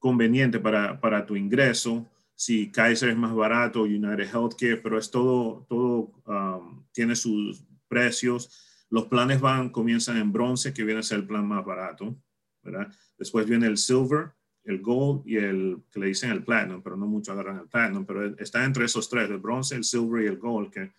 conveniente 0.00 0.58
para, 0.58 1.00
para 1.00 1.24
tu 1.24 1.36
ingreso. 1.36 2.10
Si 2.34 2.72
Kaiser 2.72 3.10
es 3.10 3.16
más 3.16 3.32
barato, 3.32 3.82
United 3.82 4.28
Healthcare, 4.28 4.82
pero 4.82 4.98
es 4.98 5.08
todo, 5.08 5.64
todo 5.68 6.10
um, 6.26 6.84
tiene 6.90 7.14
sus 7.14 7.64
precios. 7.86 8.86
Los 8.90 9.04
planes 9.06 9.40
van, 9.40 9.70
comienzan 9.70 10.16
en 10.16 10.32
bronce, 10.32 10.74
que 10.74 10.82
viene 10.82 10.98
a 10.98 11.04
ser 11.04 11.20
el 11.20 11.28
plan 11.28 11.46
más 11.46 11.64
barato, 11.64 12.20
¿verdad? 12.60 12.92
Después 13.16 13.46
viene 13.46 13.68
el 13.68 13.78
silver, 13.78 14.32
el 14.64 14.80
gold 14.80 15.26
y 15.26 15.36
el 15.36 15.82
que 15.90 16.00
le 16.00 16.06
dicen 16.06 16.30
el 16.30 16.42
platinum, 16.42 16.82
pero 16.82 16.96
no 16.96 17.06
mucho 17.06 17.32
agarran 17.32 17.58
el 17.58 17.68
platinum, 17.68 18.04
pero 18.04 18.34
está 18.38 18.64
entre 18.64 18.86
esos 18.86 19.08
tres, 19.08 19.28
el 19.30 19.38
bronce, 19.38 19.76
el 19.76 19.84
silver 19.84 20.24
y 20.24 20.26
el 20.26 20.38
gold, 20.38 20.70
que, 20.70 20.92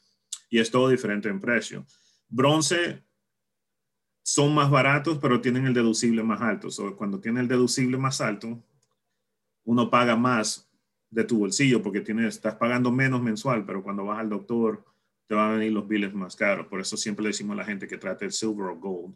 y 0.49 0.59
es 0.59 0.69
todo 0.69 0.89
diferente 0.89 1.29
en 1.29 1.41
precio. 1.41 1.85
Bronce 2.29 3.03
son 4.23 4.53
más 4.53 4.69
baratos, 4.69 5.17
pero 5.19 5.41
tienen 5.41 5.65
el 5.65 5.73
deducible 5.73 6.23
más 6.23 6.41
alto. 6.41 6.69
So, 6.69 6.95
cuando 6.95 7.19
tiene 7.19 7.39
el 7.41 7.47
deducible 7.47 7.97
más 7.97 8.21
alto, 8.21 8.63
uno 9.63 9.89
paga 9.89 10.15
más 10.15 10.69
de 11.09 11.23
tu 11.23 11.39
bolsillo 11.39 11.81
porque 11.81 12.01
tienes, 12.01 12.35
estás 12.35 12.55
pagando 12.55 12.91
menos 12.91 13.21
mensual, 13.21 13.65
pero 13.65 13.81
cuando 13.83 14.05
vas 14.05 14.19
al 14.19 14.29
doctor 14.29 14.85
te 15.27 15.33
van 15.33 15.51
a 15.51 15.53
venir 15.53 15.71
los 15.71 15.87
biles 15.87 16.13
más 16.13 16.35
caros. 16.35 16.67
Por 16.67 16.81
eso 16.81 16.97
siempre 16.97 17.23
le 17.23 17.29
decimos 17.29 17.55
a 17.55 17.57
la 17.57 17.65
gente 17.65 17.87
que 17.87 17.97
trate 17.97 18.25
el 18.25 18.31
silver 18.31 18.67
o 18.67 18.75
gold 18.75 19.15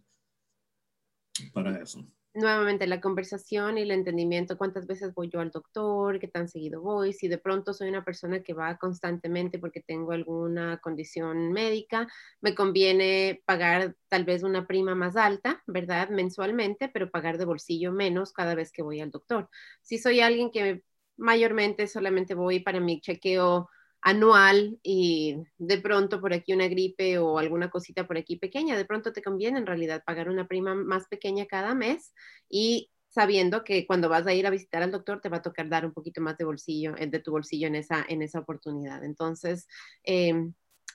para 1.53 1.81
eso 1.81 2.03
nuevamente 2.39 2.87
la 2.87 3.01
conversación 3.01 3.77
y 3.77 3.81
el 3.81 3.91
entendimiento, 3.91 4.57
cuántas 4.57 4.87
veces 4.87 5.13
voy 5.13 5.29
yo 5.29 5.39
al 5.39 5.51
doctor, 5.51 6.19
qué 6.19 6.27
tan 6.27 6.47
seguido 6.47 6.81
voy, 6.81 7.13
si 7.13 7.27
de 7.27 7.37
pronto 7.37 7.73
soy 7.73 7.89
una 7.89 8.03
persona 8.03 8.41
que 8.41 8.53
va 8.53 8.77
constantemente 8.77 9.59
porque 9.59 9.81
tengo 9.81 10.11
alguna 10.11 10.79
condición 10.79 11.51
médica, 11.51 12.07
me 12.41 12.55
conviene 12.55 13.41
pagar 13.45 13.95
tal 14.07 14.25
vez 14.25 14.43
una 14.43 14.67
prima 14.67 14.95
más 14.95 15.15
alta, 15.15 15.61
¿verdad? 15.67 16.09
Mensualmente, 16.09 16.89
pero 16.89 17.11
pagar 17.11 17.37
de 17.37 17.45
bolsillo 17.45 17.91
menos 17.91 18.33
cada 18.33 18.55
vez 18.55 18.71
que 18.71 18.81
voy 18.81 19.01
al 19.01 19.11
doctor. 19.11 19.49
Si 19.81 19.97
soy 19.97 20.21
alguien 20.21 20.51
que 20.51 20.83
mayormente 21.17 21.87
solamente 21.87 22.33
voy 22.33 22.61
para 22.61 22.79
mi 22.79 23.01
chequeo 23.01 23.69
anual 24.01 24.79
y 24.81 25.37
de 25.57 25.77
pronto 25.79 26.21
por 26.21 26.33
aquí 26.33 26.53
una 26.53 26.67
gripe 26.67 27.17
o 27.17 27.37
alguna 27.37 27.69
cosita 27.69 28.07
por 28.07 28.17
aquí 28.17 28.37
pequeña, 28.37 28.77
de 28.77 28.85
pronto 28.85 29.11
te 29.11 29.21
conviene 29.21 29.59
en 29.59 29.65
realidad 29.65 30.03
pagar 30.05 30.29
una 30.29 30.47
prima 30.47 30.73
más 30.75 31.07
pequeña 31.07 31.45
cada 31.45 31.75
mes 31.75 32.13
y 32.49 32.91
sabiendo 33.09 33.63
que 33.63 33.85
cuando 33.87 34.07
vas 34.07 34.27
a 34.27 34.33
ir 34.33 34.45
a 34.45 34.51
visitar 34.51 34.83
al 34.83 34.91
doctor 34.91 35.19
te 35.19 35.29
va 35.29 35.37
a 35.37 35.41
tocar 35.41 35.67
dar 35.67 35.85
un 35.85 35.93
poquito 35.93 36.21
más 36.21 36.37
de 36.37 36.45
bolsillo, 36.45 36.95
eh, 36.97 37.07
de 37.07 37.19
tu 37.19 37.31
bolsillo 37.31 37.67
en 37.67 37.75
esa, 37.75 38.05
en 38.07 38.21
esa 38.21 38.39
oportunidad. 38.39 39.03
Entonces, 39.03 39.67
em, 40.03 40.53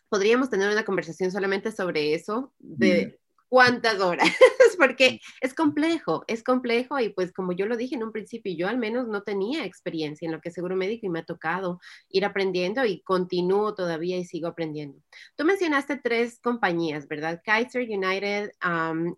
podríamos 0.08 0.48
tener 0.48 0.70
una 0.70 0.84
conversación 0.84 1.30
solamente 1.32 1.72
sobre 1.72 2.14
eso, 2.14 2.54
de 2.58 3.18
cuántas 3.54 4.00
horas, 4.00 4.28
porque 4.80 5.20
es 5.40 5.54
complejo, 5.54 6.24
es 6.26 6.42
complejo 6.42 6.98
y 6.98 7.10
pues 7.10 7.32
como 7.32 7.52
yo 7.52 7.66
lo 7.66 7.76
dije 7.76 7.94
en 7.94 8.02
un 8.02 8.10
principio, 8.10 8.52
yo 8.52 8.66
al 8.66 8.78
menos 8.78 9.06
no 9.06 9.22
tenía 9.22 9.64
experiencia 9.64 10.26
en 10.26 10.32
lo 10.32 10.40
que 10.40 10.48
es 10.48 10.56
seguro 10.56 10.74
médico 10.74 11.06
y 11.06 11.08
me 11.08 11.20
ha 11.20 11.24
tocado 11.24 11.78
ir 12.08 12.24
aprendiendo 12.24 12.84
y 12.84 13.00
continúo 13.02 13.72
todavía 13.76 14.16
y 14.16 14.24
sigo 14.24 14.48
aprendiendo. 14.48 15.00
Tú 15.36 15.44
mencionaste 15.44 15.98
tres 15.98 16.40
compañías, 16.40 17.06
¿verdad? 17.06 17.42
Kaiser, 17.44 17.82
United 17.88 18.50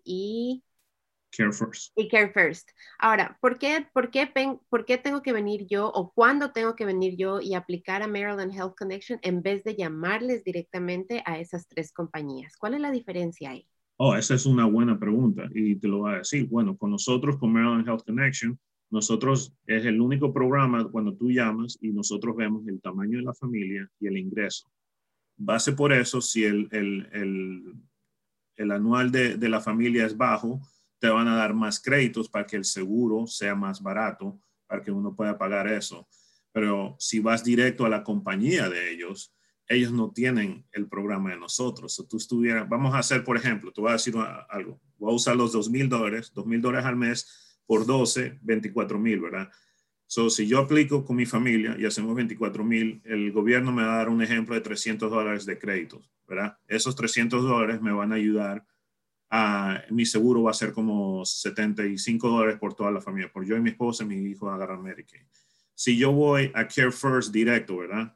y... 0.03 0.63
Care 1.35 1.51
First. 1.51 1.93
Y 1.95 2.07
Care 2.07 2.31
First. 2.31 2.69
Ahora, 2.99 3.39
¿por 3.41 3.57
qué, 3.57 3.87
por, 3.91 4.11
qué, 4.11 4.31
¿por 4.69 4.85
qué 4.85 4.99
tengo 4.99 5.23
que 5.23 5.33
venir 5.33 5.65
yo 5.65 5.87
o 5.87 6.11
cuándo 6.13 6.51
tengo 6.51 6.75
que 6.75 6.85
venir 6.85 7.15
yo 7.17 7.41
y 7.41 7.55
aplicar 7.55 8.03
a 8.03 8.07
Maryland 8.07 8.53
Health 8.53 8.75
Connection 8.77 9.17
en 9.23 9.41
vez 9.41 9.63
de 9.63 9.75
llamarles 9.75 10.43
directamente 10.43 11.23
a 11.25 11.39
esas 11.39 11.67
tres 11.67 11.91
compañías? 11.91 12.55
¿Cuál 12.55 12.75
es 12.75 12.81
la 12.81 12.91
diferencia 12.91 13.49
ahí? 13.49 13.67
Oh, 13.99 14.15
esa 14.15 14.35
es 14.35 14.45
una 14.45 14.65
buena 14.65 14.99
pregunta 14.99 15.49
y 15.53 15.75
te 15.75 15.87
lo 15.87 15.99
voy 15.99 16.13
a 16.13 16.17
decir. 16.19 16.47
Bueno, 16.47 16.77
con 16.77 16.91
nosotros, 16.91 17.37
con 17.37 17.51
Maryland 17.51 17.87
Health 17.87 18.05
Connection, 18.05 18.59
nosotros 18.91 19.53
es 19.65 19.85
el 19.85 19.99
único 19.99 20.31
programa 20.31 20.87
cuando 20.87 21.15
tú 21.15 21.31
llamas 21.31 21.77
y 21.81 21.89
nosotros 21.89 22.35
vemos 22.35 22.67
el 22.67 22.79
tamaño 22.79 23.17
de 23.17 23.23
la 23.23 23.33
familia 23.33 23.89
y 23.99 24.07
el 24.07 24.17
ingreso. 24.17 24.71
Base 25.35 25.73
por 25.73 25.91
eso, 25.93 26.21
si 26.21 26.43
el, 26.43 26.69
el, 26.71 27.09
el, 27.11 27.73
el 28.55 28.71
anual 28.71 29.11
de, 29.11 29.35
de, 29.35 29.49
la 29.49 29.61
familia 29.61 30.05
es 30.05 30.15
bajo, 30.15 30.61
te 30.99 31.09
van 31.09 31.27
a 31.27 31.35
dar 31.35 31.53
más 31.53 31.79
créditos 31.79 32.29
para 32.29 32.45
que 32.45 32.55
el 32.55 32.65
seguro 32.65 33.25
sea 33.25 33.55
más 33.55 33.81
barato, 33.81 34.39
para 34.67 34.81
que 34.81 34.91
uno 34.91 35.15
pueda 35.15 35.37
pagar 35.37 35.67
eso. 35.67 36.07
Pero 36.51 36.95
si 36.99 37.19
vas 37.19 37.43
directo 37.43 37.85
a 37.85 37.89
la 37.89 38.03
compañía 38.03 38.69
de 38.69 38.91
ellos, 38.91 39.33
ellos 39.67 39.91
no 39.91 40.11
tienen 40.11 40.65
el 40.71 40.87
programa 40.87 41.31
de 41.31 41.37
nosotros. 41.37 42.05
Tú 42.09 42.17
estuvieras, 42.17 42.67
vamos 42.67 42.95
a 42.95 42.99
hacer, 42.99 43.23
por 43.23 43.37
ejemplo, 43.37 43.71
te 43.71 43.81
voy 43.81 43.89
a 43.89 43.93
decir 43.93 44.15
algo, 44.49 44.79
voy 44.97 45.11
a 45.11 45.15
usar 45.15 45.35
los 45.35 45.51
dos 45.51 45.69
mil 45.69 45.89
dólares, 45.89 46.31
dos 46.33 46.45
mil 46.45 46.61
dólares 46.61 46.85
al 46.85 46.95
mes 46.95 47.59
por 47.65 47.85
12, 47.85 48.39
24 48.41 48.97
mil, 48.97 49.19
¿verdad? 49.19 49.49
So, 50.09 50.29
si 50.29 50.47
yo 50.47 50.59
aplico 50.59 51.03
con 51.03 51.17
mi 51.17 51.25
familia 51.25 51.75
y 51.77 51.85
hacemos 51.85 52.15
24 52.15 52.63
mil, 52.63 53.01
el 53.03 53.31
gobierno 53.33 53.73
me 53.73 53.83
va 53.83 53.95
a 53.95 53.97
dar 53.97 54.09
un 54.09 54.21
ejemplo 54.21 54.55
de 54.55 54.61
300 54.61 55.11
dólares 55.11 55.45
de 55.45 55.59
créditos, 55.59 56.09
¿verdad? 56.25 56.57
Esos 56.65 56.95
300 56.95 57.43
dólares 57.43 57.81
me 57.81 57.91
van 57.91 58.13
a 58.13 58.15
ayudar 58.15 58.65
a, 59.29 59.83
mi 59.89 60.05
seguro 60.05 60.43
va 60.43 60.51
a 60.51 60.53
ser 60.53 60.71
como 60.71 61.25
75 61.25 62.29
dólares 62.29 62.57
por 62.57 62.73
toda 62.73 62.89
la 62.89 63.01
familia, 63.01 63.29
por 63.31 63.45
yo 63.45 63.57
y 63.57 63.61
mi 63.61 63.71
esposa 63.71 64.05
y 64.05 64.07
mi 64.07 64.15
hijo 64.15 64.49
agarrar 64.49 64.79
Medicaid. 64.79 65.25
Si 65.75 65.97
yo 65.97 66.13
voy 66.13 66.51
a 66.55 66.65
Care 66.69 66.91
First 66.93 67.33
directo, 67.33 67.75
¿verdad? 67.75 68.15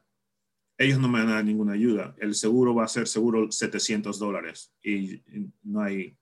Ellos 0.78 0.98
no 0.98 1.08
me 1.08 1.20
van 1.20 1.28
a 1.28 1.34
dar 1.34 1.44
ninguna 1.44 1.72
ayuda. 1.72 2.14
El 2.18 2.34
seguro 2.34 2.74
va 2.74 2.84
a 2.84 2.88
ser 2.88 3.06
seguro 3.06 3.50
700 3.50 4.18
dólares 4.18 4.72
y 4.82 5.22
no 5.62 5.80
hay, 5.80 6.16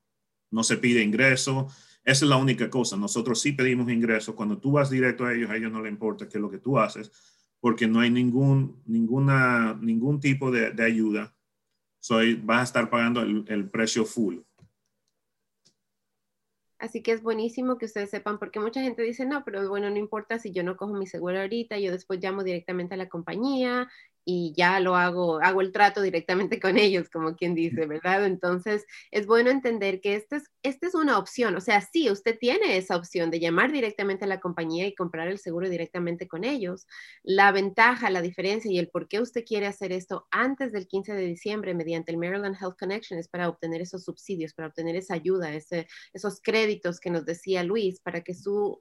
no 0.51 0.63
se 0.63 0.77
pide 0.77 1.03
ingreso. 1.03 1.69
Esa 2.05 2.25
es 2.25 2.29
la 2.29 2.37
única 2.37 2.69
cosa. 2.71 2.97
Nosotros 2.97 3.41
sí 3.41 3.53
pedimos 3.53 3.91
ingreso. 3.91 4.35
Cuando 4.35 4.59
tú 4.59 4.73
vas 4.73 4.91
directo 4.91 5.25
a 5.25 5.35
ellos, 5.35 5.51
a 5.51 5.57
ellos 5.57 5.73
no 5.73 5.83
les 5.83 5.93
importa 5.93 6.29
qué 6.29 6.39
es 6.39 6.43
lo 6.43 6.51
que 6.51 6.59
tú 6.59 6.79
haces, 6.79 7.11
porque 7.61 7.87
no 7.87 8.01
hay 8.01 8.11
ningún, 8.11 8.83
ninguna, 8.87 9.79
ningún 9.81 10.21
tipo 10.21 10.51
de, 10.51 10.73
de 10.73 10.85
ayuda. 10.85 11.35
Soy, 11.99 12.35
vas 12.35 12.61
a 12.61 12.65
estar 12.65 12.91
pagando 12.91 13.21
el, 13.23 13.45
el 13.49 13.69
precio 13.69 14.05
full. 14.05 14.39
Así 16.81 17.03
que 17.03 17.13
es 17.13 17.23
buenísimo 17.23 17.77
que 17.77 17.85
ustedes 17.85 18.09
sepan, 18.09 18.39
porque 18.39 18.59
mucha 18.59 18.81
gente 18.81 19.03
dice, 19.03 19.27
no, 19.27 19.45
pero 19.45 19.69
bueno, 19.69 19.91
no 19.91 19.99
importa 19.99 20.39
si 20.39 20.51
yo 20.51 20.63
no 20.63 20.79
cojo 20.79 20.95
mi 20.95 21.07
seguro 21.07 21.39
ahorita, 21.39 21.79
yo 21.79 21.93
después 21.93 22.21
llamo 22.23 22.43
directamente 22.43 22.95
a 22.95 22.97
la 22.97 23.11
compañía 23.11 23.87
y 24.25 24.53
ya 24.57 24.81
lo 24.81 24.97
hago, 24.97 25.41
hago 25.41 25.61
el 25.61 25.73
trato 25.73 26.03
directamente 26.03 26.61
con 26.61 26.79
ellos, 26.79 27.09
como 27.11 27.37
quien 27.37 27.55
dice, 27.55 27.87
¿verdad? 27.87 28.27
Entonces, 28.27 28.87
es 29.11 29.27
bueno 29.27 29.51
entender 29.51 30.01
que 30.01 30.15
esta 30.15 30.37
es, 30.37 30.45
esta 30.63 30.87
es 30.87 30.95
una 30.95 31.19
opción, 31.19 31.57
o 31.57 31.61
sea, 31.61 31.81
sí, 31.81 32.11
usted 32.11 32.39
tiene 32.39 32.77
esa 32.77 32.97
opción 32.97 33.31
de 33.31 33.41
llamar 33.41 33.73
directamente 33.73 34.25
a 34.25 34.29
la 34.29 34.41
compañía 34.41 34.87
y 34.87 34.95
comprar 34.95 35.29
el 35.29 35.39
seguro 35.39 35.69
directamente 35.69 36.29
con 36.29 36.45
ellos. 36.45 36.87
La 37.23 37.53
ventaja, 37.53 38.11
la 38.11 38.23
diferencia 38.23 38.71
y 38.71 38.79
el 38.79 38.89
por 38.89 39.09
qué 39.09 39.21
usted 39.21 39.45
quiere 39.45 39.67
hacer 39.67 39.93
esto 39.93 40.27
antes 40.31 40.73
del 40.73 40.87
15 40.87 41.15
de 41.15 41.27
diciembre 41.27 41.75
mediante 41.75 42.13
el 42.13 42.19
Maryland 42.19 42.57
Health 42.61 42.79
Connection 42.79 43.19
es 43.19 43.29
para 43.29 43.49
obtener 43.49 43.81
esos 43.81 44.05
subsidios, 44.05 44.55
para 44.55 44.69
obtener 44.69 44.97
esa 44.97 45.15
ayuda, 45.15 45.53
ese, 45.53 45.87
esos 46.13 46.41
créditos 46.41 47.01
que 47.01 47.11
nos 47.11 47.25
decía 47.25 47.65
Luis, 47.65 48.01
para 48.01 48.23
que 48.23 48.35
su, 48.35 48.79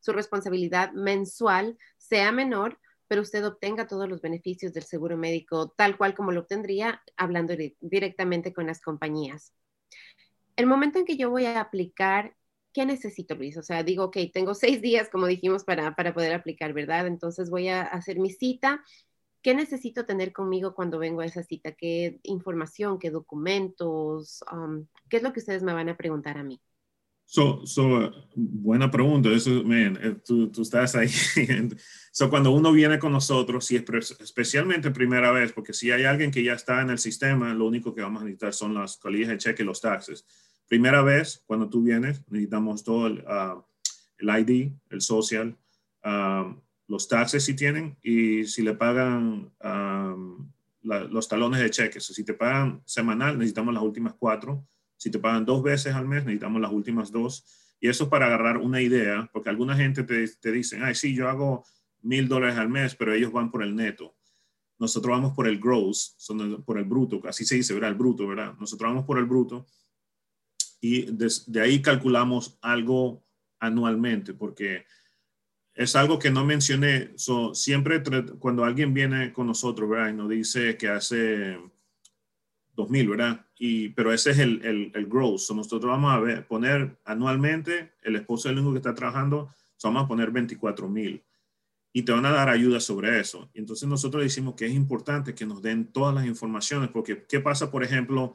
su 0.00 0.12
responsabilidad 0.12 0.92
mensual 0.92 1.78
sea 1.98 2.32
menor 2.32 2.78
pero 3.14 3.22
usted 3.22 3.46
obtenga 3.46 3.86
todos 3.86 4.08
los 4.08 4.20
beneficios 4.20 4.72
del 4.72 4.82
seguro 4.82 5.16
médico 5.16 5.68
tal 5.76 5.96
cual 5.96 6.16
como 6.16 6.32
lo 6.32 6.40
obtendría 6.40 7.00
hablando 7.16 7.54
directamente 7.80 8.52
con 8.52 8.66
las 8.66 8.80
compañías. 8.80 9.54
El 10.56 10.66
momento 10.66 10.98
en 10.98 11.04
que 11.04 11.16
yo 11.16 11.30
voy 11.30 11.44
a 11.44 11.60
aplicar, 11.60 12.34
¿qué 12.72 12.84
necesito, 12.84 13.36
Luis? 13.36 13.56
O 13.56 13.62
sea, 13.62 13.84
digo, 13.84 14.06
ok, 14.06 14.16
tengo 14.32 14.52
seis 14.56 14.82
días, 14.82 15.10
como 15.10 15.28
dijimos, 15.28 15.62
para, 15.62 15.94
para 15.94 16.12
poder 16.12 16.34
aplicar, 16.34 16.72
¿verdad? 16.72 17.06
Entonces 17.06 17.50
voy 17.50 17.68
a 17.68 17.82
hacer 17.82 18.18
mi 18.18 18.30
cita. 18.30 18.82
¿Qué 19.42 19.54
necesito 19.54 20.06
tener 20.06 20.32
conmigo 20.32 20.74
cuando 20.74 20.98
vengo 20.98 21.20
a 21.20 21.26
esa 21.26 21.44
cita? 21.44 21.70
¿Qué 21.70 22.18
información, 22.24 22.98
qué 22.98 23.12
documentos? 23.12 24.42
Um, 24.50 24.88
¿Qué 25.08 25.18
es 25.18 25.22
lo 25.22 25.32
que 25.32 25.38
ustedes 25.38 25.62
me 25.62 25.72
van 25.72 25.88
a 25.88 25.96
preguntar 25.96 26.36
a 26.36 26.42
mí? 26.42 26.60
So, 27.34 27.66
so, 27.66 28.12
buena 28.36 28.88
pregunta. 28.92 29.28
Eso, 29.28 29.50
man, 29.64 29.98
eh, 30.00 30.14
tú, 30.24 30.52
tú, 30.52 30.62
estás 30.62 30.94
ahí. 30.94 31.08
so, 32.12 32.30
cuando 32.30 32.52
uno 32.52 32.70
viene 32.70 33.00
con 33.00 33.10
nosotros, 33.10 33.64
si 33.64 33.74
es 33.74 34.20
especialmente 34.20 34.92
primera 34.92 35.32
vez, 35.32 35.50
porque 35.50 35.72
si 35.72 35.90
hay 35.90 36.04
alguien 36.04 36.30
que 36.30 36.44
ya 36.44 36.52
está 36.52 36.80
en 36.80 36.90
el 36.90 36.98
sistema, 37.00 37.52
lo 37.52 37.66
único 37.66 37.92
que 37.92 38.02
vamos 38.02 38.22
a 38.22 38.24
necesitar 38.26 38.52
son 38.52 38.74
las 38.74 38.98
colillas 38.98 39.30
de 39.30 39.38
cheque 39.38 39.64
y 39.64 39.66
los 39.66 39.80
taxes. 39.80 40.24
Primera 40.68 41.02
vez, 41.02 41.42
cuando 41.44 41.68
tú 41.68 41.82
vienes, 41.82 42.22
necesitamos 42.28 42.84
todo 42.84 43.08
el, 43.08 43.24
uh, 43.26 43.64
el 44.18 44.28
ID, 44.28 44.72
el 44.90 45.00
social, 45.00 45.58
um, 46.04 46.60
los 46.86 47.08
taxes 47.08 47.42
si 47.42 47.56
tienen 47.56 47.98
y 48.00 48.44
si 48.44 48.62
le 48.62 48.74
pagan 48.74 49.52
um, 49.64 50.52
la, 50.82 51.00
los 51.00 51.26
talones 51.26 51.58
de 51.58 51.70
cheque. 51.70 51.98
So, 51.98 52.14
si 52.14 52.22
te 52.22 52.34
pagan 52.34 52.80
semanal, 52.84 53.36
necesitamos 53.36 53.74
las 53.74 53.82
últimas 53.82 54.14
cuatro 54.14 54.64
si 55.04 55.10
te 55.10 55.18
pagan 55.18 55.44
dos 55.44 55.62
veces 55.62 55.94
al 55.94 56.08
mes, 56.08 56.24
necesitamos 56.24 56.62
las 56.62 56.72
últimas 56.72 57.12
dos. 57.12 57.44
Y 57.78 57.88
eso 57.88 58.04
es 58.04 58.10
para 58.10 58.24
agarrar 58.24 58.56
una 58.56 58.80
idea, 58.80 59.28
porque 59.34 59.50
alguna 59.50 59.76
gente 59.76 60.02
te, 60.02 60.26
te 60.28 60.50
dicen, 60.50 60.82
ay, 60.82 60.94
sí, 60.94 61.14
yo 61.14 61.28
hago 61.28 61.62
mil 62.00 62.26
dólares 62.26 62.56
al 62.56 62.70
mes, 62.70 62.94
pero 62.94 63.12
ellos 63.12 63.30
van 63.30 63.50
por 63.50 63.62
el 63.62 63.76
neto. 63.76 64.16
nosotros 64.78 65.14
vamos 65.14 65.34
por 65.34 65.46
el 65.46 65.60
gross, 65.60 66.16
por 66.64 66.78
el 66.78 66.84
bruto, 66.84 67.20
así 67.28 67.44
se 67.44 67.56
dice, 67.56 67.74
¿verdad? 67.74 67.90
El 67.90 67.96
bruto, 67.96 68.26
¿verdad? 68.26 68.54
Nosotros 68.58 68.90
vamos 68.90 69.04
por 69.04 69.18
el 69.18 69.26
bruto 69.26 69.66
y 70.80 71.02
de, 71.02 71.60
ahí 71.60 71.82
calculamos 71.82 72.56
algo 72.62 73.26
anualmente, 73.58 74.32
porque 74.32 74.86
es 75.74 75.94
algo 75.96 76.18
que 76.18 76.30
no 76.30 76.46
mencioné. 76.46 77.12
siempre 77.52 78.02
cuando 78.38 78.64
alguien 78.64 78.94
viene 78.94 79.34
con 79.34 79.48
nosotros, 79.48 79.90
¿verdad? 79.90 80.08
Y 80.08 80.14
nos 80.14 80.30
dice 80.30 80.78
que 80.78 80.88
hace 80.88 81.58
2000, 82.74 83.08
¿verdad? 83.08 83.46
Y, 83.58 83.90
pero 83.90 84.12
ese 84.12 84.32
es 84.32 84.38
el, 84.38 84.64
el, 84.64 84.92
el 84.94 85.06
gross. 85.06 85.50
nosotros 85.54 85.90
vamos 85.90 86.12
a 86.12 86.20
ver, 86.20 86.46
poner 86.46 86.98
anualmente, 87.04 87.94
el 88.02 88.16
esposo 88.16 88.48
del 88.48 88.58
único 88.58 88.72
que 88.72 88.78
está 88.78 88.94
trabajando, 88.94 89.50
vamos 89.84 90.04
a 90.04 90.08
poner 90.08 90.30
24 90.30 90.88
mil 90.88 91.22
y 91.92 92.02
te 92.02 92.12
van 92.12 92.26
a 92.26 92.32
dar 92.32 92.48
ayuda 92.48 92.80
sobre 92.80 93.20
eso. 93.20 93.50
Y 93.54 93.60
entonces 93.60 93.88
nosotros 93.88 94.22
decimos 94.22 94.54
que 94.56 94.66
es 94.66 94.72
importante 94.72 95.34
que 95.34 95.46
nos 95.46 95.62
den 95.62 95.92
todas 95.92 96.14
las 96.14 96.26
informaciones, 96.26 96.90
porque 96.90 97.24
¿qué 97.28 97.40
pasa, 97.40 97.70
por 97.70 97.84
ejemplo, 97.84 98.34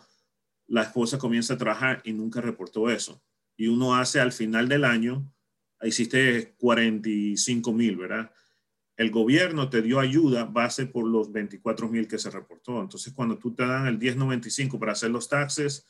la 0.68 0.84
esposa 0.84 1.18
comienza 1.18 1.56
a 1.56 1.58
trabajar 1.58 2.02
y 2.06 2.14
nunca 2.14 2.40
reportó 2.40 2.90
eso? 2.90 3.22
Y 3.58 3.68
uno 3.68 3.96
hace 3.96 4.22
al 4.22 4.32
final 4.32 4.70
del 4.70 4.86
año, 4.86 5.30
hiciste 5.82 6.56
45 6.58 7.74
mil, 7.74 7.98
¿verdad? 7.98 8.32
El 9.00 9.12
gobierno 9.12 9.70
te 9.70 9.82
dio 9.82 9.98
ayuda 9.98 10.44
base 10.44 10.86
por 10.86 11.08
los 11.08 11.32
24 11.32 11.88
mil 11.88 12.06
que 12.06 12.18
se 12.18 12.30
reportó. 12.30 12.82
Entonces, 12.82 13.14
cuando 13.14 13.38
tú 13.38 13.54
te 13.56 13.66
dan 13.66 13.88
el 13.88 13.98
1095 13.98 14.78
para 14.78 14.92
hacer 14.92 15.10
los 15.10 15.30
taxes, 15.30 15.88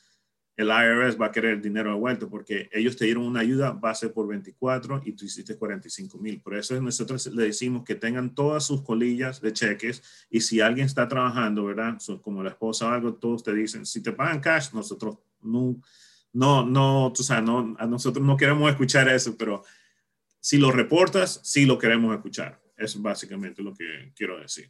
el 0.55 0.67
IRS 0.67 1.19
va 1.19 1.25
a 1.25 1.31
querer 1.31 1.59
dinero 1.59 1.89
de 1.89 1.97
vuelta 1.97 2.27
porque 2.27 2.69
ellos 2.71 2.95
te 2.97 3.05
dieron 3.05 3.23
una 3.23 3.39
ayuda 3.39 3.71
base 3.71 4.09
por 4.09 4.27
24 4.27 5.01
y 5.05 5.13
tú 5.13 5.25
hiciste 5.25 5.57
45 5.57 6.19
mil. 6.19 6.39
Por 6.39 6.55
eso 6.55 6.79
nosotros 6.79 7.25
le 7.33 7.45
decimos 7.45 7.83
que 7.83 7.95
tengan 7.95 8.35
todas 8.35 8.63
sus 8.67 8.83
colillas 8.83 9.41
de 9.41 9.53
cheques 9.53 10.03
y 10.29 10.41
si 10.41 10.61
alguien 10.61 10.85
está 10.85 11.07
trabajando, 11.07 11.65
¿verdad? 11.65 11.97
como 12.21 12.43
la 12.43 12.51
esposa 12.51 12.89
o 12.89 12.89
algo, 12.89 13.15
todos 13.15 13.41
te 13.41 13.55
dicen, 13.55 13.87
si 13.87 14.03
te 14.03 14.11
pagan 14.11 14.39
cash, 14.39 14.71
nosotros 14.71 15.17
no, 15.41 15.81
no, 16.31 16.63
no, 16.63 17.11
tú 17.11 17.23
sabes, 17.23 17.43
no, 17.43 17.75
a 17.79 17.87
nosotros 17.87 18.23
no 18.23 18.37
queremos 18.37 18.69
escuchar 18.69 19.09
eso, 19.09 19.35
pero 19.35 19.63
si 20.39 20.59
lo 20.59 20.71
reportas, 20.71 21.39
sí 21.43 21.65
lo 21.65 21.79
queremos 21.79 22.13
escuchar. 22.13 22.68
Es 22.79 22.99
básicamente 22.99 23.61
lo 23.61 23.73
que 23.73 24.11
quiero 24.15 24.39
decir. 24.39 24.69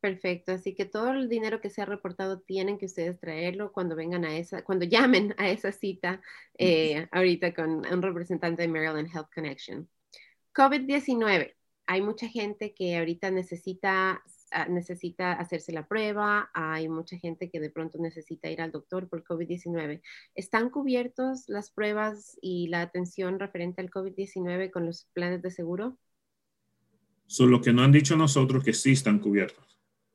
Perfecto, 0.00 0.52
así 0.52 0.74
que 0.74 0.84
todo 0.84 1.12
el 1.12 1.30
dinero 1.30 1.62
que 1.62 1.70
se 1.70 1.80
ha 1.80 1.86
reportado 1.86 2.40
tienen 2.40 2.76
que 2.76 2.84
ustedes 2.86 3.18
traerlo 3.18 3.72
cuando 3.72 3.96
vengan 3.96 4.24
a 4.26 4.36
esa, 4.36 4.62
cuando 4.62 4.84
llamen 4.84 5.34
a 5.38 5.48
esa 5.48 5.72
cita 5.72 6.20
eh, 6.58 7.08
ahorita 7.10 7.54
con 7.54 7.86
un 7.86 8.02
representante 8.02 8.62
de 8.62 8.68
Maryland 8.68 9.08
Health 9.12 9.30
Connection. 9.34 9.88
COVID-19. 10.54 11.54
Hay 11.86 12.02
mucha 12.02 12.28
gente 12.28 12.74
que 12.74 12.98
ahorita 12.98 13.30
necesita, 13.30 14.22
ah, 14.50 14.68
necesita 14.68 15.32
hacerse 15.32 15.72
la 15.72 15.86
prueba, 15.88 16.50
hay 16.52 16.88
mucha 16.88 17.16
gente 17.16 17.50
que 17.50 17.58
de 17.58 17.70
pronto 17.70 17.98
necesita 17.98 18.50
ir 18.50 18.60
al 18.60 18.72
doctor 18.72 19.08
por 19.08 19.24
COVID-19. 19.24 20.02
¿Están 20.34 20.68
cubiertos 20.68 21.48
las 21.48 21.70
pruebas 21.70 22.38
y 22.42 22.68
la 22.68 22.82
atención 22.82 23.40
referente 23.40 23.80
al 23.80 23.90
COVID-19 23.90 24.70
con 24.70 24.84
los 24.86 25.06
planes 25.14 25.40
de 25.40 25.50
seguro? 25.50 25.98
Solo 27.26 27.60
que 27.60 27.72
no 27.72 27.82
han 27.82 27.92
dicho 27.92 28.16
nosotros 28.16 28.62
que 28.62 28.72
sí 28.72 28.92
están 28.92 29.18
cubiertos. 29.18 29.64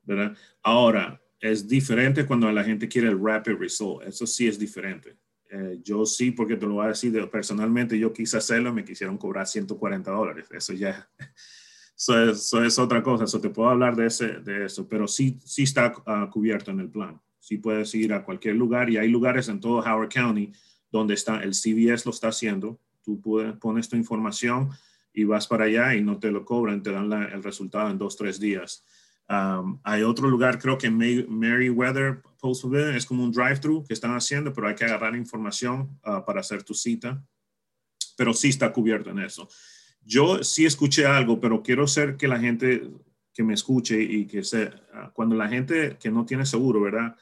¿verdad? 0.02 0.36
Ahora, 0.62 1.20
es 1.40 1.66
diferente 1.66 2.26
cuando 2.26 2.50
la 2.52 2.64
gente 2.64 2.88
quiere 2.88 3.08
el 3.08 3.22
rapid 3.22 3.54
result. 3.54 4.02
Eso 4.06 4.26
sí 4.26 4.46
es 4.46 4.58
diferente. 4.58 5.16
Eh, 5.50 5.80
yo 5.82 6.04
sí, 6.06 6.30
porque 6.30 6.56
te 6.56 6.66
lo 6.66 6.74
voy 6.74 6.84
a 6.84 6.88
decir 6.88 7.28
personalmente, 7.30 7.98
yo 7.98 8.12
quise 8.12 8.36
hacerlo 8.36 8.72
me 8.72 8.84
quisieron 8.84 9.18
cobrar 9.18 9.46
140 9.46 10.10
dólares. 10.10 10.46
Eso 10.52 10.74
ya, 10.74 11.10
eso 11.96 12.64
es, 12.64 12.78
otra 12.78 13.02
cosa. 13.02 13.24
Eso 13.24 13.40
te 13.40 13.50
puedo 13.50 13.68
hablar 13.68 13.96
de, 13.96 14.06
ese, 14.06 14.40
de 14.40 14.66
eso, 14.66 14.86
pero 14.86 15.08
sí, 15.08 15.38
sí 15.44 15.64
está 15.64 15.92
ah, 16.06 16.28
cubierto 16.30 16.70
en 16.70 16.80
el 16.80 16.90
plan. 16.90 17.20
Sí 17.38 17.56
puedes 17.56 17.94
ir 17.94 18.12
a 18.12 18.22
cualquier 18.22 18.56
lugar 18.56 18.90
y 18.90 18.98
hay 18.98 19.08
lugares 19.08 19.48
en 19.48 19.60
todo 19.60 19.80
Howard 19.80 20.10
County 20.10 20.52
donde 20.92 21.14
está, 21.14 21.42
el 21.42 21.54
CVS 21.54 22.04
lo 22.04 22.10
está 22.10 22.28
haciendo. 22.28 22.78
Tú 23.02 23.20
puedes, 23.20 23.56
pones 23.56 23.88
tu 23.88 23.96
información 23.96 24.70
y 25.12 25.24
vas 25.24 25.46
para 25.46 25.64
allá 25.64 25.94
y 25.94 26.02
no 26.02 26.18
te 26.18 26.30
lo 26.30 26.44
cobran, 26.44 26.82
te 26.82 26.92
dan 26.92 27.12
el 27.12 27.42
resultado 27.42 27.90
en 27.90 27.98
dos, 27.98 28.16
tres 28.16 28.38
días. 28.38 28.84
Um, 29.28 29.80
hay 29.84 30.02
otro 30.02 30.28
lugar, 30.28 30.58
creo 30.58 30.76
que 30.76 30.90
Meriwether 30.90 32.20
Post 32.40 32.64
es 32.74 33.06
como 33.06 33.22
un 33.22 33.30
drive-thru 33.30 33.84
que 33.86 33.94
están 33.94 34.14
haciendo, 34.14 34.52
pero 34.52 34.66
hay 34.66 34.74
que 34.74 34.84
agarrar 34.84 35.14
información 35.14 36.00
uh, 36.04 36.24
para 36.24 36.40
hacer 36.40 36.64
tu 36.64 36.74
cita. 36.74 37.22
Pero 38.16 38.34
sí 38.34 38.48
está 38.48 38.72
cubierto 38.72 39.10
en 39.10 39.20
eso. 39.20 39.48
Yo 40.02 40.42
sí 40.42 40.66
escuché 40.66 41.06
algo, 41.06 41.40
pero 41.40 41.62
quiero 41.62 41.86
ser 41.86 42.16
que 42.16 42.26
la 42.26 42.40
gente 42.40 42.90
que 43.32 43.44
me 43.44 43.54
escuche 43.54 44.02
y 44.02 44.26
que 44.26 44.42
se, 44.42 44.64
uh, 44.64 45.12
cuando 45.12 45.36
la 45.36 45.48
gente 45.48 45.96
que 46.00 46.10
no 46.10 46.24
tiene 46.24 46.44
seguro, 46.44 46.80
¿verdad? 46.80 47.16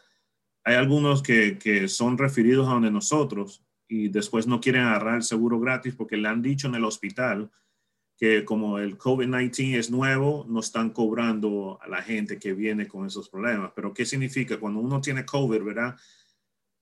Hay 0.64 0.76
algunos 0.76 1.22
que, 1.22 1.58
que 1.58 1.88
son 1.88 2.16
referidos 2.16 2.68
a 2.68 2.72
donde 2.72 2.90
nosotros 2.90 3.64
y 3.86 4.08
después 4.08 4.46
no 4.46 4.60
quieren 4.60 4.82
agarrar 4.82 5.16
el 5.16 5.22
seguro 5.22 5.60
gratis 5.60 5.94
porque 5.94 6.16
le 6.16 6.28
han 6.28 6.42
dicho 6.42 6.68
en 6.68 6.74
el 6.74 6.84
hospital 6.84 7.50
que 8.18 8.44
como 8.44 8.80
el 8.80 8.98
COVID-19 8.98 9.78
es 9.78 9.90
nuevo, 9.92 10.44
no 10.48 10.58
están 10.58 10.90
cobrando 10.90 11.78
a 11.80 11.88
la 11.88 12.02
gente 12.02 12.38
que 12.38 12.52
viene 12.52 12.88
con 12.88 13.06
esos 13.06 13.28
problemas. 13.28 13.70
Pero 13.76 13.94
¿qué 13.94 14.04
significa? 14.04 14.58
Cuando 14.58 14.80
uno 14.80 15.00
tiene 15.00 15.24
COVID, 15.24 15.62
¿verdad? 15.62 15.96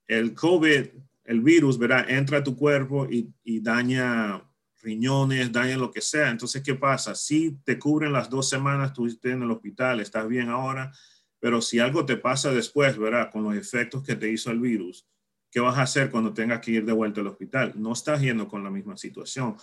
El 0.06 0.32
COVID, 0.32 0.86
el 1.24 1.40
virus, 1.42 1.78
¿verdad? 1.78 2.08
Entra 2.08 2.38
a 2.38 2.42
tu 2.42 2.56
cuerpo 2.56 3.06
y, 3.10 3.28
y 3.44 3.60
daña 3.60 4.42
riñones, 4.82 5.52
daña 5.52 5.76
lo 5.76 5.90
que 5.90 6.00
sea. 6.00 6.30
Entonces, 6.30 6.62
¿qué 6.62 6.74
pasa? 6.74 7.14
Si 7.14 7.58
te 7.64 7.78
cubren 7.78 8.14
las 8.14 8.30
dos 8.30 8.48
semanas, 8.48 8.92
estás 8.98 9.32
en 9.32 9.42
el 9.42 9.50
hospital, 9.50 10.00
estás 10.00 10.26
bien 10.26 10.48
ahora, 10.48 10.90
pero 11.38 11.60
si 11.60 11.80
algo 11.80 12.06
te 12.06 12.16
pasa 12.16 12.50
después, 12.50 12.96
¿verdad? 12.96 13.30
Con 13.30 13.44
los 13.44 13.54
efectos 13.56 14.02
que 14.02 14.16
te 14.16 14.30
hizo 14.30 14.50
el 14.50 14.60
virus, 14.60 15.06
¿qué 15.50 15.60
vas 15.60 15.76
a 15.76 15.82
hacer 15.82 16.10
cuando 16.10 16.32
tengas 16.32 16.60
que 16.60 16.70
ir 16.70 16.86
de 16.86 16.92
vuelta 16.92 17.20
al 17.20 17.26
hospital? 17.26 17.74
No 17.76 17.92
estás 17.92 18.22
yendo 18.22 18.48
con 18.48 18.64
la 18.64 18.70
misma 18.70 18.96
situación. 18.96 19.56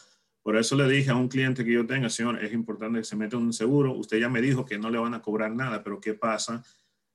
Por 0.43 0.57
eso 0.57 0.75
le 0.75 0.87
dije 0.89 1.09
a 1.09 1.15
un 1.15 1.29
cliente 1.29 1.63
que 1.63 1.71
yo 1.71 1.87
tenga, 1.87 2.09
señor, 2.09 2.43
es 2.43 2.51
importante 2.51 2.99
que 2.99 3.05
se 3.05 3.15
meta 3.15 3.37
en 3.37 3.43
un 3.43 3.53
seguro. 3.53 3.93
Usted 3.93 4.19
ya 4.19 4.27
me 4.27 4.41
dijo 4.41 4.65
que 4.65 4.77
no 4.77 4.89
le 4.89 4.97
van 4.99 5.13
a 5.13 5.21
cobrar 5.21 5.51
nada, 5.51 5.81
pero 5.83 5.99
¿qué 5.99 6.13
pasa? 6.13 6.61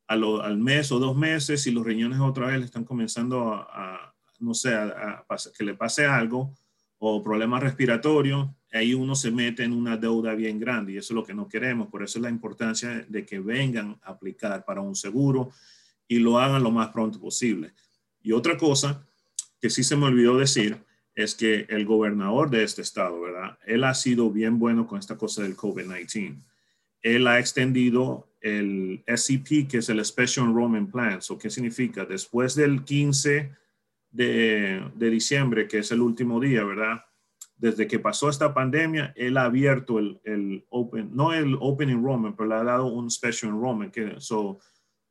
al 0.09 0.57
mes 0.57 0.91
o 0.91 0.99
dos 0.99 1.15
meses, 1.15 1.63
si 1.63 1.71
los 1.71 1.85
riñones 1.85 2.19
otra 2.19 2.47
vez 2.47 2.59
le 2.59 2.65
están 2.65 2.85
comenzando 2.85 3.53
a, 3.53 4.15
no 4.39 4.55
sé, 4.55 4.75
a, 4.75 5.23
que 5.55 5.65
le 5.65 5.75
pase 5.75 6.07
algo 6.07 6.55
o 6.97 7.23
problemas 7.23 7.63
respiratorios, 7.63 8.49
ahí 8.73 8.95
uno 8.95 9.15
se 9.15 9.31
mete 9.31 9.65
en 9.65 9.75
una 9.75 9.99
deuda 9.99 10.35
bien 10.35 10.59
grande 10.59 10.93
y 10.93 10.97
eso 10.97 11.13
es 11.13 11.15
lo 11.15 11.25
que 11.25 11.35
no 11.35 11.47
queremos. 11.47 11.89
Por 11.89 12.03
eso 12.03 12.19
es 12.19 12.23
la 12.23 12.31
importancia 12.31 13.05
de 13.07 13.27
que 13.27 13.39
vengan 13.39 14.01
a 14.03 14.13
aplicar 14.13 14.65
para 14.65 14.81
un 14.81 14.97
seguro 14.97 15.51
y 16.09 16.19
lo 16.19 16.39
hagan 16.39 16.63
lo 16.63 16.71
más 16.71 16.89
pronto 16.89 17.21
posible. 17.21 17.75
Y 18.23 18.33
otra 18.33 18.57
cosa 18.57 19.07
que 19.61 19.69
sí 19.69 19.85
se 19.85 19.95
me 19.95 20.07
olvidó 20.07 20.39
decir 20.39 20.83
es 21.19 21.35
que 21.35 21.67
el 21.69 21.85
gobernador 21.85 22.49
de 22.49 22.63
este 22.63 22.81
estado, 22.81 23.21
¿verdad? 23.21 23.59
Él 23.67 23.83
ha 23.83 23.93
sido 23.95 24.31
bien 24.31 24.61
bueno 24.61 24.87
con 24.87 25.01
esta 25.01 25.19
cosa 25.19 25.43
del 25.43 25.57
COVID-19. 25.57 26.41
Él 27.03 27.27
ha 27.27 27.41
extendido 27.41 28.29
el 28.41 29.03
SEP, 29.05 29.67
que 29.69 29.79
es 29.79 29.89
el 29.89 30.05
Special 30.05 30.47
Enrollment 30.47 30.93
Plan. 30.93 31.21
¿So 31.21 31.37
¿Qué 31.37 31.51
significa? 31.51 32.05
Después 32.05 32.55
del 32.55 32.85
15 32.85 33.51
de, 34.13 34.85
de, 34.95 35.11
diciembre, 35.11 35.67
que 35.67 35.79
es 35.79 35.91
el 35.91 36.03
último 36.03 36.39
día, 36.39 36.63
¿verdad? 36.63 37.05
Desde 37.57 37.89
que 37.89 37.99
pasó 37.99 38.29
esta 38.29 38.55
pandemia, 38.55 39.13
él 39.17 39.39
ha 39.39 39.47
abierto 39.47 39.99
el, 39.99 40.21
el 40.23 40.65
Open, 40.69 41.11
no 41.13 41.35
el 41.35 41.57
Open 41.59 41.91
Enrollment, 41.91 42.37
pero 42.37 42.49
le 42.49 42.55
ha 42.55 42.63
dado 42.63 42.87
un 42.87 43.11
Special 43.11 43.51
Enrollment. 43.51 43.93
Que, 43.93 44.15
so, 44.19 44.61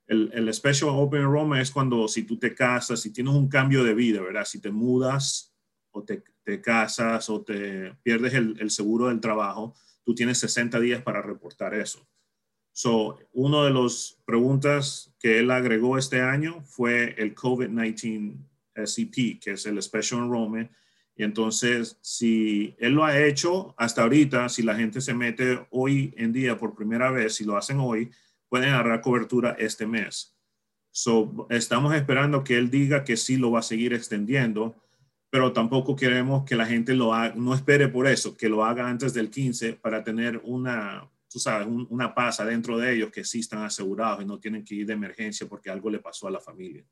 el, 0.07 0.31
el 0.33 0.53
Special 0.53 0.91
Open 0.91 1.19
Enrollment 1.19 1.61
es 1.61 1.69
cuando 1.69 2.07
si 2.07 2.23
tú 2.23 2.39
te 2.39 2.55
casas, 2.55 3.01
si 3.01 3.11
tienes 3.11 3.33
un 3.33 3.49
cambio 3.49 3.83
de 3.83 3.93
vida, 3.93 4.21
¿verdad? 4.21 4.45
Si 4.45 4.61
te 4.61 4.71
mudas 4.71 5.53
o 5.91 6.03
te, 6.03 6.23
casas 6.61 7.29
o 7.29 7.41
te 7.41 7.93
pierdes 8.03 8.33
el, 8.33 8.69
seguro 8.69 9.07
del 9.07 9.19
trabajo, 9.19 9.75
tú 10.03 10.15
tienes 10.15 10.37
60 10.39 10.79
días 10.79 11.01
para 11.01 11.21
reportar 11.21 11.73
eso. 11.73 12.07
So, 12.71 13.17
una 13.33 13.65
de 13.65 13.71
las 13.71 14.19
preguntas 14.25 15.11
que 15.19 15.39
él 15.39 15.49
agregó 15.51 15.97
este 15.97 16.21
año 16.21 16.61
fue 16.63 17.15
el 17.17 17.33
COVID-19 17.33 18.37
SEP, 18.85 19.39
que 19.39 19.51
es 19.51 19.65
el 19.65 19.81
Special 19.81 20.21
Enrollment. 20.21 20.71
Y 21.15 21.23
entonces, 21.23 21.97
si 22.01 22.75
él 22.77 22.93
lo 22.93 23.03
ha 23.03 23.19
hecho 23.19 23.73
hasta 23.77 24.03
ahorita, 24.03 24.49
si 24.49 24.61
la 24.61 24.75
gente 24.75 25.01
se 25.01 25.15
mete 25.15 25.65
hoy 25.71 26.13
en 26.17 26.31
día 26.31 26.57
por 26.57 26.75
primera 26.75 27.09
vez, 27.09 27.35
si 27.35 27.43
lo 27.43 27.57
hacen 27.57 27.79
hoy, 27.79 28.11
pueden 28.49 28.69
agarrar 28.69 29.01
cobertura 29.01 29.55
este 29.57 29.87
mes. 29.87 30.37
So, 30.91 31.47
estamos 31.49 31.93
esperando 31.95 32.43
que 32.43 32.57
él 32.57 32.69
diga 32.69 33.03
que 33.03 33.17
sí 33.17 33.37
lo 33.37 33.51
va 33.51 33.59
a 33.59 33.63
seguir 33.63 33.93
extendiendo 33.93 34.75
pero 35.29 35.51
tampoco 35.51 35.95
queremos 35.95 36.45
que 36.45 36.55
la 36.55 36.65
gente 36.65 36.93
lo 36.93 37.13
haga, 37.13 37.35
no 37.35 37.53
espere 37.53 37.89
por 37.89 38.07
eso, 38.07 38.35
que 38.35 38.49
lo 38.49 38.63
haga 38.63 38.87
antes 38.87 39.13
del 39.13 39.29
15 39.29 39.73
para 39.73 40.03
tener 40.03 40.39
una, 40.43 41.09
tú 41.29 41.39
sabes, 41.39 41.67
una 41.67 42.15
paz 42.15 42.37
dentro 42.45 42.77
de 42.77 42.95
ellos 42.95 43.11
que 43.11 43.23
sí 43.25 43.39
están 43.39 43.63
asegurados 43.63 44.21
y 44.21 44.25
no 44.25 44.39
tienen 44.39 44.63
que 44.63 44.75
ir 44.75 44.87
de 44.87 44.93
emergencia 44.93 45.47
porque 45.47 45.69
algo 45.69 45.89
le 45.89 45.99
pasó 45.99 46.27
a 46.27 46.31
la 46.31 46.39
familia. 46.39 46.85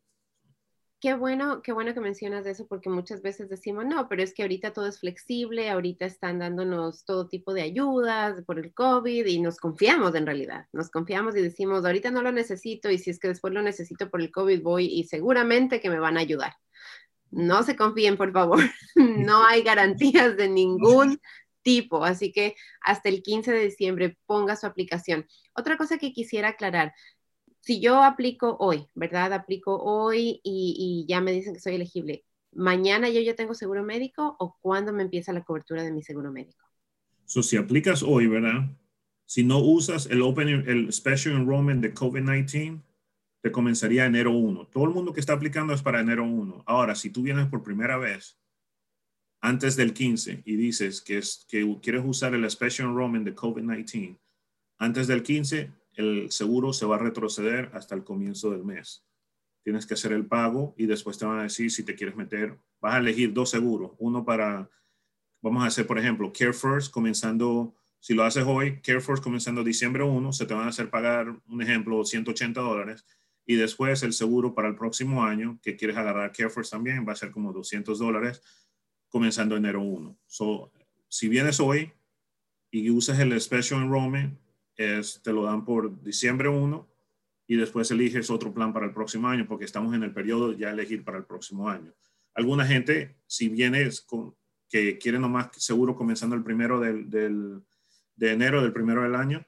qué 1.00 1.14
bueno, 1.14 1.62
qué 1.62 1.72
bueno 1.72 1.94
que 1.94 2.02
mencionas 2.02 2.46
eso 2.46 2.68
porque 2.68 2.90
muchas 2.90 3.22
veces 3.22 3.48
decimos, 3.48 3.86
no, 3.86 4.10
pero 4.10 4.22
es 4.24 4.34
que 4.34 4.42
ahorita 4.42 4.74
todo 4.74 4.88
es 4.88 5.00
flexible, 5.00 5.70
ahorita 5.70 6.06
están 6.06 6.40
dándonos 6.40 7.06
todo 7.06 7.28
tipo 7.30 7.54
de 7.54 7.62
ayudas 7.62 8.44
por 8.44 8.60
el 8.60 8.74
COVID 8.74 9.26
y 9.28 9.40
nos 9.40 9.58
confiamos 9.60 10.14
en 10.16 10.26
realidad, 10.26 10.66
nos 10.74 10.90
confiamos 10.90 11.38
y 11.38 11.42
decimos, 11.42 11.86
ahorita 11.86 12.12
no 12.12 12.22
lo 12.22 12.32
necesito 12.34 12.90
y 12.90 12.98
si 12.98 13.12
es 13.12 13.20
que 13.20 13.30
después 13.30 13.54
lo 13.54 13.62
necesito 13.62 14.10
por 14.10 14.20
el 14.20 14.32
COVID 14.32 14.62
voy 14.62 14.88
y 14.88 15.06
seguramente 15.06 15.80
que 15.80 15.90
me 15.90 16.00
van 16.00 16.18
a 16.18 16.22
ayudar. 16.22 16.54
No 17.36 17.64
se 17.64 17.76
confíen, 17.76 18.16
por 18.16 18.32
favor, 18.32 18.60
no 18.96 19.46
hay 19.46 19.62
garantías 19.62 20.38
de 20.38 20.48
ningún 20.48 21.20
tipo, 21.64 22.06
así 22.06 22.32
que 22.32 22.56
hasta 22.80 23.10
el 23.10 23.22
15 23.22 23.52
de 23.52 23.66
diciembre 23.66 24.18
ponga 24.26 24.56
su 24.56 24.66
aplicación. 24.66 25.28
Otra 25.54 25.76
cosa 25.76 25.98
que 25.98 26.14
quisiera 26.14 26.50
aclarar, 26.50 26.94
si 27.60 27.82
yo 27.82 28.02
aplico 28.02 28.56
hoy, 28.60 28.88
¿verdad? 28.96 29.34
Aplico 29.34 29.76
hoy 29.76 30.40
y, 30.44 31.06
ya 31.10 31.20
me 31.20 31.34
dicen 31.34 31.54
que 31.54 31.60
soy 31.60 31.76
elegible, 31.76 32.24
¿mañana 32.54 33.10
yo 33.10 33.20
ya 33.20 33.36
tengo 33.36 33.54
seguro 33.54 33.84
médico 33.84 34.38
o 34.40 34.56
cuándo 34.62 34.94
me 34.94 35.04
empieza 35.04 35.34
la 35.34 35.44
cobertura 35.44 35.84
de 35.84 35.92
mi 35.92 36.04
seguro 36.04 36.32
médico? 36.32 36.64
So, 37.26 37.44
si 37.44 37.58
aplicas 37.58 38.02
hoy, 38.02 38.28
¿verdad? 38.28 38.70
Si 39.26 39.44
no 39.44 39.60
usas 39.60 40.06
el, 40.06 40.22
open, 40.22 40.48
el 40.48 40.94
Special 40.94 41.36
Enrollment 41.36 41.82
de 41.82 41.94
COVID-19, 41.94 42.82
te 43.46 43.52
comenzaría 43.52 44.08
enero 44.08 44.32
1. 44.32 44.70
Todo 44.70 44.86
el 44.86 44.90
mundo 44.90 45.14
que 45.14 45.20
está 45.20 45.34
aplicando 45.34 45.72
es 45.72 45.84
para 45.84 46.00
enero 46.00 46.24
1. 46.24 46.64
Ahora, 46.66 46.96
si 46.96 47.12
tú 47.12 47.22
vienes 47.22 47.46
por 47.46 47.62
primera 47.62 47.96
vez 47.96 48.40
antes 49.40 49.76
del 49.76 49.94
15 49.94 50.42
y 50.44 50.56
dices 50.56 51.00
que, 51.00 51.20
es, 51.20 51.46
que 51.48 51.78
quieres 51.80 52.02
usar 52.04 52.34
el 52.34 52.50
Special 52.50 52.90
Enrollment 52.90 53.24
de 53.24 53.36
COVID-19, 53.36 54.18
antes 54.80 55.06
del 55.06 55.22
15 55.22 55.72
el 55.94 56.32
seguro 56.32 56.74
se 56.74 56.88
va 56.88 56.96
a 56.96 56.98
retroceder 56.98 57.70
hasta 57.76 57.94
el 57.94 58.04
comienzo 58.04 58.50
del 58.50 58.66
mes. 58.66 59.06
Tienes 59.64 59.86
que 59.86 59.94
hacer 59.94 60.12
el 60.12 60.26
pago 60.26 60.74
y 60.76 60.88
después 60.88 61.20
te 61.20 61.28
van 61.28 61.38
a 61.38 61.44
decir 61.44 61.70
si 61.70 61.84
te 61.84 61.94
quieres 61.94 62.16
meter. 62.16 62.58
Vas 62.82 62.96
a 62.96 62.98
elegir 62.98 63.32
dos 63.32 63.52
seguros. 63.52 63.92
Uno 64.00 64.26
para, 64.26 64.72
vamos 65.44 65.64
a 65.64 65.68
hacer, 65.68 65.86
por 65.86 66.00
ejemplo, 66.00 66.34
Care 66.34 66.52
First 66.52 66.92
comenzando, 66.92 67.76
si 68.00 68.16
lo 68.16 68.24
haces 68.24 68.44
hoy, 68.48 68.82
Care 68.82 69.02
First 69.02 69.24
comenzando 69.24 69.64
diciembre 69.64 70.02
1, 70.02 70.34
se 70.34 70.48
te 70.48 70.56
van 70.56 70.66
a 70.66 70.70
hacer 70.70 70.90
pagar, 70.90 71.40
un 71.48 71.62
ejemplo, 71.62 72.04
180 72.04 72.60
dólares. 72.60 73.06
Y 73.46 73.56
después 73.56 74.02
el 74.04 74.14
seguro 74.14 74.56
para 74.56 74.68
el 74.68 74.76
próximo 74.76 75.24
año, 75.24 75.60
que 75.62 75.76
quieres 75.76 75.98
agarrar 75.98 76.32
Care 76.32 76.50
First 76.50 76.72
también, 76.72 77.08
va 77.08 77.14
a 77.14 77.16
ser 77.16 77.32
como 77.32 77.54
200 77.54 78.00
dólares 78.00 78.42
comenzando 79.10 79.56
enero 79.56 79.82
1. 79.82 80.18
So, 80.26 80.72
si 81.08 81.30
vienes 81.30 81.60
hoy 81.60 81.94
y 82.72 82.90
usas 82.90 83.20
el 83.20 83.40
Special 83.40 83.82
Enrollment, 83.84 84.38
es, 84.76 85.22
te 85.24 85.32
lo 85.32 85.44
dan 85.44 85.64
por 85.64 86.02
diciembre 86.04 86.50
1 86.50 86.88
y 87.48 87.56
después 87.56 87.90
eliges 87.92 88.30
otro 88.30 88.54
plan 88.54 88.74
para 88.74 88.88
el 88.88 88.94
próximo 88.94 89.28
año 89.28 89.46
porque 89.48 89.66
estamos 89.66 89.94
en 89.94 90.04
el 90.04 90.14
periodo 90.14 90.54
ya 90.54 90.72
elegir 90.72 91.04
para 91.04 91.18
el 91.18 91.26
próximo 91.26 91.70
año. 91.70 91.94
Alguna 92.34 92.66
gente, 92.66 93.16
si 93.28 93.48
vienes 93.48 94.02
con, 94.02 94.36
que 94.70 94.98
quiere 94.98 95.20
nomás 95.20 95.50
seguro 95.54 95.96
comenzando 95.96 96.36
el 96.36 96.44
primero 96.44 96.80
del, 96.80 97.10
del, 97.10 97.62
de 98.16 98.32
enero 98.32 98.62
del 98.62 98.74
primero 98.74 99.04
del 99.04 99.16
año, 99.16 99.46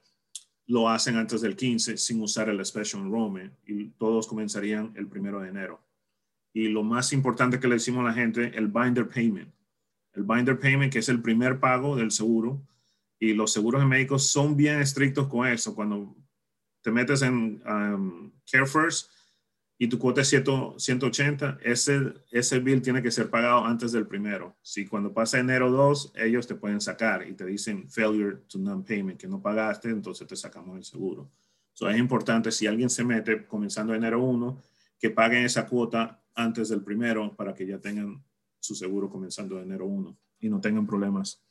lo 0.68 0.90
hacen 0.90 1.16
antes 1.16 1.42
del 1.42 1.56
15 1.56 1.98
sin 1.98 2.22
usar 2.22 2.50
el 2.50 2.64
Special 2.66 3.02
Enrollment 3.02 3.54
y 3.66 3.86
todos 3.92 4.28
comenzarían 4.28 4.94
el 4.96 5.08
primero 5.08 5.40
de 5.40 5.50
enero. 5.50 5.82
Y 6.54 6.68
lo 6.68 6.84
más 6.84 7.14
importante 7.14 7.60
que 7.60 7.68
le 7.68 7.76
decimos 7.76 8.02
a 8.02 8.10
la 8.10 8.14
gente, 8.14 8.52
el 8.56 8.68
binder 8.68 9.08
payment. 9.08 9.54
El 10.14 10.24
binder 10.24 10.60
payment, 10.60 10.92
que 10.92 11.00
es 11.00 11.10
el 11.10 11.22
primer 11.22 11.60
pago 11.60 11.96
del 11.96 12.12
seguro, 12.12 12.62
y 13.20 13.34
los 13.34 13.54
seguros 13.54 13.86
médicos 13.86 14.28
son 14.28 14.58
bien 14.58 14.80
estrictos 14.80 15.28
con 15.28 15.48
eso. 15.48 15.74
Cuando 15.74 16.16
te 16.82 16.92
metes 16.92 17.22
en 17.22 17.62
um, 17.66 18.32
Care 18.52 18.66
First 18.66 19.10
y 19.80 19.88
tu 19.88 20.00
cuota 20.00 20.22
es 20.22 20.30
180, 20.30 21.60
ese, 21.62 22.14
ese 22.32 22.60
bill 22.60 22.82
tiene 22.82 23.04
que 23.04 23.12
ser 23.12 23.30
pagado 23.30 23.64
antes 23.64 23.92
del 23.92 24.08
primero. 24.08 24.58
Si 24.62 24.88
cuando 24.88 25.14
pasa 25.14 25.40
enero 25.40 25.70
2, 25.70 26.14
ellos 26.16 26.48
te 26.48 26.56
pueden 26.56 26.82
sacar 26.82 27.28
y 27.28 27.34
te 27.34 27.46
dicen 27.46 27.88
failure 27.90 28.38
to 28.48 28.58
non-payment, 28.58 29.20
que 29.20 29.28
no 29.28 29.42
pagaste, 29.42 29.90
entonces 29.90 30.28
te 30.28 30.36
sacamos 30.36 30.78
el 30.78 30.84
seguro. 30.84 31.30
So, 31.74 31.88
es 31.90 31.98
importante, 32.00 32.52
si 32.52 32.66
alguien 32.66 32.90
se 32.90 33.04
mete 33.04 33.46
comenzando 33.46 33.94
enero 33.94 34.24
1, 34.24 34.64
que 35.00 35.12
paguen 35.12 35.46
esa 35.46 35.68
cuota 35.68 36.24
antes 36.34 36.70
del 36.70 36.82
primero 36.84 37.36
para 37.36 37.54
que 37.54 37.68
ya 37.68 37.78
tengan 37.78 38.24
su 38.60 38.74
seguro 38.74 39.10
comenzando 39.10 39.62
enero 39.62 39.86
1 39.86 40.18
y 40.40 40.50
no 40.50 40.60
tengan 40.60 40.88
problemas 40.88 41.44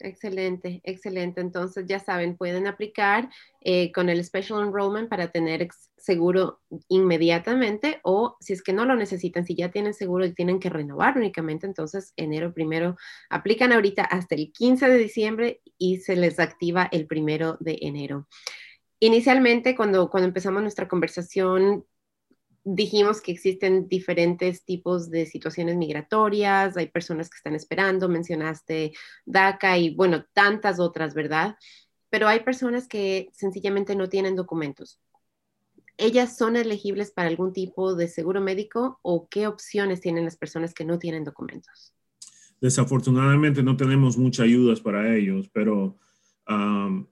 Excelente, 0.00 0.82
excelente. 0.84 1.40
Entonces, 1.40 1.86
ya 1.86 1.98
saben, 1.98 2.36
pueden 2.36 2.66
aplicar 2.66 3.30
eh, 3.62 3.92
con 3.92 4.10
el 4.10 4.22
Special 4.22 4.62
Enrollment 4.62 5.08
para 5.08 5.32
tener 5.32 5.68
seguro 5.96 6.60
inmediatamente 6.88 8.00
o 8.02 8.36
si 8.40 8.52
es 8.52 8.62
que 8.62 8.74
no 8.74 8.84
lo 8.84 8.94
necesitan, 8.94 9.46
si 9.46 9.56
ya 9.56 9.70
tienen 9.70 9.94
seguro 9.94 10.26
y 10.26 10.34
tienen 10.34 10.60
que 10.60 10.68
renovar 10.68 11.16
únicamente, 11.16 11.66
entonces 11.66 12.12
enero 12.16 12.52
primero 12.52 12.96
aplican 13.30 13.72
ahorita 13.72 14.02
hasta 14.04 14.34
el 14.34 14.52
15 14.52 14.86
de 14.88 14.98
diciembre 14.98 15.62
y 15.78 15.98
se 15.98 16.14
les 16.14 16.38
activa 16.38 16.88
el 16.92 17.06
primero 17.06 17.56
de 17.60 17.78
enero. 17.80 18.28
Inicialmente, 19.00 19.74
cuando, 19.76 20.10
cuando 20.10 20.28
empezamos 20.28 20.62
nuestra 20.62 20.88
conversación, 20.88 21.86
dijimos 22.68 23.20
que 23.20 23.30
existen 23.30 23.86
diferentes 23.86 24.64
tipos 24.64 25.08
de 25.08 25.24
situaciones 25.24 25.76
migratorias, 25.76 26.76
hay 26.76 26.88
personas 26.88 27.30
que 27.30 27.36
están 27.36 27.54
esperando, 27.54 28.08
mencionaste 28.08 28.92
DACA 29.24 29.78
y 29.78 29.94
bueno, 29.94 30.24
tantas 30.32 30.80
otras, 30.80 31.14
¿verdad? 31.14 31.56
Pero 32.10 32.26
hay 32.26 32.40
personas 32.40 32.88
que 32.88 33.28
sencillamente 33.32 33.94
no 33.94 34.08
tienen 34.08 34.34
documentos. 34.34 35.00
¿Ellas 35.96 36.36
son 36.36 36.56
elegibles 36.56 37.12
para 37.12 37.28
algún 37.28 37.52
tipo 37.52 37.94
de 37.94 38.08
seguro 38.08 38.40
médico 38.40 38.98
o 39.02 39.28
qué 39.28 39.46
opciones 39.46 40.00
tienen 40.00 40.24
las 40.24 40.36
personas 40.36 40.74
que 40.74 40.84
no 40.84 40.98
tienen 40.98 41.22
documentos? 41.22 41.94
Desafortunadamente 42.60 43.62
no 43.62 43.76
tenemos 43.76 44.18
muchas 44.18 44.44
ayudas 44.44 44.80
para 44.80 45.14
ellos, 45.14 45.48
pero 45.52 45.96
um, 46.48 47.06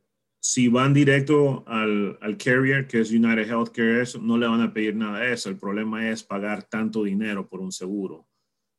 si 0.46 0.68
van 0.68 0.92
directo 0.92 1.64
al, 1.66 2.18
carrier, 2.36 2.86
que 2.86 3.00
es 3.00 3.10
United 3.10 3.48
Healthcare, 3.48 4.02
eso, 4.02 4.18
no 4.18 4.36
le 4.36 4.46
van 4.46 4.60
a 4.60 4.74
pedir 4.74 4.94
nada 4.94 5.20
de 5.20 5.32
eso. 5.32 5.48
El 5.48 5.56
problema 5.56 6.10
es 6.10 6.22
pagar 6.22 6.64
tanto 6.64 7.02
dinero 7.02 7.48
por 7.48 7.60
un 7.60 7.72
seguro. 7.72 8.28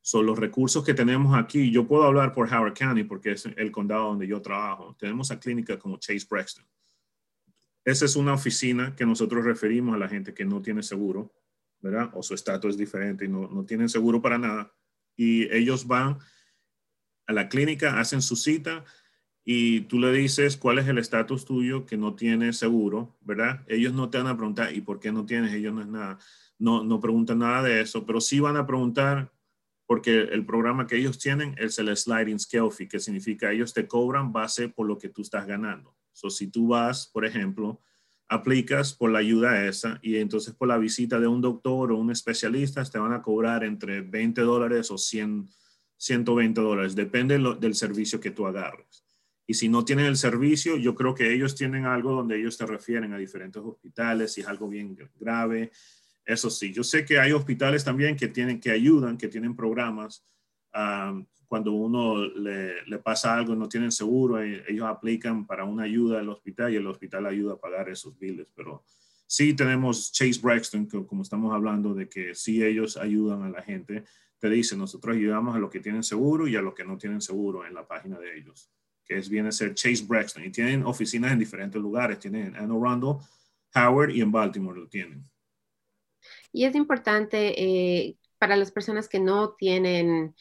Son 0.00 0.24
los 0.24 0.38
recursos 0.38 0.84
que 0.84 0.94
tenemos 0.94 1.36
aquí. 1.36 1.72
Yo 1.72 1.84
puedo 1.88 2.04
hablar 2.04 2.32
por 2.32 2.46
Howard 2.46 2.72
County 2.72 3.02
porque 3.02 3.32
es 3.32 3.46
el 3.46 3.72
condado 3.72 4.10
donde 4.10 4.28
yo 4.28 4.40
trabajo. 4.40 4.94
Tenemos 4.96 5.32
a 5.32 5.40
clínicas 5.40 5.78
como 5.78 5.98
Chase 5.98 6.24
Brexton. 6.30 6.64
Esa 7.84 8.04
es 8.04 8.14
una 8.14 8.34
oficina 8.34 8.94
que 8.94 9.04
nosotros 9.04 9.44
referimos 9.44 9.96
a 9.96 9.98
la 9.98 10.08
gente 10.08 10.32
que 10.32 10.44
no 10.44 10.62
tiene 10.62 10.84
seguro, 10.84 11.34
¿verdad? 11.80 12.10
O 12.14 12.22
su 12.22 12.34
estatus 12.34 12.74
es 12.74 12.78
diferente 12.78 13.24
y 13.24 13.28
no, 13.28 13.48
no 13.48 13.64
tienen 13.66 13.88
seguro 13.88 14.22
para 14.22 14.38
nada. 14.38 14.72
Y 15.16 15.52
ellos 15.52 15.84
van 15.84 16.16
a 17.26 17.32
la 17.32 17.48
clínica, 17.48 17.98
hacen 17.98 18.22
su 18.22 18.36
cita, 18.36 18.84
y 19.48 19.82
tú 19.82 20.00
le 20.00 20.10
dices 20.10 20.56
cuál 20.56 20.80
es 20.80 20.88
el 20.88 20.98
estatus 20.98 21.44
tuyo 21.44 21.86
que 21.86 21.96
no 21.96 22.16
tienes 22.16 22.56
seguro, 22.56 23.16
¿verdad? 23.20 23.62
Ellos 23.68 23.94
no 23.94 24.10
te 24.10 24.18
van 24.18 24.26
a 24.26 24.36
preguntar, 24.36 24.74
¿y 24.74 24.80
por 24.80 24.98
qué 24.98 25.12
no 25.12 25.24
tienes? 25.24 25.54
Ellos 25.54 25.72
no 25.72 25.82
es 25.82 25.86
nada, 25.86 26.18
no, 26.58 26.82
no 26.82 26.98
preguntan 26.98 27.38
nada 27.38 27.62
de 27.62 27.80
eso, 27.80 28.04
pero 28.04 28.20
sí 28.20 28.40
van 28.40 28.56
a 28.56 28.66
preguntar 28.66 29.32
porque 29.86 30.18
el 30.18 30.44
programa 30.44 30.88
que 30.88 30.96
ellos 30.96 31.20
tienen 31.20 31.54
es 31.58 31.78
el 31.78 31.96
sliding 31.96 32.40
scale 32.40 32.72
fee, 32.72 32.88
que 32.88 32.98
significa 32.98 33.52
ellos 33.52 33.72
te 33.72 33.86
cobran 33.86 34.32
base 34.32 34.68
por 34.68 34.88
lo 34.88 34.98
que 34.98 35.10
tú 35.10 35.22
estás 35.22 35.46
ganando. 35.46 35.96
So, 36.12 36.28
si 36.28 36.48
tú 36.48 36.66
vas, 36.66 37.06
por 37.06 37.24
ejemplo, 37.24 37.80
aplicas 38.28 38.94
por 38.94 39.12
la 39.12 39.20
ayuda 39.20 39.64
esa 39.64 40.00
y 40.02 40.16
entonces 40.16 40.54
por 40.54 40.66
la 40.66 40.76
visita 40.76 41.20
de 41.20 41.28
un 41.28 41.40
doctor 41.40 41.92
o 41.92 41.98
un 41.98 42.10
especialista 42.10 42.82
te 42.82 42.98
van 42.98 43.12
a 43.12 43.22
cobrar 43.22 43.62
entre 43.62 44.00
20 44.00 44.40
dólares 44.40 44.90
o 44.90 44.98
100, 44.98 45.48
120 45.98 46.60
dólares, 46.60 46.96
depende 46.96 47.38
del 47.60 47.74
servicio 47.76 48.18
que 48.18 48.32
tú 48.32 48.44
agarres. 48.44 49.05
Y 49.46 49.54
si 49.54 49.68
no 49.68 49.84
tienen 49.84 50.06
el 50.06 50.16
servicio, 50.16 50.76
yo 50.76 50.94
creo 50.94 51.14
que 51.14 51.32
ellos 51.32 51.54
tienen 51.54 51.86
algo 51.86 52.12
donde 52.12 52.38
ellos 52.38 52.58
te 52.58 52.66
refieren 52.66 53.12
a 53.12 53.18
diferentes 53.18 53.62
hospitales, 53.62 54.32
si 54.32 54.40
es 54.40 54.48
algo 54.48 54.68
bien 54.68 54.96
grave. 55.20 55.70
Eso 56.24 56.50
sí, 56.50 56.72
yo 56.72 56.82
sé 56.82 57.04
que 57.04 57.20
hay 57.20 57.30
hospitales 57.30 57.84
también 57.84 58.16
que 58.16 58.26
tienen, 58.26 58.58
que 58.58 58.72
ayudan, 58.72 59.16
que 59.16 59.28
tienen 59.28 59.54
programas. 59.54 60.24
cuando 61.46 61.72
uno 61.72 62.26
le, 62.26 62.84
le, 62.86 62.98
pasa 62.98 63.36
algo 63.36 63.54
no 63.54 63.68
tienen 63.68 63.92
seguro, 63.92 64.42
eh, 64.42 64.64
ellos 64.66 64.86
aplican 64.86 65.46
para 65.46 65.64
una 65.64 65.84
ayuda 65.84 66.18
al 66.18 66.28
hospital 66.28 66.72
y 66.72 66.76
el 66.76 66.86
hospital 66.88 67.26
ayuda 67.26 67.54
a 67.54 67.60
pagar 67.60 67.88
esos 67.88 68.18
biles. 68.18 68.48
Pero 68.52 68.84
sí 69.28 69.54
tenemos 69.54 70.10
Chase 70.10 70.40
Braxton, 70.42 70.88
que, 70.88 71.06
como 71.06 71.22
estamos 71.22 71.54
hablando 71.54 71.94
de 71.94 72.08
que 72.08 72.34
sí 72.34 72.64
ellos 72.64 72.96
ayudan 72.96 73.44
a 73.44 73.50
la 73.50 73.62
gente. 73.62 74.04
Te 74.40 74.50
dice, 74.50 74.76
nosotros 74.76 75.14
ayudamos 75.14 75.54
a 75.54 75.60
los 75.60 75.70
que 75.70 75.80
tienen 75.80 76.02
seguro 76.02 76.48
y 76.48 76.56
a 76.56 76.62
los 76.62 76.74
que 76.74 76.84
no 76.84 76.98
tienen 76.98 77.20
seguro 77.20 77.64
en 77.64 77.74
la 77.74 77.86
página 77.86 78.18
de 78.18 78.36
ellos 78.36 78.72
que 79.06 79.18
es, 79.18 79.28
viene 79.28 79.48
a 79.48 79.52
ser 79.52 79.74
Chase 79.74 80.04
Braxton, 80.06 80.44
y 80.44 80.50
tienen 80.50 80.84
oficinas 80.84 81.32
en 81.32 81.38
diferentes 81.38 81.80
lugares, 81.80 82.18
tienen 82.18 82.48
en 82.48 82.56
Anne 82.56 82.74
Howard 83.74 84.10
y 84.10 84.20
en 84.20 84.32
Baltimore 84.32 84.80
lo 84.80 84.88
tienen. 84.88 85.28
Y 86.52 86.64
es 86.64 86.74
importante 86.74 87.62
eh, 87.62 88.16
para 88.38 88.56
las 88.56 88.72
personas 88.72 89.08
que 89.08 89.20
no 89.20 89.54
tienen 89.54 90.34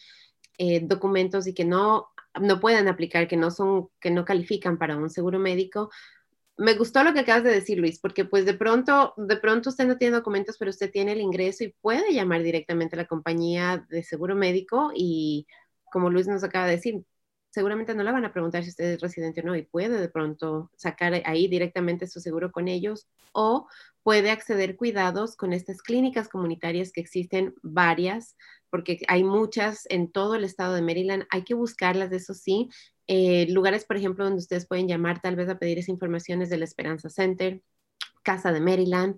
eh, 0.57 0.79
documentos 0.81 1.47
y 1.47 1.53
que 1.53 1.65
no, 1.65 2.07
no 2.39 2.59
pueden 2.59 2.87
aplicar, 2.87 3.27
que 3.27 3.37
no 3.37 3.51
son, 3.51 3.89
que 3.99 4.11
no 4.11 4.25
califican 4.25 4.77
para 4.77 4.97
un 4.97 5.09
seguro 5.09 5.39
médico, 5.39 5.89
me 6.57 6.75
gustó 6.75 7.03
lo 7.03 7.13
que 7.13 7.19
acabas 7.19 7.43
de 7.43 7.51
decir, 7.51 7.77
Luis, 7.77 7.99
porque 7.99 8.23
pues 8.23 8.45
de 8.45 8.53
pronto, 8.53 9.13
de 9.17 9.35
pronto 9.37 9.69
usted 9.69 9.85
no 9.85 9.97
tiene 9.97 10.15
documentos, 10.15 10.57
pero 10.57 10.71
usted 10.71 10.89
tiene 10.89 11.11
el 11.11 11.19
ingreso 11.19 11.63
y 11.63 11.75
puede 11.81 12.13
llamar 12.13 12.43
directamente 12.43 12.95
a 12.95 12.99
la 13.01 13.07
compañía 13.07 13.85
de 13.89 14.03
seguro 14.03 14.35
médico 14.35 14.91
y 14.95 15.47
como 15.91 16.09
Luis 16.09 16.27
nos 16.27 16.43
acaba 16.43 16.65
de 16.65 16.75
decir, 16.77 17.03
seguramente 17.55 17.95
no 17.95 18.03
le 18.03 18.11
van 18.11 18.25
a 18.25 18.33
preguntar 18.33 18.63
si 18.63 18.69
usted 18.69 18.83
es 18.83 18.99
residente 18.99 19.39
o 19.39 19.45
no 19.45 19.55
y 19.55 19.61
puede 19.61 19.97
de 19.97 20.09
pronto 20.09 20.69
sacar 20.75 21.13
ahí 21.23 21.47
directamente 21.47 22.05
su 22.05 22.19
seguro 22.19 22.51
con 22.51 22.67
ellos 22.67 23.07
o 23.31 23.65
puede 24.03 24.29
acceder 24.29 24.75
cuidados 24.75 25.37
con 25.37 25.53
estas 25.53 25.81
clínicas 25.81 26.27
comunitarias 26.27 26.91
que 26.91 26.99
existen 26.99 27.55
varias, 27.63 28.35
porque 28.69 28.99
hay 29.07 29.23
muchas 29.23 29.87
en 29.89 30.11
todo 30.11 30.35
el 30.35 30.43
estado 30.43 30.73
de 30.73 30.81
Maryland. 30.81 31.23
Hay 31.29 31.43
que 31.43 31.53
buscarlas, 31.53 32.11
eso 32.11 32.33
sí, 32.33 32.69
eh, 33.07 33.47
lugares, 33.49 33.85
por 33.85 33.95
ejemplo, 33.95 34.25
donde 34.25 34.41
ustedes 34.41 34.67
pueden 34.67 34.89
llamar 34.89 35.21
tal 35.21 35.37
vez 35.37 35.47
a 35.47 35.57
pedir 35.57 35.79
esa 35.79 35.91
información 35.91 36.41
es 36.41 36.49
del 36.49 36.61
Esperanza 36.61 37.09
Center, 37.09 37.63
Casa 38.21 38.51
de 38.51 38.59
Maryland, 38.59 39.17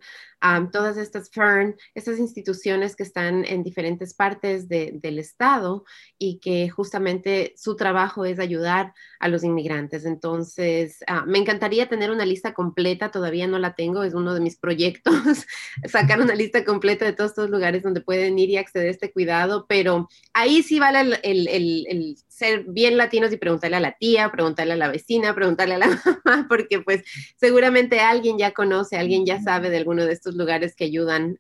todas 0.71 0.97
estas 0.97 1.29
FERN, 1.29 1.75
estas 1.95 2.19
instituciones 2.19 2.95
que 2.95 3.03
están 3.03 3.45
en 3.45 3.63
diferentes 3.63 4.13
partes 4.13 4.67
del 4.67 5.19
estado 5.19 5.83
y 6.17 6.39
que 6.39 6.69
justamente 6.69 7.53
su 7.57 7.75
trabajo 7.75 8.25
es 8.25 8.39
ayudar 8.39 8.93
a 9.19 9.27
los 9.27 9.43
inmigrantes. 9.43 10.05
Entonces, 10.05 10.99
ah, 11.07 11.23
me 11.25 11.39
encantaría 11.39 11.89
tener 11.89 12.11
una 12.11 12.25
lista 12.25 12.53
completa, 12.53 13.11
todavía 13.11 13.47
no 13.47 13.59
la 13.59 13.75
tengo, 13.75 14.03
es 14.03 14.13
uno 14.13 14.33
de 14.33 14.41
mis 14.41 14.57
proyectos, 14.57 15.13
sacar 15.85 16.21
una 16.21 16.35
lista 16.35 16.63
completa 16.63 17.05
de 17.05 17.13
todos 17.13 17.31
estos 17.31 17.49
lugares 17.49 17.83
donde 17.83 18.01
pueden 18.01 18.37
ir 18.39 18.49
y 18.49 18.57
acceder 18.57 18.87
a 18.87 18.91
este 18.91 19.11
cuidado, 19.11 19.65
pero 19.67 20.07
ahí 20.33 20.63
sí 20.63 20.79
vale 20.79 21.19
el, 21.23 22.17
ser 22.27 22.65
bien 22.67 22.97
latinos 22.97 23.31
y 23.33 23.37
preguntarle 23.37 23.77
a 23.77 23.79
la 23.81 23.93
tía, 23.93 24.31
preguntarle 24.31 24.73
a 24.73 24.77
la 24.77 24.89
vecina, 24.89 25.33
preguntarle 25.33 25.75
a 25.75 25.79
la 25.79 25.87
mamá, 26.25 26.45
porque 26.47 26.79
pues 26.81 27.03
seguramente 27.35 27.99
alguien 27.99 28.37
ya 28.37 28.51
conoce, 28.51 28.97
alguien 28.97 29.25
ya 29.25 29.41
sabe 29.41 29.71
de 29.71 29.77
alguno 29.77 30.05
de 30.05 30.13
estos 30.13 30.26
lugares 30.35 30.75
que 30.75 30.85
ayudan, 30.85 31.37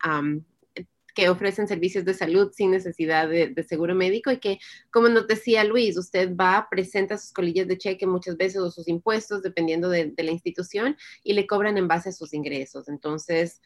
que 1.17 1.29
ofrecen 1.29 1.67
servicios 1.67 2.05
de 2.05 2.13
salud 2.13 2.51
sin 2.53 2.69
necesidad 2.69 3.27
de, 3.27 3.65
seguro 3.67 3.95
médico 3.95 4.31
y 4.31 4.37
que, 4.37 4.59
como 4.91 5.09
nos 5.09 5.25
decía 5.25 5.63
Luis, 5.63 5.97
usted 5.97 6.35
va, 6.35 6.67
presenta 6.69 7.17
sus 7.17 7.33
colillas 7.33 7.67
de 7.67 7.79
cheque 7.79 8.05
muchas 8.05 8.37
veces 8.37 8.61
o 8.61 8.69
sus 8.69 8.87
impuestos, 8.87 9.41
dependiendo 9.41 9.89
de, 9.89 10.13
la 10.15 10.31
institución, 10.31 10.95
y 11.23 11.33
le 11.33 11.47
cobran 11.47 11.79
en 11.79 11.87
base 11.87 12.09
a 12.09 12.11
sus 12.11 12.35
ingresos. 12.35 12.87
Entonces, 12.87 13.61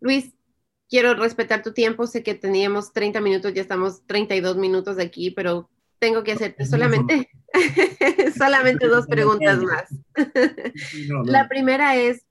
Luis, 0.00 0.34
quiero 0.90 1.14
respetar 1.14 1.62
tu 1.62 1.72
tiempo. 1.72 2.06
Sé 2.06 2.22
que 2.22 2.34
teníamos 2.34 2.92
30 2.92 3.22
minutos, 3.22 3.54
ya 3.54 3.62
estamos 3.62 4.06
32 4.06 4.58
minutos 4.58 4.96
de 4.96 5.04
aquí, 5.04 5.30
pero 5.30 5.70
tengo 6.00 6.24
que 6.24 6.32
hacerte 6.32 6.66
solamente, 6.66 7.30
solamente 8.36 8.88
dos 8.88 9.06
preguntas 9.06 9.58
más. 9.62 9.84
La 11.24 11.48
primera 11.48 11.94
es, 11.94 12.26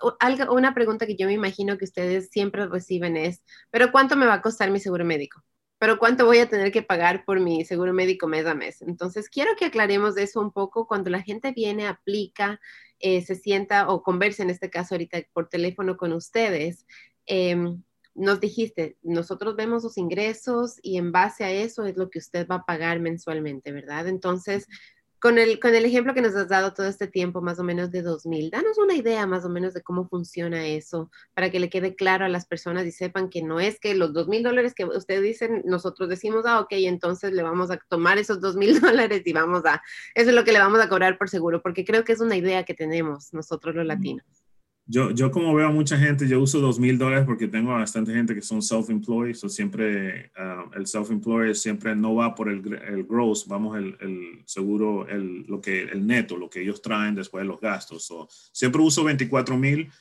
una 0.52 0.74
pregunta 0.74 1.06
que 1.06 1.16
yo 1.16 1.28
me 1.28 1.34
imagino 1.34 1.78
que 1.78 1.86
ustedes 1.86 2.30
siempre 2.32 2.68
reciben 2.68 3.16
es, 3.16 3.42
pero 3.72 3.92
¿cuánto 3.92 4.18
me 4.18 4.26
va 4.26 4.34
a 4.34 4.42
costar 4.42 4.72
mi 4.72 4.80
seguro 4.80 5.06
médico? 5.06 5.42
pero 5.80 5.98
¿cuánto 5.98 6.26
voy 6.26 6.40
a 6.40 6.50
tener 6.50 6.74
que 6.74 6.82
pagar 6.82 7.24
por 7.24 7.40
mi 7.40 7.64
seguro 7.64 7.94
médico 7.94 8.28
mes 8.28 8.46
a 8.46 8.54
mes? 8.54 8.82
Entonces, 8.82 9.30
quiero 9.30 9.52
que 9.58 9.64
aclaremos 9.64 10.18
eso 10.18 10.42
un 10.42 10.52
poco. 10.52 10.86
Cuando 10.88 11.10
la 11.10 11.22
gente 11.22 11.54
viene, 11.54 11.88
aplica, 11.88 12.60
eh, 13.00 13.22
se 13.22 13.36
sienta 13.36 13.88
o 13.88 14.04
conversa, 14.04 14.44
en 14.44 14.50
este 14.50 14.70
caso 14.70 14.96
ahorita 14.96 15.20
por 15.32 15.48
teléfono 15.48 15.96
con 15.96 16.12
ustedes, 16.12 16.86
eh, 17.28 17.56
nos 18.20 18.40
dijiste, 18.40 18.98
nosotros 19.02 19.56
vemos 19.56 19.82
sus 19.82 19.98
ingresos 19.98 20.76
y 20.82 20.98
en 20.98 21.12
base 21.12 21.44
a 21.44 21.52
eso 21.52 21.86
es 21.86 21.98
lo 21.98 22.10
que 22.10 22.20
usted 22.20 22.48
va 22.48 22.56
a 22.56 22.66
pagar 22.66 23.00
mensualmente, 23.00 23.72
¿verdad? 23.72 24.08
Entonces, 24.08 24.68
con 25.20 25.38
el, 25.38 25.60
con 25.60 25.76
el 25.76 25.86
ejemplo 25.86 26.14
que 26.14 26.22
nos 26.22 26.36
has 26.36 26.48
dado 26.48 26.74
todo 26.74 26.88
este 26.88 27.08
tiempo, 27.08 27.42
más 27.42 27.60
o 27.60 27.64
menos 27.64 27.92
de 27.92 28.02
2000, 28.02 28.52
danos 28.52 28.78
una 28.78 28.96
idea 28.96 29.28
más 29.28 29.46
o 29.46 29.50
menos 29.50 29.74
de 29.74 29.82
cómo 29.82 30.08
funciona 30.08 30.66
eso 30.66 31.12
para 31.34 31.50
que 31.50 31.60
le 31.60 31.70
quede 31.70 31.96
claro 31.96 32.26
a 32.26 32.30
las 32.30 32.46
personas 32.46 32.86
y 32.86 32.92
sepan 32.92 33.30
que 33.30 33.42
no 33.42 33.60
es 33.60 33.80
que 33.80 33.96
los 33.96 34.14
2000 34.14 34.44
dólares 34.44 34.74
que 34.74 34.86
ustedes 34.86 35.22
dicen, 35.22 35.62
nosotros 35.66 36.10
decimos, 36.10 36.46
ah, 36.46 36.62
ok, 36.62 36.72
entonces 36.72 37.34
le 37.34 37.44
vamos 37.44 37.70
a 37.72 37.80
tomar 37.90 38.18
esos 38.18 38.40
2000 38.40 38.80
dólares 38.82 39.24
y 39.26 39.34
vamos 39.34 39.66
a, 39.66 39.82
eso 40.16 40.30
es 40.30 40.36
lo 40.36 40.44
que 40.44 40.54
le 40.54 40.60
vamos 40.60 40.80
a 40.80 40.90
cobrar 40.90 41.18
por 41.18 41.30
seguro, 41.30 41.62
porque 41.62 41.86
creo 41.86 42.04
que 42.04 42.14
es 42.14 42.22
una 42.22 42.38
idea 42.38 42.64
que 42.64 42.74
tenemos 42.74 43.34
nosotros 43.34 43.76
los 43.76 43.86
latinos. 43.86 44.26
Yo, 44.92 45.12
yo 45.12 45.30
como 45.30 45.54
veo 45.54 45.68
a 45.68 45.72
mucha 45.72 46.00
gente, 46.00 46.28
yo 46.28 46.42
uso 46.42 46.60
dos 46.60 46.80
mil 46.80 46.98
dólares 46.98 47.24
porque 47.24 47.48
tengo 47.48 47.74
bastante 47.74 48.12
gente 48.12 48.34
que 48.34 48.42
son 48.42 48.64
self-employed, 48.64 49.36
so 49.36 49.48
siempre 49.48 50.32
ah, 50.36 50.66
el 50.74 50.88
self-employed 50.88 51.54
siempre 51.54 51.96
no 51.96 52.16
va 52.16 52.34
por 52.34 52.50
el, 52.50 52.74
el 52.74 53.04
gross, 53.04 53.48
vamos 53.48 53.78
el, 53.78 53.96
el, 54.02 54.42
seguro, 54.48 55.08
el, 55.08 55.46
lo 55.46 55.62
que, 55.62 55.84
el 55.84 56.08
neto, 56.08 56.38
lo 56.38 56.50
que 56.50 56.64
ellos 56.64 56.82
traen 56.82 57.14
después 57.14 57.44
de 57.44 57.48
los 57.48 57.62
gastos. 57.62 58.08
So, 58.08 58.28
siempre 58.52 58.82
uso 58.82 59.04
24 59.04 59.56
mil 59.58 59.92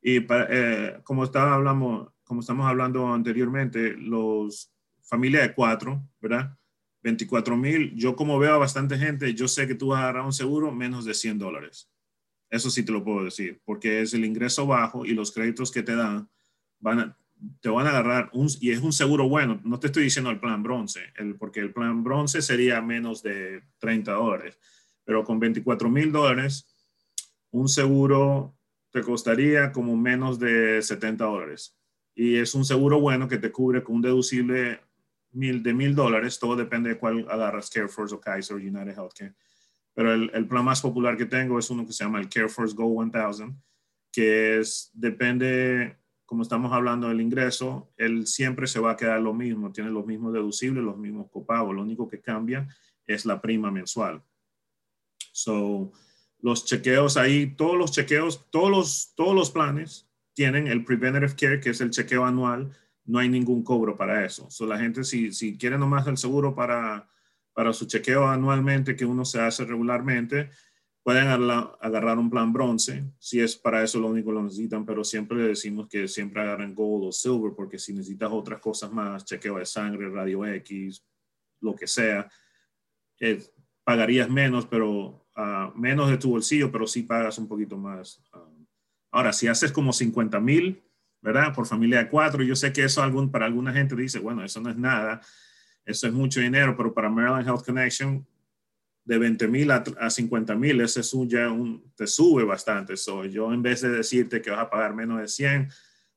y 0.00 0.24
eh, 0.30 0.98
como, 1.04 1.24
estaba, 1.24 1.52
hablamos, 1.52 2.08
como 2.24 2.40
estamos 2.40 2.66
hablando 2.66 3.12
anteriormente, 3.12 3.98
los 3.98 4.72
familia 5.02 5.42
de 5.42 5.52
cuatro, 5.52 6.02
¿verdad? 6.22 6.56
24 7.02 7.54
mil, 7.54 7.94
yo 7.96 8.16
como 8.16 8.38
veo 8.38 8.54
a 8.54 8.58
bastante 8.58 8.96
gente, 8.96 9.34
yo 9.34 9.46
sé 9.46 9.66
que 9.66 9.74
tú 9.74 9.88
vas 9.88 9.98
a 10.00 10.04
agarrar 10.04 10.24
un 10.24 10.32
seguro 10.32 10.72
menos 10.72 11.04
de 11.04 11.12
100 11.12 11.38
dólares. 11.38 11.90
Eso 12.50 12.70
sí 12.70 12.82
te 12.82 12.92
lo 12.92 13.04
puedo 13.04 13.24
decir, 13.24 13.60
porque 13.64 14.00
es 14.02 14.14
el 14.14 14.24
ingreso 14.24 14.66
bajo 14.66 15.04
y 15.04 15.12
los 15.12 15.32
créditos 15.32 15.70
que 15.70 15.82
te 15.82 15.94
dan 15.94 16.28
van 16.80 17.14
te 17.60 17.68
van 17.68 17.86
a 17.86 17.90
agarrar 17.90 18.30
un, 18.32 18.48
y 18.60 18.70
es 18.70 18.80
un 18.80 18.92
seguro 18.92 19.28
bueno. 19.28 19.60
No 19.64 19.78
te 19.78 19.88
estoy 19.88 20.04
diciendo 20.04 20.30
el 20.30 20.40
plan 20.40 20.62
bronce, 20.62 21.00
el, 21.16 21.36
porque 21.36 21.60
el 21.60 21.72
plan 21.72 22.02
bronce 22.02 22.42
sería 22.42 22.80
menos 22.80 23.22
de 23.22 23.62
30 23.78 24.12
dólares, 24.12 24.58
pero 25.04 25.24
con 25.24 25.38
24 25.38 25.88
mil 25.88 26.12
dólares, 26.12 26.66
un 27.50 27.68
seguro 27.68 28.56
te 28.90 29.02
costaría 29.02 29.72
como 29.72 29.96
menos 29.96 30.38
de 30.38 30.82
70 30.82 31.24
dólares. 31.24 31.76
Y 32.14 32.36
es 32.36 32.54
un 32.54 32.64
seguro 32.64 33.00
bueno 33.00 33.28
que 33.28 33.38
te 33.38 33.52
cubre 33.52 33.84
con 33.84 33.96
un 33.96 34.02
deducible 34.02 34.80
mil, 35.30 35.62
de 35.62 35.72
mil 35.72 35.94
dólares. 35.94 36.38
Todo 36.38 36.56
depende 36.56 36.90
de 36.90 36.98
cuál 36.98 37.26
agarras, 37.30 37.70
CareForce 37.70 38.16
o 38.16 38.20
Kaiser 38.20 38.56
United 38.56 38.96
Healthcare 38.96 39.34
pero 39.98 40.14
el, 40.14 40.30
el, 40.32 40.46
plan 40.46 40.64
más 40.64 40.80
popular 40.80 41.16
que 41.16 41.26
tengo 41.26 41.58
es 41.58 41.70
uno 41.70 41.84
que 41.84 41.92
se 41.92 42.04
llama 42.04 42.20
el 42.20 42.28
CareForce 42.28 42.76
Go 42.76 43.02
1000, 43.02 43.52
que 44.12 44.60
es, 44.60 44.92
depende, 44.94 45.96
como 46.24 46.42
estamos 46.42 46.72
hablando 46.72 47.08
del 47.08 47.20
ingreso, 47.20 47.92
él 47.96 48.24
siempre 48.28 48.68
se 48.68 48.78
va 48.78 48.92
a 48.92 48.96
quedar 48.96 49.20
lo 49.20 49.34
mismo, 49.34 49.72
tiene 49.72 49.90
los 49.90 50.06
mismos 50.06 50.32
deducibles, 50.32 50.84
los 50.84 50.96
mismos 50.96 51.28
copagos, 51.32 51.74
lo 51.74 51.82
único 51.82 52.08
que 52.08 52.20
cambia 52.20 52.68
es 53.08 53.26
la 53.26 53.40
prima 53.40 53.72
mensual. 53.72 54.22
So, 55.32 55.90
los 56.38 56.64
chequeos 56.64 57.16
ahí, 57.16 57.56
todos 57.56 57.76
los 57.76 57.90
chequeos, 57.90 58.48
todos 58.52 58.70
los, 58.70 59.14
todos 59.16 59.34
los 59.34 59.50
planes 59.50 60.08
tienen 60.32 60.68
el 60.68 60.84
Preventative 60.84 61.34
Care, 61.34 61.58
que 61.58 61.70
es 61.70 61.80
el 61.80 61.90
chequeo 61.90 62.24
anual, 62.24 62.70
no 63.04 63.18
hay 63.18 63.28
ningún 63.28 63.64
cobro 63.64 63.96
para 63.96 64.24
eso. 64.24 64.48
So, 64.48 64.64
la 64.64 64.78
gente, 64.78 65.02
si, 65.02 65.32
si 65.32 65.58
quiere 65.58 65.76
nomás 65.76 66.06
el 66.06 66.18
seguro 66.18 66.54
para 66.54 67.08
para 67.58 67.72
su 67.72 67.86
chequeo 67.86 68.28
anualmente 68.28 68.94
que 68.94 69.04
uno 69.04 69.24
se 69.24 69.40
hace 69.40 69.64
regularmente, 69.64 70.48
pueden 71.02 71.26
agarrar 71.26 72.16
un 72.16 72.30
plan 72.30 72.52
bronce, 72.52 73.04
si 73.18 73.40
es 73.40 73.56
para 73.56 73.82
eso 73.82 73.98
lo 73.98 74.06
único 74.06 74.30
que 74.30 74.34
lo 74.34 74.44
necesitan, 74.44 74.86
pero 74.86 75.02
siempre 75.02 75.38
le 75.38 75.48
decimos 75.48 75.88
que 75.88 76.06
siempre 76.06 76.40
agarren 76.40 76.72
gold 76.72 77.06
o 77.08 77.10
silver, 77.10 77.54
porque 77.56 77.76
si 77.76 77.92
necesitas 77.92 78.30
otras 78.30 78.60
cosas 78.60 78.92
más, 78.92 79.24
chequeo 79.24 79.58
de 79.58 79.66
sangre, 79.66 80.08
radio 80.08 80.46
X, 80.46 81.04
lo 81.60 81.74
que 81.74 81.88
sea, 81.88 82.30
eh, 83.18 83.42
pagarías 83.82 84.30
menos, 84.30 84.64
pero 84.64 85.26
uh, 85.36 85.76
menos 85.76 86.10
de 86.10 86.18
tu 86.18 86.30
bolsillo, 86.30 86.70
pero 86.70 86.86
sí 86.86 87.02
pagas 87.02 87.38
un 87.38 87.48
poquito 87.48 87.76
más. 87.76 88.22
Um, 88.32 88.66
ahora, 89.10 89.32
si 89.32 89.48
haces 89.48 89.72
como 89.72 89.92
50 89.92 90.38
mil, 90.38 90.80
¿verdad? 91.20 91.52
Por 91.52 91.66
familia 91.66 92.04
de 92.04 92.08
cuatro, 92.08 92.44
yo 92.44 92.54
sé 92.54 92.72
que 92.72 92.84
eso 92.84 93.02
algún, 93.02 93.32
para 93.32 93.46
alguna 93.46 93.72
gente 93.72 93.96
dice, 93.96 94.20
bueno, 94.20 94.44
eso 94.44 94.60
no 94.60 94.70
es 94.70 94.76
nada, 94.76 95.20
eso 95.88 96.06
es 96.06 96.12
mucho 96.12 96.40
dinero, 96.40 96.76
pero 96.76 96.92
para 96.92 97.08
Maryland 97.08 97.46
Health 97.46 97.64
Connection, 97.64 98.26
de 99.04 99.16
20 99.16 99.48
mil 99.48 99.70
a, 99.70 100.10
50 100.10 100.54
mil, 100.54 100.82
ese 100.82 101.00
es 101.00 101.14
un, 101.14 101.26
ya 101.26 101.50
un, 101.50 101.82
te 101.96 102.06
sube 102.06 102.44
bastante. 102.44 102.94
So, 102.94 103.24
yo 103.24 103.50
en 103.54 103.62
vez 103.62 103.80
de 103.80 103.88
decirte 103.88 104.42
que 104.42 104.50
vas 104.50 104.60
a 104.60 104.68
pagar 104.68 104.94
menos 104.94 105.18
de 105.18 105.28
100, 105.28 105.70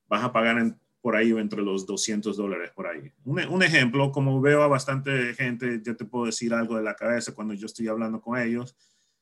vas 0.10 0.24
a 0.26 0.34
pagar 0.34 0.76
por 1.00 1.16
ahí 1.16 1.32
entre 1.32 1.62
los 1.62 1.86
200 1.86 2.36
dólares 2.36 2.72
por 2.76 2.88
ahí. 2.88 3.10
Un, 3.24 3.40
un, 3.48 3.64
ejemplo, 3.64 4.12
como 4.12 4.42
veo 4.42 4.62
a 4.62 4.68
bastante 4.68 5.34
gente, 5.36 5.82
yo 5.82 5.96
te 5.96 6.04
puedo 6.04 6.26
decir 6.26 6.54
algo 6.54 6.76
de 6.76 6.84
la 6.84 6.96
cabeza 6.96 7.34
cuando 7.34 7.54
yo 7.54 7.66
estoy 7.66 7.88
hablando 7.88 8.20
con 8.20 8.38
ellos 8.38 8.76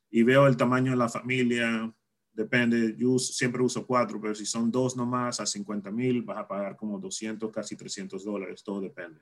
y 0.09 0.23
veo 0.23 0.47
el 0.47 0.57
tamaño 0.57 0.89
de 0.89 0.97
la 0.97 1.09
familia, 1.09 1.93
depende, 2.33 2.95
yo 2.97 3.19
siempre 3.19 3.61
uso 3.61 3.85
cuatro, 3.85 4.19
pero 4.19 4.33
si 4.33 4.47
son 4.47 4.71
dos 4.71 4.97
nomás 4.97 5.39
a 5.41 5.45
50 5.45 5.91
mil, 5.91 6.23
vas 6.23 6.39
a 6.39 6.47
pagar 6.47 6.75
como 6.75 6.97
200, 6.97 7.51
casi 7.51 7.75
300 7.75 8.25
dólares, 8.25 8.63
todo 8.63 8.81
depende. 8.81 9.21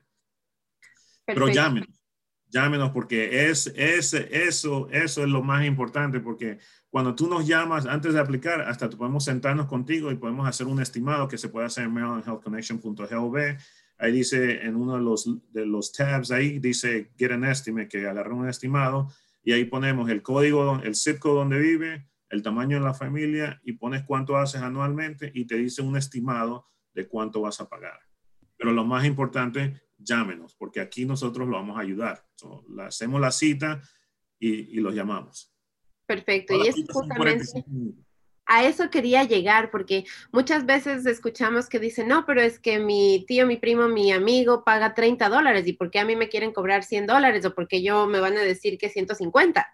Pero 1.34 1.48
llámenos, 1.48 2.02
llámenos 2.48 2.90
porque 2.90 3.50
es, 3.50 3.66
es, 3.76 4.14
eso, 4.14 4.88
eso 4.90 5.22
es 5.22 5.28
lo 5.28 5.42
más 5.42 5.64
importante 5.66 6.20
porque 6.20 6.58
cuando 6.90 7.14
tú 7.14 7.28
nos 7.28 7.46
llamas 7.46 7.86
antes 7.86 8.14
de 8.14 8.20
aplicar, 8.20 8.62
hasta 8.62 8.88
podemos 8.88 9.24
sentarnos 9.24 9.66
contigo 9.66 10.10
y 10.10 10.16
podemos 10.16 10.48
hacer 10.48 10.66
un 10.66 10.80
estimado 10.80 11.28
que 11.28 11.38
se 11.38 11.48
puede 11.48 11.66
hacer 11.66 11.84
en 11.84 11.92
marylandhealthconnection.gov. 11.92 13.36
Ahí 13.98 14.12
dice 14.12 14.64
en 14.64 14.76
uno 14.76 14.94
de 14.94 15.02
los, 15.02 15.52
de 15.52 15.66
los 15.66 15.92
tabs 15.92 16.30
ahí, 16.30 16.58
dice 16.58 17.10
Get 17.18 17.32
an 17.32 17.44
Estimate, 17.44 17.88
que 17.88 18.06
agarra 18.06 18.32
un 18.32 18.48
estimado 18.48 19.08
y 19.42 19.52
ahí 19.52 19.64
ponemos 19.64 20.08
el 20.10 20.22
código, 20.22 20.80
el 20.82 20.94
zip 20.94 21.18
code 21.18 21.40
donde 21.40 21.58
vive, 21.58 22.08
el 22.30 22.42
tamaño 22.42 22.78
de 22.78 22.84
la 22.84 22.94
familia 22.94 23.60
y 23.64 23.72
pones 23.72 24.04
cuánto 24.04 24.36
haces 24.36 24.62
anualmente 24.62 25.30
y 25.34 25.46
te 25.46 25.56
dice 25.56 25.82
un 25.82 25.96
estimado 25.96 26.66
de 26.94 27.06
cuánto 27.08 27.40
vas 27.40 27.60
a 27.60 27.68
pagar. 27.68 27.98
Pero 28.56 28.72
lo 28.72 28.84
más 28.84 29.04
importante, 29.04 29.80
llámenos, 29.98 30.54
porque 30.54 30.80
aquí 30.80 31.04
nosotros 31.04 31.46
lo 31.48 31.56
vamos 31.56 31.76
a 31.76 31.80
ayudar. 31.80 32.24
hacemos 32.80 33.20
la 33.20 33.30
cita 33.30 33.82
y, 34.38 34.78
y 34.78 34.80
los 34.80 34.94
llamamos. 34.94 35.52
Perfecto. 36.06 36.54
y 36.54 36.68
es 36.68 36.76
justamente 36.90 37.44
a 38.48 38.64
eso 38.64 38.88
quería 38.90 39.24
llegar, 39.24 39.70
porque 39.70 40.04
muchas 40.32 40.64
veces 40.64 41.04
escuchamos 41.04 41.68
que 41.68 41.78
dicen, 41.78 42.08
no, 42.08 42.24
pero 42.24 42.40
es 42.40 42.58
que 42.58 42.78
mi 42.78 43.24
tío, 43.28 43.46
mi 43.46 43.58
primo, 43.58 43.88
mi 43.88 44.10
amigo 44.10 44.64
paga 44.64 44.94
30 44.94 45.28
dólares 45.28 45.66
y 45.66 45.74
¿por 45.74 45.90
qué 45.90 45.98
a 45.98 46.06
mí 46.06 46.16
me 46.16 46.30
quieren 46.30 46.52
cobrar 46.52 46.82
100 46.82 47.06
dólares 47.06 47.44
o 47.44 47.54
porque 47.54 47.82
yo 47.82 48.06
me 48.06 48.20
van 48.20 48.38
a 48.38 48.40
decir 48.40 48.78
que 48.78 48.88
150? 48.88 49.66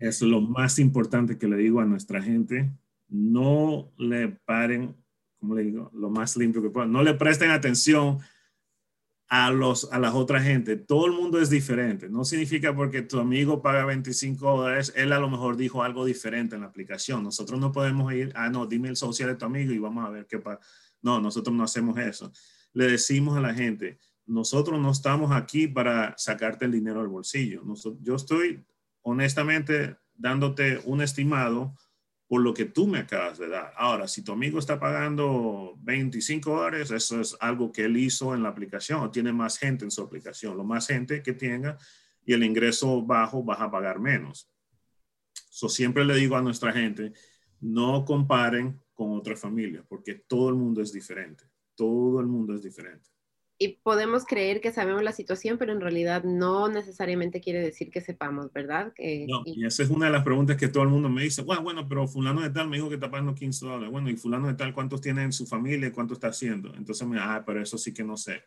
Eso 0.00 0.24
es 0.24 0.30
lo 0.30 0.40
más 0.40 0.80
importante 0.80 1.38
que 1.38 1.46
le 1.46 1.56
digo 1.56 1.80
a 1.80 1.84
nuestra 1.84 2.20
gente. 2.20 2.72
No 3.08 3.92
le 3.96 4.28
paren, 4.44 4.96
como 5.38 5.54
le 5.54 5.62
digo, 5.62 5.90
lo 5.94 6.10
más 6.10 6.36
limpio 6.36 6.60
que 6.60 6.70
puedan. 6.70 6.90
No 6.90 7.04
le 7.04 7.14
presten 7.14 7.50
atención 7.50 8.18
a, 9.28 9.50
los, 9.50 9.92
a 9.92 9.98
las 9.98 10.14
otras 10.14 10.44
gente. 10.44 10.76
Todo 10.76 11.06
el 11.06 11.12
mundo 11.12 11.40
es 11.40 11.50
diferente. 11.50 12.08
No 12.08 12.24
significa 12.24 12.74
porque 12.74 13.02
tu 13.02 13.18
amigo 13.18 13.62
paga 13.62 13.84
25 13.84 14.58
dólares, 14.58 14.92
él 14.96 15.12
a 15.12 15.18
lo 15.18 15.28
mejor 15.28 15.56
dijo 15.56 15.82
algo 15.82 16.04
diferente 16.04 16.54
en 16.54 16.62
la 16.62 16.68
aplicación. 16.68 17.22
Nosotros 17.22 17.58
no 17.58 17.72
podemos 17.72 18.12
ir, 18.12 18.32
ah, 18.34 18.48
no, 18.48 18.66
dime 18.66 18.88
el 18.88 18.96
social 18.96 19.30
de 19.30 19.36
tu 19.36 19.44
amigo 19.44 19.72
y 19.72 19.78
vamos 19.78 20.06
a 20.06 20.10
ver 20.10 20.26
qué 20.26 20.38
pasa. 20.38 20.60
No, 21.02 21.20
nosotros 21.20 21.54
no 21.54 21.64
hacemos 21.64 21.98
eso. 21.98 22.32
Le 22.72 22.86
decimos 22.86 23.36
a 23.36 23.40
la 23.40 23.54
gente, 23.54 23.98
nosotros 24.26 24.80
no 24.80 24.90
estamos 24.90 25.32
aquí 25.32 25.68
para 25.68 26.14
sacarte 26.16 26.64
el 26.64 26.72
dinero 26.72 27.00
al 27.00 27.08
bolsillo. 27.08 27.62
yo 28.00 28.14
estoy 28.14 28.64
honestamente 29.02 29.96
dándote 30.14 30.80
un 30.84 31.00
estimado 31.00 31.74
por 32.28 32.40
lo 32.40 32.52
que 32.52 32.64
tú 32.64 32.86
me 32.86 32.98
acabas 32.98 33.38
de 33.38 33.48
dar. 33.48 33.72
Ahora, 33.76 34.08
si 34.08 34.22
tu 34.22 34.32
amigo 34.32 34.58
está 34.58 34.80
pagando 34.80 35.74
25 35.82 36.50
dólares, 36.50 36.90
eso 36.90 37.20
es 37.20 37.36
algo 37.40 37.70
que 37.70 37.84
él 37.84 37.96
hizo 37.96 38.34
en 38.34 38.42
la 38.42 38.48
aplicación 38.48 39.00
o 39.00 39.10
tiene 39.10 39.32
más 39.32 39.58
gente 39.58 39.84
en 39.84 39.90
su 39.90 40.02
aplicación. 40.02 40.56
Lo 40.56 40.64
más 40.64 40.88
gente 40.88 41.22
que 41.22 41.32
tenga 41.32 41.78
y 42.24 42.32
el 42.32 42.42
ingreso 42.42 43.02
bajo 43.02 43.44
vas 43.44 43.60
a 43.60 43.70
pagar 43.70 44.00
menos. 44.00 44.50
So, 45.50 45.68
siempre 45.68 46.04
le 46.04 46.16
digo 46.16 46.36
a 46.36 46.42
nuestra 46.42 46.72
gente, 46.72 47.12
no 47.60 48.04
comparen 48.04 48.82
con 48.92 49.16
otras 49.16 49.38
familias 49.38 49.84
porque 49.88 50.14
todo 50.14 50.48
el 50.48 50.56
mundo 50.56 50.82
es 50.82 50.92
diferente. 50.92 51.44
Todo 51.74 52.20
el 52.20 52.26
mundo 52.26 52.54
es 52.54 52.62
diferente 52.62 53.15
y 53.58 53.78
podemos 53.82 54.26
creer 54.26 54.60
que 54.60 54.72
sabemos 54.72 55.02
la 55.02 55.12
situación, 55.12 55.56
pero 55.56 55.72
en 55.72 55.80
realidad 55.80 56.24
no 56.24 56.68
necesariamente 56.68 57.40
quiere 57.40 57.60
decir 57.60 57.90
que 57.90 58.02
sepamos, 58.02 58.52
¿verdad? 58.52 58.92
no, 59.28 59.42
y, 59.46 59.64
esa 59.64 59.82
es 59.82 59.88
una 59.88 60.06
de 60.06 60.12
las 60.12 60.24
preguntas 60.24 60.56
que 60.56 60.68
todo 60.68 60.82
el 60.82 60.90
mundo 60.90 61.08
me 61.08 61.22
dice, 61.22 61.42
bueno, 61.42 61.62
bueno, 61.62 61.88
pero 61.88 62.06
fulano 62.06 62.42
de 62.42 62.50
tal 62.50 62.68
me 62.68 62.76
dijo 62.76 62.88
que 62.88 62.96
está 62.96 63.10
pagando 63.10 63.34
15 63.34 63.64
dólares, 63.64 63.90
bueno, 63.90 64.10
y 64.10 64.16
fulano 64.16 64.48
de 64.48 64.54
tal, 64.54 64.74
¿cuántos 64.74 65.00
tiene 65.00 65.22
en 65.22 65.32
su 65.32 65.46
familia? 65.46 65.90
¿Cuánto 65.90 66.12
está 66.12 66.28
haciendo? 66.28 66.74
Entonces 66.74 67.06
me 67.08 67.18
ah, 67.18 67.42
pero 67.46 67.62
eso 67.62 67.78
sí 67.78 67.94
que 67.94 68.04
no 68.04 68.16
sé. 68.18 68.42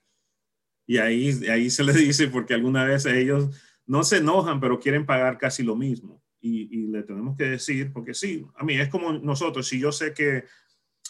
Y 0.86 0.98
ahí, 0.98 1.32
ahí 1.50 1.72
se 1.72 1.84
le 1.84 1.94
dice, 1.94 2.28
porque 2.28 2.54
alguna 2.54 2.84
vez 2.84 3.06
ellos 3.08 3.50
no 3.88 4.04
se 4.04 4.18
enojan, 4.18 4.60
pero 4.60 4.80
quieren 4.80 5.08
pagar 5.08 5.40
casi 5.40 5.64
lo 5.64 5.76
mismo. 5.76 6.22
Y, 6.40 6.70
y 6.72 6.88
le 6.88 7.02
tenemos 7.02 7.36
que 7.36 7.46
decir, 7.46 7.92
porque 7.92 8.14
sí, 8.14 8.46
a 8.56 8.64
mí 8.64 8.76
es 8.76 8.90
como 8.90 9.14
nosotros, 9.14 9.68
si 9.68 9.80
yo 9.80 9.92
sé 9.92 10.14
que, 10.14 10.46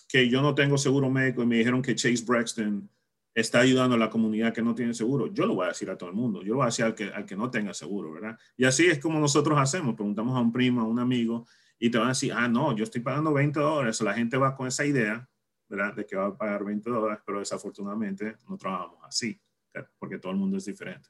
que 0.08 0.30
yo 0.30 0.42
no 0.42 0.56
tengo 0.56 0.78
seguro 0.78 1.10
médico 1.10 1.44
y 1.44 1.46
me 1.46 1.58
dijeron 1.58 1.82
que 1.82 1.96
Chase 1.96 2.24
Braxton 2.26 2.90
está 3.34 3.60
ayudando 3.60 3.96
a 3.96 4.00
la 4.00 4.10
comunidad 4.10 4.54
que 4.54 4.62
no 4.62 4.76
tiene 4.76 4.94
seguro, 4.94 5.28
yo 5.28 5.46
lo 5.46 5.56
voy 5.56 5.66
a 5.66 5.70
decir 5.70 5.90
a 5.90 5.98
todo 5.98 6.10
el 6.10 6.16
mundo, 6.16 6.42
yo 6.42 6.50
lo 6.50 6.56
voy 6.58 6.64
a 6.64 6.66
decir 6.68 6.86
al 6.86 6.96
que, 6.96 7.06
al 7.06 7.26
que 7.26 7.36
no 7.36 7.50
tenga 7.50 7.74
seguro, 7.74 8.12
¿verdad? 8.12 8.38
Y 8.58 8.66
así 8.66 8.88
es 8.88 9.00
como 9.00 9.20
nosotros 9.20 9.58
hacemos, 9.60 9.96
preguntamos 9.96 10.36
a 10.36 10.42
un 10.42 10.52
primo, 10.52 10.82
a 10.82 10.86
un 10.86 11.00
amigo, 11.00 11.46
y 11.78 11.90
te 11.90 11.98
van 11.98 12.08
a 12.08 12.10
decir, 12.12 12.34
ah, 12.34 12.48
no, 12.48 12.76
yo 12.76 12.84
estoy 12.84 13.02
pagando 13.02 13.32
20 13.34 13.60
dólares, 13.60 14.02
la 14.02 14.14
gente 14.14 14.38
va 14.38 14.56
con 14.56 14.68
esa 14.68 14.86
idea, 14.86 15.28
¿verdad? 15.70 15.96
De 15.96 16.06
que 16.06 16.16
va 16.16 16.28
a 16.28 16.38
pagar 16.38 16.64
20 16.64 16.90
dólares, 16.90 17.24
pero 17.26 17.40
desafortunadamente 17.40 18.36
no 18.50 18.58
trabajamos 18.58 19.00
así, 19.04 19.40
porque 19.98 20.18
todo 20.18 20.32
el 20.32 20.38
mundo 20.38 20.58
es 20.58 20.66
diferente. 20.66 21.10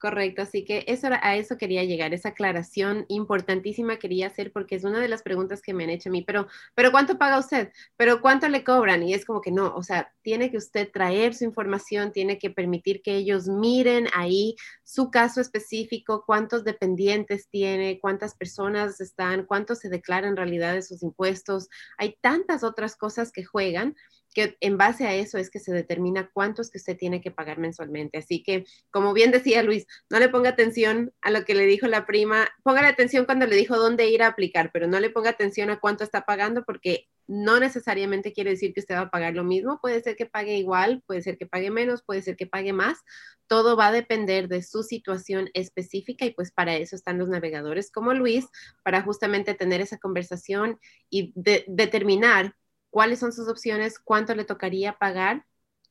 Correcto, 0.00 0.40
así 0.40 0.64
que 0.64 0.82
eso, 0.88 1.08
a 1.10 1.36
eso 1.36 1.58
quería 1.58 1.84
llegar, 1.84 2.14
esa 2.14 2.30
aclaración 2.30 3.04
importantísima 3.08 3.98
quería 3.98 4.28
hacer 4.28 4.50
porque 4.50 4.76
es 4.76 4.84
una 4.84 4.98
de 4.98 5.08
las 5.08 5.22
preguntas 5.22 5.60
que 5.60 5.74
me 5.74 5.84
han 5.84 5.90
hecho 5.90 6.08
a 6.08 6.12
mí, 6.12 6.22
pero, 6.22 6.48
pero 6.74 6.90
¿cuánto 6.90 7.18
paga 7.18 7.38
usted? 7.38 7.70
¿Pero 7.98 8.22
cuánto 8.22 8.48
le 8.48 8.64
cobran? 8.64 9.02
Y 9.02 9.12
es 9.12 9.26
como 9.26 9.42
que 9.42 9.50
no, 9.50 9.74
o 9.76 9.82
sea, 9.82 10.10
tiene 10.22 10.50
que 10.50 10.56
usted 10.56 10.90
traer 10.90 11.34
su 11.34 11.44
información, 11.44 12.12
tiene 12.12 12.38
que 12.38 12.48
permitir 12.48 13.02
que 13.02 13.14
ellos 13.14 13.46
miren 13.46 14.06
ahí 14.14 14.56
su 14.84 15.10
caso 15.10 15.42
específico, 15.42 16.24
cuántos 16.26 16.64
dependientes 16.64 17.50
tiene, 17.50 18.00
cuántas 18.00 18.34
personas 18.34 19.02
están, 19.02 19.44
cuánto 19.44 19.74
se 19.74 19.90
declara 19.90 20.28
en 20.28 20.36
realidad 20.38 20.72
de 20.72 20.82
sus 20.82 21.02
impuestos. 21.02 21.68
Hay 21.98 22.16
tantas 22.22 22.64
otras 22.64 22.96
cosas 22.96 23.32
que 23.32 23.44
juegan 23.44 23.94
que 24.34 24.56
en 24.60 24.76
base 24.76 25.06
a 25.06 25.14
eso 25.14 25.38
es 25.38 25.50
que 25.50 25.58
se 25.58 25.72
determina 25.72 26.30
cuánto 26.32 26.60
que 26.70 26.78
usted 26.78 26.96
tiene 26.96 27.20
que 27.20 27.30
pagar 27.30 27.58
mensualmente. 27.58 28.18
Así 28.18 28.42
que, 28.42 28.64
como 28.90 29.12
bien 29.12 29.30
decía 29.30 29.62
Luis, 29.62 29.86
no 30.10 30.18
le 30.18 30.28
ponga 30.28 30.50
atención 30.50 31.12
a 31.20 31.30
lo 31.30 31.44
que 31.44 31.54
le 31.54 31.66
dijo 31.66 31.86
la 31.86 32.06
prima, 32.06 32.48
póngale 32.62 32.88
atención 32.88 33.24
cuando 33.24 33.46
le 33.46 33.56
dijo 33.56 33.76
dónde 33.76 34.08
ir 34.08 34.22
a 34.22 34.28
aplicar, 34.28 34.70
pero 34.72 34.86
no 34.86 35.00
le 35.00 35.10
ponga 35.10 35.30
atención 35.30 35.70
a 35.70 35.80
cuánto 35.80 36.04
está 36.04 36.24
pagando 36.26 36.64
porque 36.64 37.08
no 37.26 37.60
necesariamente 37.60 38.32
quiere 38.32 38.50
decir 38.50 38.74
que 38.74 38.80
usted 38.80 38.96
va 38.96 39.02
a 39.02 39.10
pagar 39.10 39.34
lo 39.34 39.44
mismo, 39.44 39.78
puede 39.80 40.02
ser 40.02 40.16
que 40.16 40.26
pague 40.26 40.56
igual, 40.56 41.02
puede 41.06 41.22
ser 41.22 41.38
que 41.38 41.46
pague 41.46 41.70
menos, 41.70 42.02
puede 42.02 42.22
ser 42.22 42.36
que 42.36 42.46
pague 42.46 42.72
más, 42.72 42.98
todo 43.46 43.76
va 43.76 43.88
a 43.88 43.92
depender 43.92 44.48
de 44.48 44.62
su 44.62 44.82
situación 44.82 45.48
específica 45.54 46.24
y 46.24 46.32
pues 46.32 46.50
para 46.50 46.76
eso 46.76 46.96
están 46.96 47.18
los 47.18 47.28
navegadores 47.28 47.92
como 47.92 48.14
Luis, 48.14 48.46
para 48.82 49.02
justamente 49.02 49.54
tener 49.54 49.80
esa 49.80 49.98
conversación 49.98 50.80
y 51.08 51.32
determinar 51.36 52.56
cuáles 52.90 53.18
son 53.18 53.32
sus 53.32 53.48
opciones, 53.48 53.98
cuánto 53.98 54.34
le 54.34 54.44
tocaría 54.44 54.98
pagar 54.98 55.46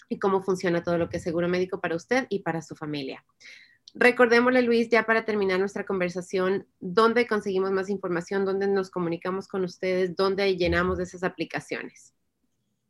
y 0.10 0.20
cómo 0.20 0.41
funciona 0.41 0.84
todo 0.84 0.97
lo 0.97 1.10
que 1.10 1.18
es 1.18 1.24
seguro 1.24 1.47
médico 1.47 1.80
para 1.80 1.95
usted 1.95 2.28
y 2.30 2.39
para 2.39 2.62
su 2.62 2.76
familia. 2.76 3.24
Recordémosle, 3.95 4.62
Luis, 4.62 4.89
ya 4.89 5.06
para 5.06 5.26
terminar 5.26 5.60
nuestra 5.60 5.86
conversación, 5.86 6.68
¿dónde 6.80 7.28
conseguimos 7.28 7.72
más 7.72 7.89
información? 7.89 8.45
¿Dónde 8.45 8.68
nos 8.68 8.91
comunicamos 8.91 9.47
con 9.47 9.64
ustedes? 9.64 10.16
¿Dónde 10.16 10.56
llenamos 10.56 11.00
esas 11.00 11.24
aplicaciones? 11.24 12.14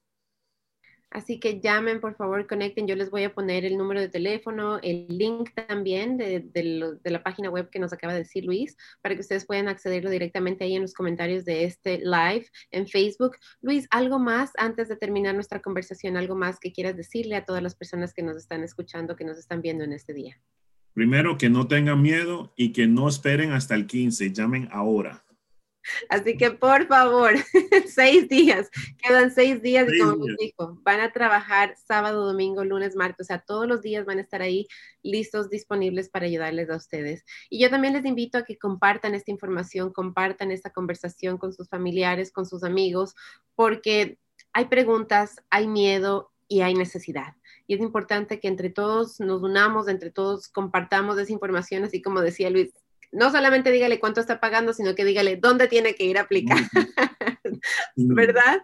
Así 1.12 1.38
que 1.38 1.61
llamen, 1.61 2.01
por 2.01 2.16
favor, 2.16 2.47
conecten. 2.47 2.86
Yo 2.86 2.97
les 2.97 3.11
voy 3.11 3.24
a 3.24 3.34
poner 3.34 3.66
el 3.66 3.76
número 3.76 4.01
de 4.01 4.09
teléfono, 4.09 4.78
el 4.82 5.07
link 5.09 5.51
también 5.68 6.16
de, 6.16 6.99
la 7.05 7.22
página 7.22 7.51
web 7.51 7.68
que 7.68 7.78
nos 7.78 7.93
acaba 7.93 8.14
de 8.14 8.20
decir 8.20 8.47
Luis, 8.47 8.78
para 9.03 9.14
que 9.14 9.20
ustedes 9.20 9.45
puedan 9.45 9.68
accederlo 9.68 10.09
directamente 10.09 10.64
ahí 10.64 10.74
en 10.74 10.82
los 10.82 10.95
comentarios 10.95 11.45
de 11.45 11.64
este 11.64 11.99
live 11.99 12.47
en 12.70 12.88
Facebook. 12.88 13.36
Luis, 13.61 13.86
¿algo 13.90 14.18
más 14.18 14.53
antes 14.57 14.88
de 14.88 14.97
terminar 14.97 15.34
nuestra 15.34 15.61
conversación? 15.61 16.16
¿Algo 16.16 16.34
más 16.34 16.59
que 16.59 16.72
quieras 16.72 16.97
decirle 16.97 17.36
a 17.36 17.45
todas 17.45 17.62
las 17.62 17.74
personas 17.74 18.14
que 18.14 18.22
nos 18.22 18.38
están 18.38 18.64
escuchando, 18.64 19.14
que 19.14 19.24
nos 19.24 19.36
están 19.36 19.61
viendo 19.61 19.84
en 19.84 19.93
este 19.93 20.14
día? 20.14 20.40
Primero, 20.95 21.36
que 21.36 21.51
no 21.51 21.68
tengan 21.68 22.01
miedo 22.01 22.55
y 22.57 22.72
que 22.72 22.86
no 22.86 23.07
esperen 23.07 23.53
hasta 23.53 23.74
el 23.74 23.86
15, 23.86 24.32
llamen 24.32 24.68
ahora 24.72 25.22
Así 26.09 26.37
que 26.37 26.51
por 26.51 26.87
favor, 26.87 27.35
seis 27.87 28.28
días, 28.28 28.70
quedan 29.03 29.30
seis 29.30 29.62
días 29.62 29.89
y 29.93 29.99
como 30.01 30.26
les 30.26 30.37
dijo, 30.37 30.78
van 30.83 31.01
a 31.01 31.12
trabajar 31.12 31.74
sábado, 31.76 32.26
domingo, 32.26 32.64
lunes, 32.64 32.97
martes, 32.97 33.26
o 33.26 33.28
sea, 33.28 33.39
todos 33.41 33.66
los 33.66 33.83
días 33.83 34.05
van 34.05 34.18
a 34.18 34.22
estar 34.22 34.43
ahí 34.43 34.66
listos, 35.03 35.51
disponibles 35.51 36.09
para 36.09 36.26
ayudarles 36.26 36.70
a 36.70 36.76
ustedes. 36.76 37.24
Y 37.51 37.61
yo 37.61 37.70
también 37.70 37.95
les 37.95 38.05
invito 38.05 38.39
a 38.39 38.45
que 38.45 38.59
compartan 38.59 39.14
esta 39.14 39.30
información, 39.30 39.93
compartan 39.93 40.51
esta 40.51 40.70
conversación 40.70 41.39
con 41.39 41.53
sus 41.53 41.68
familiares, 41.68 42.33
con 42.33 42.47
sus 42.47 42.64
amigos, 42.64 43.14
porque 43.55 44.18
hay 44.53 44.66
preguntas, 44.66 45.37
hay 45.51 45.66
miedo 45.66 46.33
y 46.49 46.61
hay 46.61 46.74
necesidad. 46.74 47.35
Y 47.66 47.74
es 47.74 47.80
importante 47.80 48.41
que 48.41 48.49
entre 48.49 48.68
todos 48.70 49.20
nos 49.20 49.43
unamos, 49.43 49.89
entre 49.89 50.11
todos 50.11 50.49
compartamos 50.49 51.18
esa 51.18 51.33
información, 51.33 51.85
así 51.85 52.03
como 52.03 52.20
decía 52.20 52.51
Luis, 52.51 52.72
no 53.13 53.31
solamente 53.31 53.71
dígale 53.71 54.01
cuánto 54.01 54.21
está 54.21 54.41
pagando, 54.41 54.73
sino 54.73 54.95
que 54.95 55.05
dígale 55.05 55.37
dónde 55.37 55.69
tiene 55.69 55.95
que 55.95 56.05
ir 56.05 56.19
a 56.19 56.23
aplicar. 56.23 56.59
¿Verdad? 57.97 58.63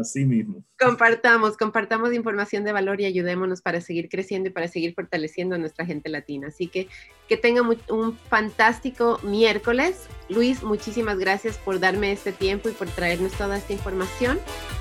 Así 0.00 0.24
mismo. 0.24 0.64
Compartamos, 0.78 1.56
compartamos 1.56 2.12
información 2.12 2.64
de 2.64 2.72
valor 2.72 3.00
y 3.00 3.04
ayudémonos 3.04 3.60
para 3.60 3.80
seguir 3.80 4.08
creciendo 4.08 4.48
y 4.48 4.52
para 4.52 4.68
seguir 4.68 4.94
fortaleciendo 4.94 5.54
a 5.54 5.58
nuestra 5.58 5.84
gente 5.84 6.08
latina. 6.08 6.48
Así 6.48 6.66
que 6.66 6.88
que 7.28 7.36
tengan 7.36 7.66
un 7.90 8.16
fantástico 8.16 9.20
miércoles. 9.22 10.08
Luis, 10.28 10.62
muchísimas 10.62 11.18
gracias 11.18 11.58
por 11.58 11.78
darme 11.78 12.12
este 12.12 12.32
tiempo 12.32 12.68
y 12.68 12.72
por 12.72 12.88
traernos 12.88 13.32
toda 13.32 13.58
esta 13.58 13.72
información. 13.72 14.38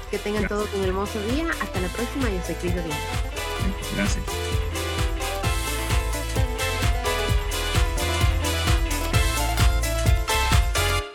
Que 0.10 0.18
tengan 0.18 0.48
todos 0.48 0.74
un 0.74 0.84
hermoso 0.84 1.22
día. 1.28 1.48
Hasta 1.62 1.82
la 1.82 1.90
próxima. 1.90 2.30
Yo 2.30 2.42
soy 2.44 2.56
Cris 2.56 2.74
Gracias. 3.96 4.39